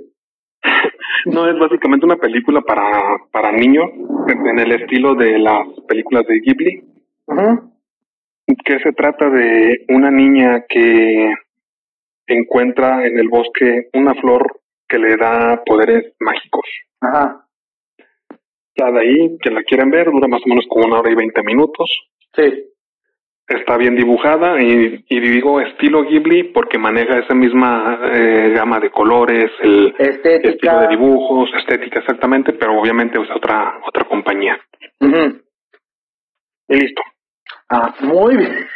[1.28, 2.84] no es básicamente una película para,
[3.32, 3.86] para niños
[4.28, 6.84] en el estilo de las películas de Ghibli,
[7.28, 7.72] Ujú.
[8.66, 11.32] que se trata de una niña que
[12.26, 16.66] encuentra en el bosque una flor que le da poderes mágicos.
[17.02, 17.42] Ajá.
[18.76, 21.16] La de ahí, que la quieren ver, dura más o menos como una hora y
[21.16, 21.90] veinte minutos.
[22.36, 22.72] Sí.
[23.48, 28.90] Está bien dibujada y, y digo estilo Ghibli porque maneja esa misma eh, gama de
[28.90, 30.50] colores, el Estética.
[30.50, 34.60] estilo de dibujos, estética exactamente, pero obviamente es otra otra compañía.
[35.00, 35.42] Ujú.
[36.70, 37.04] Y listo.
[37.70, 38.68] Ah, muy bien.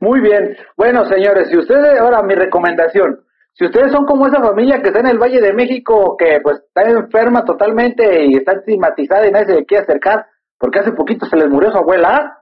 [0.00, 0.56] muy bien.
[0.76, 3.20] Bueno, señores, si ustedes, ahora mi recomendación,
[3.54, 6.58] si ustedes son como esa familia que está en el Valle de México, que pues
[6.58, 10.26] está enferma totalmente y está estigmatizada y nadie se le quiere acercar,
[10.58, 12.38] porque hace poquito se les murió su abuela,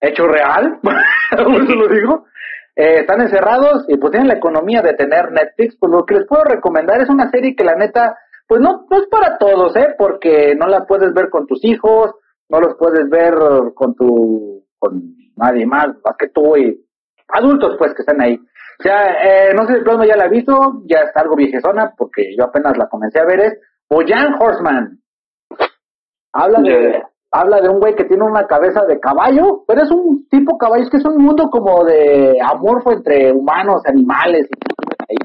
[0.00, 0.80] hecho real,
[1.32, 2.26] eso lo digo,
[2.74, 6.26] eh, están encerrados y pues tienen la economía de tener Netflix, pues lo que les
[6.26, 8.16] puedo recomendar es una serie que la neta,
[8.46, 9.94] pues no, no es para todos, ¿eh?
[9.98, 12.14] Porque no la puedes ver con tus hijos,
[12.48, 13.34] no los puedes ver
[13.74, 15.02] con tu, con
[15.36, 16.84] nadie más, más que tú y
[17.28, 18.38] adultos pues que están ahí.
[18.82, 21.94] O sea, eh, no sé si el plasma ya la visto, ya está algo viejezona
[21.96, 24.98] porque yo apenas la comencé a ver, es Boyan Horseman.
[26.32, 27.00] Habla de,
[27.30, 30.82] habla de un güey que tiene una cabeza de caballo, pero es un tipo caballo,
[30.82, 34.48] es que es un mundo como de amorfo entre humanos, animales,
[35.08, 35.16] y,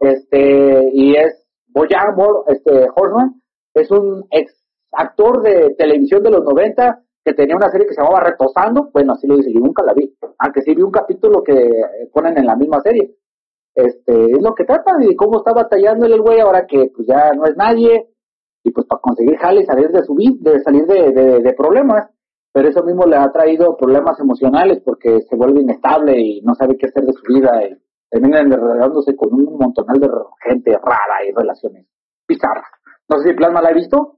[0.00, 2.16] este, y es Boyan
[2.48, 3.40] este, Horseman,
[3.72, 4.52] es un ex
[4.90, 9.12] actor de televisión de los 90 que tenía una serie que se llamaba Retosando, bueno,
[9.12, 11.68] así lo dice, yo nunca la vi, aunque sí vi un capítulo que
[12.10, 13.16] ponen en la misma serie.
[13.74, 17.32] Este, es lo que trata de cómo está batallando el güey ahora que pues ya
[17.36, 18.08] no es nadie
[18.64, 21.52] y pues para conseguir jale y salir de su vida, de salir de, de, de
[21.52, 22.08] problemas,
[22.50, 26.78] pero eso mismo le ha traído problemas emocionales porque se vuelve inestable y no sabe
[26.78, 27.76] qué hacer de su vida y
[28.08, 30.08] termina enredándose con un montonal de
[30.48, 31.86] gente rara y relaciones
[32.26, 32.64] bizarras.
[33.06, 34.17] No sé si Plasma la ha visto.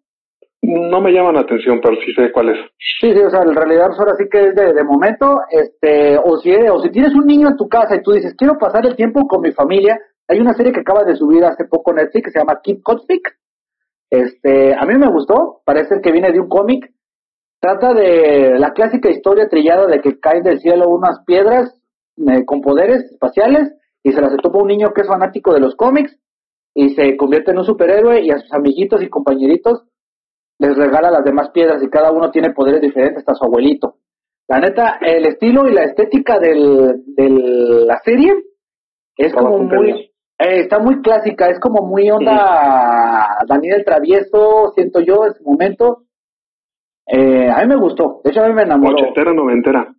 [0.63, 2.59] No me llama la atención, pero sí sé cuál es.
[3.01, 6.19] Sí, sí, o sea, en realidad pues, ahora sí que es de, de momento, este,
[6.19, 8.85] o si, o si tienes un niño en tu casa y tú dices, quiero pasar
[8.87, 12.27] el tiempo con mi familia, hay una serie que acaba de subir hace poco Netflix
[12.27, 13.37] que se llama Kid Cosmic.
[14.11, 16.93] Este, a mí me gustó, parece que viene de un cómic.
[17.59, 21.75] Trata de la clásica historia trillada de que caen del cielo unas piedras
[22.17, 23.73] eh, con poderes espaciales
[24.03, 26.17] y se las topa un niño que es fanático de los cómics
[26.75, 29.85] y se convierte en un superhéroe y a sus amiguitos y compañeritos
[30.61, 33.97] les regala las demás piedras y cada uno tiene poderes diferentes hasta su abuelito.
[34.47, 37.31] La neta, el estilo y la estética del, de
[37.87, 38.35] la serie
[39.17, 45.01] es como muy, eh, está muy clásica, es como muy onda Daniel el Travieso, siento
[45.01, 46.03] yo en su momento.
[47.07, 48.95] Eh, a mí me gustó, de hecho a mí me enamoró.
[48.95, 49.95] Ochentera, noventera.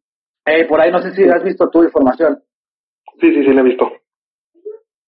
[0.45, 2.39] Eh, por ahí no sé si has visto tu información.
[3.19, 3.89] Sí, sí, sí, la he visto.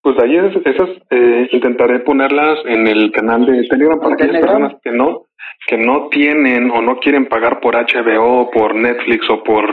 [0.04, 4.42] Pues ahí es- esas eh, intentaré ponerlas en el canal de Telegram para ¿En aquellas
[4.42, 5.26] personas que no
[5.66, 9.64] que no tienen o no quieren pagar por HBO, por Netflix o por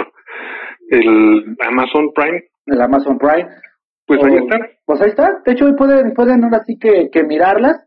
[0.89, 2.43] el Amazon Prime.
[2.67, 3.49] El Amazon Prime.
[4.07, 4.61] Pues O- ahí están.
[4.87, 5.41] Pues ahí está.
[5.45, 7.85] De hecho, hoy pueden, pueden ahora sí que, que mirarlas.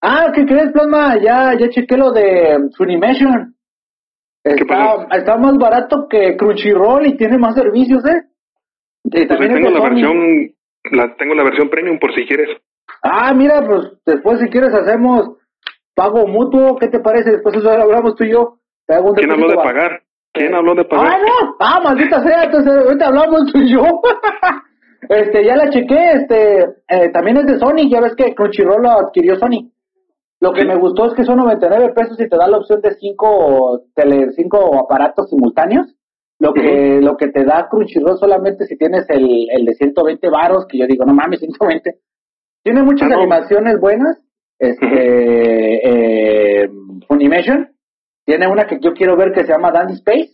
[0.00, 1.16] Ah, ¿qué crees, Plasma?
[1.20, 3.54] Ya, ya chequé lo de Funimation.
[4.44, 8.22] Está, está más barato que Crunchyroll y tiene más servicios, ¿eh?
[9.04, 10.16] Y Pues ahí también es tengo la versión
[10.92, 12.48] la tengo la versión premium por si quieres.
[13.02, 15.36] Ah, mira, pues después si quieres hacemos
[15.94, 16.76] pago mutuo.
[16.76, 17.32] ¿Qué te parece?
[17.32, 18.58] Después eso hablamos tú y yo.
[18.86, 20.02] Te hago un ¿Quién habló de pagar?
[20.32, 21.06] ¿Quién habló de pagar?
[21.06, 23.82] Ah, no, ah, maldita sea, entonces ahorita hablamos tú y yo.
[25.08, 28.90] este, ya la chequé, este, eh, también es de Sony, ya ves que Crunchyroll lo
[28.90, 29.70] adquirió Sony.
[30.40, 32.94] Lo que me gustó es que son 99 pesos y te da la opción de
[32.96, 35.94] cinco, tele, cinco aparatos simultáneos.
[36.40, 40.66] Lo que, lo que te da Crunchyroll solamente si tienes el, el de 120 varos,
[40.66, 41.98] que yo digo, no mames, 120.
[42.62, 43.18] Tiene muchas Ah, no.
[43.20, 44.20] animaciones buenas.
[44.58, 46.70] Este, eh,
[47.08, 47.70] Funimation.
[48.26, 50.30] Tiene una que yo quiero ver que se llama Dandy Space.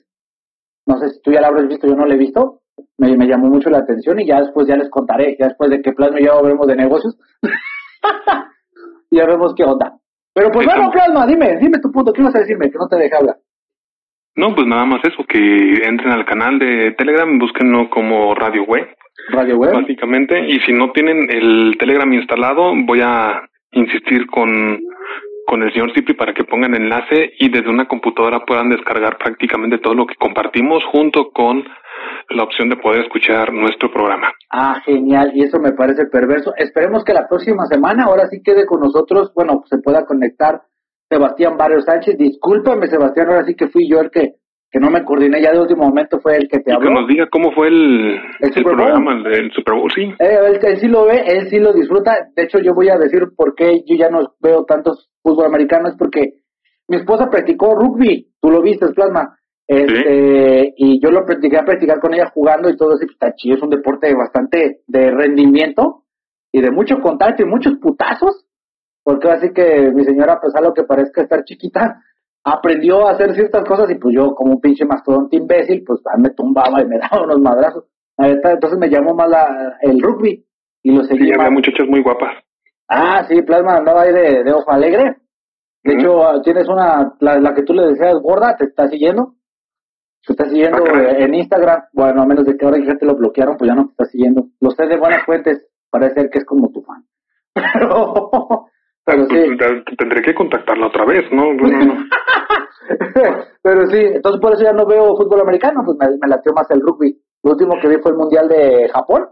[0.86, 2.62] No sé si tú ya la habrás visto, yo no la he visto.
[2.98, 5.36] Me, me llamó mucho la atención y ya después ya les contaré.
[5.38, 7.18] Ya después de que Plasma y yo hablemos de negocios.
[9.10, 9.96] ya vemos qué onda.
[10.32, 12.12] Pero pues bueno, Plasma, dime, dime tu punto.
[12.12, 12.70] ¿Qué vas a decirme?
[12.70, 13.36] Que no te deje hablar.
[14.36, 18.88] No, pues nada más eso, que entren al canal de Telegram, búsquenlo como Radio Web,
[19.30, 19.74] Radio Web.
[19.74, 23.42] básicamente, y si no tienen el Telegram instalado, voy a
[23.72, 24.80] insistir con,
[25.46, 29.78] con el señor Cipri para que pongan enlace y desde una computadora puedan descargar prácticamente
[29.78, 31.64] todo lo que compartimos junto con
[32.30, 34.32] la opción de poder escuchar nuestro programa.
[34.50, 36.52] Ah, genial, y eso me parece perverso.
[36.56, 40.62] Esperemos que la próxima semana ahora sí quede con nosotros, bueno, se pueda conectar
[41.10, 42.16] Sebastián Barrio Sánchez.
[42.16, 44.34] Discúlpame, Sebastián, ahora sí que fui yo el que,
[44.70, 47.00] que no me coordiné, ya de último momento fue el que te Y que habló.
[47.00, 48.76] nos diga cómo fue el, el, Super Bowl.
[48.76, 50.02] programa, el del Super Bowl, sí.
[50.02, 52.28] Eh, él, él sí lo ve, él sí lo disfruta.
[52.34, 55.88] De hecho, yo voy a decir por qué yo ya no veo tantos fútbol americano,
[55.88, 56.34] es porque
[56.88, 59.36] mi esposa practicó rugby, tú lo viste, Plasma.
[59.66, 63.34] Este, y yo lo practiqué a practicar con ella jugando y todo eso, y pues,
[63.56, 66.02] es un deporte bastante de rendimiento
[66.50, 68.46] y de mucho contacto y muchos putazos,
[69.10, 72.00] porque así que mi señora, pues a lo que parezca estar chiquita,
[72.44, 76.16] aprendió a hacer ciertas cosas y pues yo como un pinche mastodonte imbécil, pues ah,
[76.16, 77.86] me tumbaba y me daba unos madrazos.
[78.16, 80.46] Entonces me llamó más la, el rugby
[80.84, 82.36] y lo seguí Sí, había muchachas muy guapas.
[82.88, 85.16] Ah, sí, Plasma andaba ahí de, de ojo alegre.
[85.82, 89.34] De hecho, ah, tienes una, la, la que tú le decías gorda, te está siguiendo.
[90.24, 91.82] Te está siguiendo Ah, en Instagram.
[91.92, 94.04] Bueno, a menos de que ahora ya te lo bloquearon, pues ya no te está
[94.04, 94.46] siguiendo.
[94.60, 97.02] Lo sé de buenas fuentes, parece ser que es como tu fan.
[97.54, 98.66] Pero,
[99.04, 101.44] pero Pues, sí, te- Tendré que contactarla otra vez, ¿no?
[103.62, 106.70] Pero sí, entonces por eso ya no veo fútbol americano, pues me, me latió más
[106.70, 107.16] el rugby.
[107.42, 109.28] Lo último que vi fue el Mundial de Japón,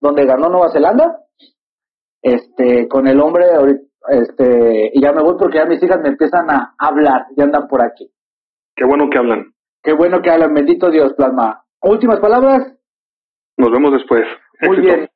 [0.00, 1.20] donde ganó Nueva Zelanda,
[2.22, 3.46] este, con el hombre,
[4.08, 7.66] este, y ya me voy porque ya mis hijas me empiezan a hablar, ya andan
[7.68, 8.10] por aquí.
[8.74, 9.52] Qué bueno que hablan.
[9.82, 11.64] Qué bueno que hablan, bendito Dios, Plasma.
[11.82, 12.74] Últimas palabras.
[13.56, 14.24] Nos vemos después.
[14.62, 14.96] Muy Éxito.
[14.96, 15.08] bien.